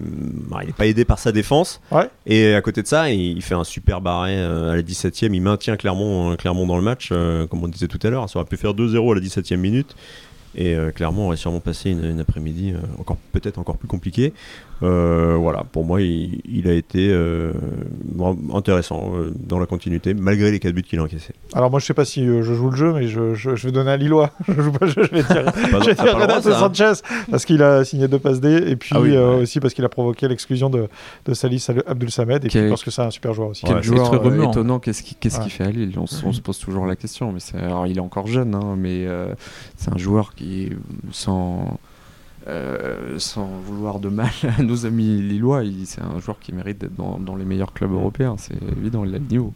bah, 0.48 0.58
il 0.62 0.68
n'est 0.68 0.72
pas 0.72 0.86
aidé 0.86 1.04
par 1.04 1.18
sa 1.18 1.32
défense. 1.32 1.80
Et 2.26 2.54
à 2.54 2.60
côté 2.62 2.82
de 2.82 2.86
ça 2.86 3.10
il, 3.10 3.42
fait 3.42 3.54
un 3.54 3.64
super 3.64 4.04
arrêt 4.06 4.36
euh, 4.36 4.72
à 4.72 4.76
la 4.76 4.82
17 4.82 5.24
e 5.24 5.26
il 5.26 5.42
maintient 5.42 5.76
Clermont, 5.76 6.36
Clermont 6.36 6.66
dans 6.66 6.76
le 6.76 6.82
match 6.82 7.08
comme 7.08 7.64
on 7.64 7.68
disait 7.68 7.88
tout 7.88 8.00
à 8.02 8.10
l'heure. 8.10 8.28
Ça 8.28 8.38
aurait 8.38 8.48
pu 8.48 8.56
faire 8.56 8.72
2-0 8.72 9.10
à 9.10 9.14
la 9.14 9.20
17 9.20 9.52
e 9.52 9.56
minute. 9.56 9.96
Et 10.54 10.76
Clermont 10.94 11.26
aurait 11.26 11.38
sûrement 11.38 11.60
passé 11.60 11.90
une, 11.90 12.20
après-midi 12.20 12.74
encore 12.98 13.16
peut-être 13.32 13.58
encore 13.58 13.78
plus 13.78 13.88
compliquée 13.88 14.34
euh, 14.34 14.71
voilà, 14.82 15.64
pour 15.70 15.84
moi, 15.84 16.00
il, 16.00 16.68
a 16.68 16.72
été 16.72 17.08
euh, 17.10 17.52
intéressant 18.52 19.12
euh, 19.14 19.32
dans 19.34 19.58
la 19.58 19.66
continuité, 19.66 20.14
malgré 20.14 20.50
les 20.50 20.58
4 20.58 20.74
buts 20.74 20.82
qu'il 20.82 20.98
a 20.98 21.02
encaissés. 21.02 21.34
Alors, 21.54 21.70
moi, 21.70 21.80
je 21.80 21.86
sais 21.86 21.94
pas 21.94 22.04
si 22.04 22.24
je 22.24 22.42
joue 22.42 22.70
le 22.70 22.76
jeu, 22.76 22.92
mais 22.92 23.06
je, 23.06 23.34
je, 23.34 23.50
vais 23.50 23.72
donner 23.72 23.90
à 23.90 23.96
Lillois. 23.96 24.30
je, 24.48 24.60
joue 24.60 24.72
pas, 24.72 24.86
je 24.86 25.00
vais 25.00 25.22
dire, 25.22 25.52
je 25.80 25.86
vais 25.86 25.94
dire 25.94 26.16
Renato 26.18 26.50
hein. 26.50 26.58
Sanchez, 26.58 27.02
parce 27.30 27.44
qu'il 27.44 27.62
a 27.62 27.84
signé 27.84 28.08
deux 28.08 28.18
passes 28.18 28.40
D, 28.40 28.54
et 28.66 28.76
puis 28.76 28.94
ah 28.94 29.00
aussi 29.00 29.60
parce 29.60 29.74
qu'il 29.74 29.84
a 29.84 29.88
provoqué 29.88 30.28
l'exclusion 30.28 30.70
de, 30.70 30.88
de 31.26 31.34
Salis 31.34 31.66
Abdul 31.86 32.10
Samed, 32.10 32.44
et 32.44 32.48
puis 32.48 32.68
parce 32.68 32.82
que 32.84 32.90
c'est 32.90 33.02
un 33.02 33.10
super 33.10 33.34
joueur 33.34 33.50
aussi. 33.50 33.64
Quel 33.64 33.82
joueur 33.82 34.14
étonnant, 34.14 34.78
qu'est-ce 34.78 35.02
qu'il 35.02 35.30
fait 35.30 35.64
à 35.64 35.70
Lille 35.70 35.92
on, 35.98 36.06
se 36.06 36.40
pose 36.40 36.58
toujours 36.58 36.86
la 36.86 36.96
question, 36.96 37.32
mais 37.32 37.40
alors, 37.60 37.86
il 37.86 37.98
est 37.98 38.00
encore 38.00 38.26
jeune, 38.26 38.54
hein, 38.54 38.74
mais 38.76 39.06
c'est 39.76 39.92
un 39.92 39.98
joueur 39.98 40.34
qui, 40.34 40.70
sans 41.10 41.78
euh, 42.48 43.18
sans 43.18 43.46
vouloir 43.46 44.00
de 44.00 44.08
mal 44.08 44.30
à 44.58 44.62
nos 44.62 44.86
amis 44.86 45.20
lillois, 45.22 45.62
c'est 45.84 46.00
un 46.00 46.18
joueur 46.20 46.38
qui 46.40 46.52
mérite 46.52 46.78
d'être 46.78 46.94
dans, 46.96 47.36
les 47.36 47.44
meilleurs 47.44 47.72
clubs 47.72 47.92
européens, 47.92 48.36
c'est 48.38 48.56
évident, 48.76 49.04
il 49.04 49.14
a 49.14 49.18
le 49.18 49.24
niveau. 49.24 49.52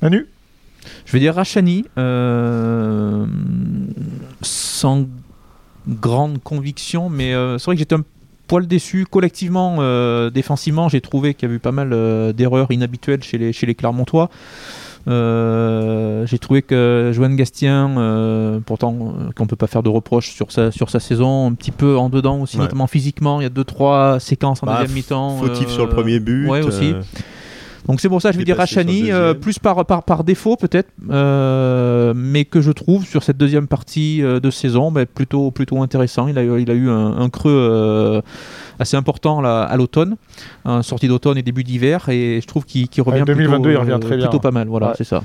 Manu 0.00 0.26
Je 1.06 1.12
vais 1.12 1.20
dire 1.20 1.34
Rachani, 1.34 1.84
euh, 1.98 3.26
sans 4.42 5.06
grande 5.88 6.42
conviction, 6.42 7.08
mais 7.08 7.34
euh, 7.34 7.58
c'est 7.58 7.66
vrai 7.66 7.74
que 7.74 7.80
j'étais 7.80 7.96
un 7.96 8.04
poil 8.46 8.66
déçu. 8.66 9.06
Collectivement, 9.06 9.76
défensivement, 10.30 10.88
j'ai 10.88 11.00
trouvé 11.00 11.34
qu'il 11.34 11.48
y 11.48 11.52
a 11.52 11.54
eu 11.54 11.58
pas 11.58 11.72
mal 11.72 12.32
d'erreurs 12.34 12.70
inhabituelles 12.70 13.22
chez 13.22 13.38
les, 13.38 13.52
chez 13.52 13.66
les 13.66 13.74
Clermontois. 13.74 14.30
Euh, 15.08 16.26
j'ai 16.26 16.38
trouvé 16.38 16.62
que 16.62 17.10
Joanne 17.12 17.36
Gastien, 17.36 17.98
euh, 17.98 18.60
pourtant 18.64 18.94
euh, 18.94 19.30
qu'on 19.36 19.46
peut 19.46 19.56
pas 19.56 19.66
faire 19.66 19.82
de 19.82 19.88
reproches 19.88 20.30
sur 20.30 20.52
sa, 20.52 20.70
sur 20.70 20.90
sa 20.90 21.00
saison, 21.00 21.48
un 21.48 21.54
petit 21.54 21.72
peu 21.72 21.96
en 21.96 22.08
dedans 22.08 22.40
aussi, 22.40 22.58
notamment 22.58 22.86
physiquement. 22.86 23.40
Il 23.40 23.44
y 23.44 23.46
a 23.46 23.50
deux 23.50 23.64
trois 23.64 24.20
séquences 24.20 24.62
en 24.62 24.66
bah, 24.66 24.80
deuxième 24.80 24.94
mi-temps. 24.94 25.38
Fautif 25.38 25.68
sur 25.68 25.86
le 25.86 25.90
premier 25.90 26.20
but. 26.20 26.48
Ouais 26.48 26.62
aussi. 26.62 26.94
Donc 27.86 28.00
c'est 28.00 28.08
pour 28.08 28.22
ça 28.22 28.28
que 28.28 28.34
je 28.34 28.38
vais 28.38 28.44
dire 28.44 28.56
Rachani, 28.56 29.10
plus 29.40 29.58
par, 29.58 29.84
par, 29.84 30.04
par 30.04 30.24
défaut 30.24 30.56
peut-être, 30.56 30.90
mais 31.00 32.44
que 32.44 32.60
je 32.60 32.70
trouve 32.70 33.04
sur 33.04 33.22
cette 33.22 33.36
deuxième 33.36 33.66
partie 33.66 34.20
de 34.22 34.50
saison 34.50 34.92
bah, 34.92 35.06
plutôt, 35.06 35.50
plutôt 35.50 35.82
intéressant. 35.82 36.28
Il 36.28 36.38
a, 36.38 36.42
il 36.42 36.70
a 36.70 36.74
eu 36.74 36.88
un, 36.88 37.18
un 37.18 37.28
creux 37.28 38.22
assez 38.78 38.96
important 38.96 39.42
à 39.44 39.76
l'automne, 39.76 40.16
sortie 40.82 41.08
d'automne 41.08 41.38
et 41.38 41.42
début 41.42 41.64
d'hiver, 41.64 42.08
et 42.08 42.40
je 42.40 42.46
trouve 42.46 42.64
qu'il 42.64 42.88
revient 43.02 43.24
2022, 43.26 43.62
plutôt, 43.62 43.70
il 43.70 43.76
revient 43.76 44.00
très 44.00 44.16
bien. 44.16 44.26
plutôt 44.26 44.40
pas 44.40 44.50
mal. 44.50 44.68
Voilà, 44.68 44.94
c'est 44.96 45.04
ça. 45.04 45.22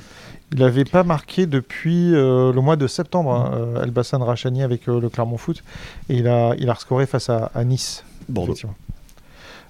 Il 0.54 0.60
n'avait 0.60 0.86
pas 0.86 1.04
marqué 1.04 1.46
depuis 1.46 2.16
euh, 2.16 2.54
le 2.54 2.62
mois 2.62 2.78
de 2.78 2.88
septembre, 2.88 3.34
hein, 3.34 3.52
euh, 3.54 3.84
El 3.84 3.92
Bassan 3.92 4.22
Rachani 4.24 4.64
avec 4.64 4.88
euh, 4.88 5.02
le 5.02 5.10
Clermont 5.10 5.38
Foot, 5.38 5.62
et 6.10 6.16
il 6.16 6.28
a, 6.28 6.56
il 6.58 6.70
a 6.70 6.74
rescoré 6.74 7.06
face 7.06 7.30
à, 7.30 7.52
à 7.54 7.64
Nice. 7.66 8.06
Bordeaux. 8.30 8.56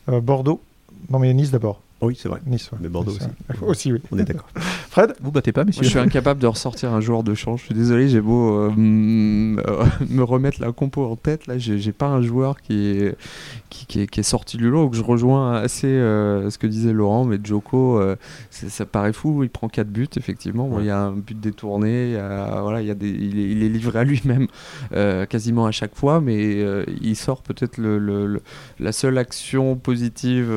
Bordeaux. 0.08 0.62
Non 1.10 1.20
mais 1.20 1.34
Nice 1.34 1.52
d'abord. 1.52 1.82
Oui, 2.00 2.16
c'est 2.16 2.30
vrai. 2.30 2.40
Nice, 2.46 2.70
Mais 2.80 2.90
Bordeaux 2.90 3.12
aussi. 3.12 3.28
aussi, 3.62 3.94
oui. 3.94 4.02
On 4.12 4.20
est 4.20 4.24
d'accord. 4.24 4.48
Fred? 4.90 5.14
Vous 5.20 5.32
battez 5.32 5.52
pas, 5.52 5.64
monsieur 5.64 5.84
Je 5.84 5.90
suis 5.90 5.98
incapable 5.98 6.40
de 6.40 6.46
ressortir 6.46 6.94
un 6.94 7.02
joueur 7.02 7.24
de 7.24 7.34
change. 7.34 7.62
Je 7.62 7.66
suis 7.66 7.76
désolé, 7.76 8.08
j'ai 8.08 8.22
beau 8.22 8.56
euh, 8.56 8.72
me 8.78 10.22
remettre 10.22 10.62
la 10.62 10.72
compo 10.72 11.06
en 11.06 11.16
tête. 11.16 11.48
Là, 11.48 11.58
j'ai 11.58 11.92
pas 11.92 12.06
un 12.06 12.22
joueur 12.22 12.62
qui 12.62 12.88
est, 12.90 13.18
qui, 13.70 14.02
est, 14.02 14.24
sorti 14.24 14.58
du 14.58 14.70
lot. 14.70 14.86
Donc 14.86 14.94
je 14.94 15.02
rejoins 15.02 15.56
assez 15.56 15.88
euh, 15.88 16.52
ce 16.52 16.60
que 16.60 16.68
disait 16.68 16.94
Laurent. 16.94 17.26
Mais 17.26 17.40
Joko, 17.44 18.00
euh, 18.00 18.16
ça 18.52 18.86
paraît 18.86 19.14
fou. 19.14 19.44
Il 19.44 19.50
prend 19.50 19.68
4 19.68 19.88
buts, 19.88 20.08
effectivement. 20.18 20.80
il 20.80 20.86
y 20.86 20.92
a 20.92 21.00
un 21.00 21.14
but 21.14 21.40
détourné. 21.40 22.14
voilà, 22.62 22.82
il, 22.82 22.88
y 22.88 22.92
a 22.92 22.96
des, 22.96 23.10
il, 23.10 23.64
est, 23.64 23.70
livré 23.70 24.00
à 24.00 24.04
lui-même 24.04 24.48
quasiment 25.28 25.66
à 25.66 25.72
chaque 25.72 25.96
fois. 25.96 26.22
Mais 26.22 26.64
il 27.02 27.16
sort 27.16 27.42
peut-être 27.42 27.80
le, 27.80 28.40
la 28.80 28.92
seule 28.92 29.18
action 29.18 29.76
positive 29.78 30.52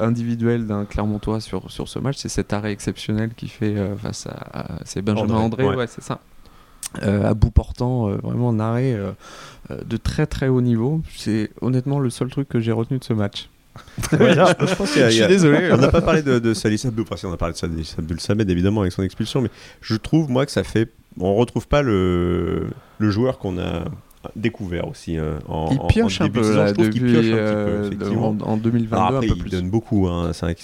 individuelle 0.00 0.59
d'un 0.66 0.84
Clermontois 0.84 1.40
sur, 1.40 1.70
sur 1.70 1.88
ce 1.88 1.98
match, 1.98 2.16
c'est 2.18 2.28
cet 2.28 2.52
arrêt 2.52 2.72
exceptionnel 2.72 3.30
qu'il 3.34 3.50
fait 3.50 3.76
euh, 3.76 3.96
face 3.96 4.26
à, 4.26 4.78
c'est 4.84 5.02
Benjamin 5.02 5.34
André, 5.34 5.64
ouais, 5.64 5.86
c'est 5.86 6.02
ça. 6.02 6.20
Euh, 7.02 7.24
à 7.24 7.34
bout 7.34 7.50
portant, 7.50 8.08
euh, 8.08 8.16
vraiment 8.22 8.50
un 8.50 8.58
arrêt 8.58 8.98
de 9.70 9.96
très 9.96 10.26
très 10.26 10.48
haut 10.48 10.60
niveau. 10.60 11.02
C'est 11.14 11.50
honnêtement 11.60 12.00
le 12.00 12.10
seul 12.10 12.30
truc 12.30 12.48
que 12.48 12.60
j'ai 12.60 12.72
retenu 12.72 12.98
de 12.98 13.04
ce 13.04 13.12
match. 13.12 13.48
je, 14.12 15.10
suis 15.10 15.26
désolé. 15.26 15.70
On 15.72 15.76
n'a 15.76 15.88
pas 15.88 16.00
parlé 16.00 16.22
de, 16.22 16.38
de 16.38 16.54
Salis 16.54 16.82
Abdou, 16.84 17.04
on 17.24 17.32
a 17.32 17.36
parlé 17.36 17.54
de 17.54 17.98
Abdul 17.98 18.20
Samed 18.20 18.50
évidemment 18.50 18.80
avec 18.80 18.92
son 18.92 19.02
expulsion, 19.02 19.40
mais 19.40 19.50
je 19.80 19.94
trouve 19.94 20.30
moi 20.30 20.46
que 20.46 20.52
ça 20.52 20.64
fait. 20.64 20.90
On 21.18 21.34
retrouve 21.36 21.68
pas 21.68 21.82
le, 21.82 22.68
le 22.98 23.10
joueur 23.10 23.38
qu'on 23.38 23.58
a 23.58 23.84
découvert 24.36 24.86
aussi 24.88 25.18
euh, 25.18 25.38
en, 25.48 25.70
il 25.70 25.78
pioche 25.88 26.20
un 26.20 26.28
peu 26.28 26.42
trouve 26.42 26.54
pioche 26.54 26.68
un 26.68 26.72
petit 26.74 27.00
peu 27.00 27.32
euh. 27.32 27.90
En, 28.16 28.56
2022 28.56 28.96
après, 28.96 29.16
un 29.16 29.20
peu 29.20 29.26
il 29.26 29.38
plus. 29.38 29.50
donne 29.50 29.70
beaucoup 29.70 30.08
hein. 30.08 30.32
c'est 30.34 30.46
vrai 30.46 30.54
que 30.54 30.60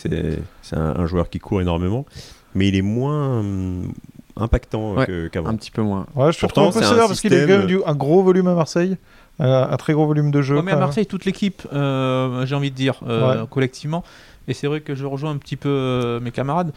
c'est 0.62 0.76
un, 0.76 1.06
joueur 1.06 1.30
qui 1.30 1.38
court 1.38 1.62
énormément 1.62 2.04
mais 2.54 2.68
il 2.68 2.76
est 2.76 2.82
moins 2.82 3.40
hum, 3.40 3.92
impactant 4.36 4.96
qu'avant 5.32 5.48
un 5.48 5.56
petit 5.56 5.70
peu 5.70 5.80
moins 5.82 6.06
ouais, 6.14 6.32
je 6.32 6.38
Pourtant, 6.38 6.70
c'est 6.70 6.80
parce 6.80 7.20
qu'il 7.20 7.32
a 7.32 7.46
quand 7.46 7.66
même 7.66 7.82
un 7.86 7.94
gros 7.94 8.22
volume 8.22 8.48
à 8.48 8.54
Marseille 8.54 8.98
euh, 9.40 9.66
un 9.70 9.76
très 9.76 9.94
gros 9.94 10.06
volume 10.06 10.30
de 10.30 10.42
jeu 10.42 10.60
mais 10.60 10.72
à 10.72 10.76
Marseille 10.76 11.06
toute 11.06 11.24
l'équipe 11.24 11.62
j'ai 11.72 12.54
envie 12.54 12.70
de 12.70 12.76
dire 12.76 13.00
collectivement 13.50 14.04
et 14.48 14.54
c'est 14.54 14.66
vrai 14.66 14.80
que 14.80 14.94
je 14.94 15.06
rejoins 15.06 15.30
un 15.30 15.38
petit 15.38 15.56
peu 15.56 16.20
mes 16.22 16.30
camarades 16.30 16.72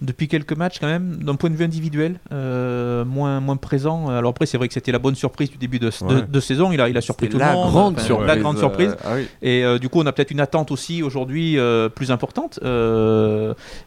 depuis 0.00 0.28
quelques 0.28 0.56
matchs 0.56 0.78
quand 0.78 0.86
même, 0.86 1.16
d'un 1.22 1.34
point 1.34 1.50
de 1.50 1.56
vue 1.56 1.64
individuel, 1.64 2.20
euh, 2.32 3.04
moins, 3.04 3.40
moins 3.40 3.56
présent. 3.56 4.08
Alors 4.08 4.30
après, 4.30 4.46
c'est 4.46 4.56
vrai 4.56 4.68
que 4.68 4.74
c'était 4.74 4.92
la 4.92 4.98
bonne 4.98 5.14
surprise 5.14 5.50
du 5.50 5.58
début 5.58 5.78
de, 5.78 5.90
de, 6.26 6.40
saison. 6.40 6.70
Il 6.72 6.80
a, 6.80 6.88
il 6.88 6.96
a 6.96 7.00
surpris 7.00 7.28
tout 7.28 7.38
la 7.38 7.50
le 7.50 7.54
monde. 7.54 7.70
Grande 7.70 8.00
surprise, 8.00 8.26
la 8.26 8.36
grande 8.36 8.58
surprise. 8.58 8.96
Ah 9.04 9.16
et 9.42 9.64
euh, 9.64 9.78
du 9.78 9.88
coup, 9.88 10.00
on 10.00 10.06
a 10.06 10.12
peut-être 10.12 10.30
une 10.30 10.40
attente 10.40 10.70
aussi 10.70 11.02
aujourd'hui 11.02 11.58
euh, 11.58 11.88
plus 11.88 12.10
importante. 12.10 12.60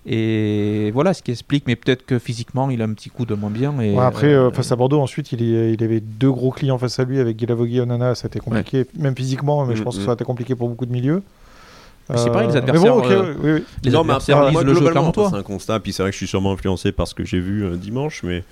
et 0.05 0.91
voilà 0.93 1.13
ce 1.13 1.21
qui 1.21 1.31
explique, 1.31 1.63
mais 1.67 1.75
peut-être 1.75 2.05
que 2.05 2.19
physiquement, 2.19 2.69
il 2.69 2.81
a 2.81 2.85
un 2.85 2.93
petit 2.93 3.09
coup 3.09 3.25
de 3.25 3.33
moins 3.33 3.51
bien. 3.51 3.79
Et, 3.79 3.97
après, 3.97 4.35
face 4.51 4.71
à 4.71 4.75
Bordeaux, 4.75 4.99
ensuite, 4.99 5.31
il, 5.31 5.41
il, 5.41 5.83
avait 5.83 6.01
deux 6.01 6.31
gros 6.31 6.51
clients 6.51 6.77
face 6.77 6.99
à 6.99 7.03
lui 7.03 7.19
avec 7.19 7.37
Guilavogui 7.37 7.77
et 7.77 7.81
Onana. 7.81 8.15
Ça 8.15 8.25
a 8.25 8.27
été 8.27 8.39
compliqué, 8.39 8.85
même 8.97 9.15
physiquement, 9.15 9.65
mais 9.65 9.75
je 9.75 9.81
mm, 9.81 9.83
pense 9.83 9.95
que 9.95 10.01
mm. 10.01 10.05
ça 10.05 10.11
a 10.11 10.13
été 10.15 10.25
compliqué 10.25 10.55
pour 10.55 10.67
beaucoup 10.67 10.85
de 10.85 10.91
milieux. 10.91 11.23
C'est 12.17 12.31
pareil, 12.31 12.47
les 12.49 12.57
adversaires. 12.57 12.95
Bon, 12.95 12.99
okay, 12.99 13.15
oui, 13.39 13.51
oui. 13.53 13.63
Les 13.83 13.91
non, 13.91 14.01
adversaires 14.01 14.51
le 14.63 14.73
jeu 14.73 14.91
C'est 15.29 15.37
un 15.37 15.43
constat, 15.43 15.79
puis 15.79 15.93
c'est 15.93 16.03
vrai 16.03 16.11
que 16.11 16.13
je 16.13 16.17
suis 16.17 16.27
sûrement 16.27 16.53
influencé 16.53 16.91
par 16.91 17.07
ce 17.07 17.15
que 17.15 17.23
j'ai 17.23 17.39
vu 17.39 17.65
dimanche, 17.77 18.23
mais 18.23 18.43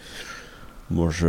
moi, 0.92 1.10
je, 1.12 1.28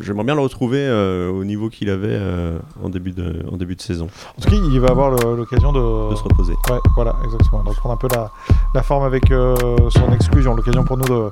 j'aimerais 0.00 0.24
bien 0.24 0.34
le 0.34 0.40
retrouver 0.40 0.80
euh, 0.80 1.30
au 1.30 1.44
niveau 1.44 1.68
qu'il 1.70 1.88
avait 1.88 2.08
euh, 2.10 2.58
en, 2.82 2.88
début 2.88 3.12
de, 3.12 3.44
en 3.50 3.56
début 3.56 3.76
de 3.76 3.80
saison. 3.80 4.08
En 4.38 4.42
tout 4.42 4.50
cas, 4.50 4.56
il 4.56 4.80
va 4.80 4.88
avoir 4.88 5.10
l'occasion 5.10 5.72
de... 5.72 6.10
de... 6.10 6.16
se 6.16 6.22
reposer. 6.22 6.52
Ouais, 6.70 6.78
voilà, 6.94 7.16
exactement. 7.24 7.62
Donc, 7.62 7.76
prendre 7.76 7.94
un 7.94 7.98
peu 7.98 8.08
la, 8.14 8.30
la 8.74 8.82
forme 8.82 9.04
avec 9.04 9.30
euh, 9.30 9.56
son 9.88 10.12
exclusion. 10.12 10.54
L'occasion 10.54 10.84
pour 10.84 10.96
nous 10.98 11.04
de, 11.04 11.30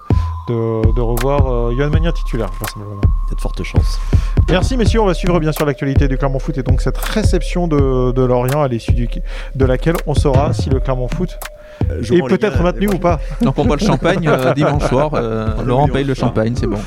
de, 0.48 0.94
de 0.94 1.00
revoir 1.00 1.72
Yohan 1.72 1.90
Mania 1.90 2.12
titulaire. 2.12 2.50
Il 2.76 2.80
y 2.80 3.32
a 3.32 3.34
de 3.34 3.40
fortes 3.40 3.62
chances. 3.62 4.00
Merci, 4.48 4.76
messieurs. 4.76 5.00
On 5.00 5.06
va 5.06 5.14
suivre 5.14 5.38
bien 5.40 5.52
sûr 5.52 5.66
l'actualité 5.66 6.08
du 6.08 6.16
Clermont 6.16 6.38
Foot 6.38 6.58
et 6.58 6.62
donc 6.62 6.80
cette 6.80 6.98
réception 6.98 7.68
de, 7.68 8.12
de 8.12 8.22
Lorient 8.22 8.62
à 8.62 8.68
l'issue 8.68 8.90
de 9.54 9.64
laquelle 9.64 9.96
on 10.06 10.14
saura 10.14 10.52
si 10.52 10.70
le 10.70 10.80
Clermont 10.80 11.08
Foot 11.08 11.38
et 12.12 12.22
peut-être 12.22 12.62
maintenu 12.62 12.88
ou 12.88 12.98
pas. 12.98 13.20
Donc 13.40 13.58
on 13.58 13.64
boit 13.64 13.76
le 13.76 13.84
champagne 13.84 14.26
euh, 14.28 14.52
dimanche 14.54 14.88
soir. 14.88 15.10
Euh, 15.14 15.62
Laurent 15.64 15.88
paye 15.88 16.04
le 16.04 16.14
champagne, 16.14 16.54
c'est 16.56 16.66
bon. 16.66 16.78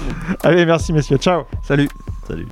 Allez, 0.43 0.65
merci 0.65 0.93
messieurs. 0.93 1.17
Ciao. 1.17 1.43
Salut. 1.63 1.89
Salut. 2.27 2.47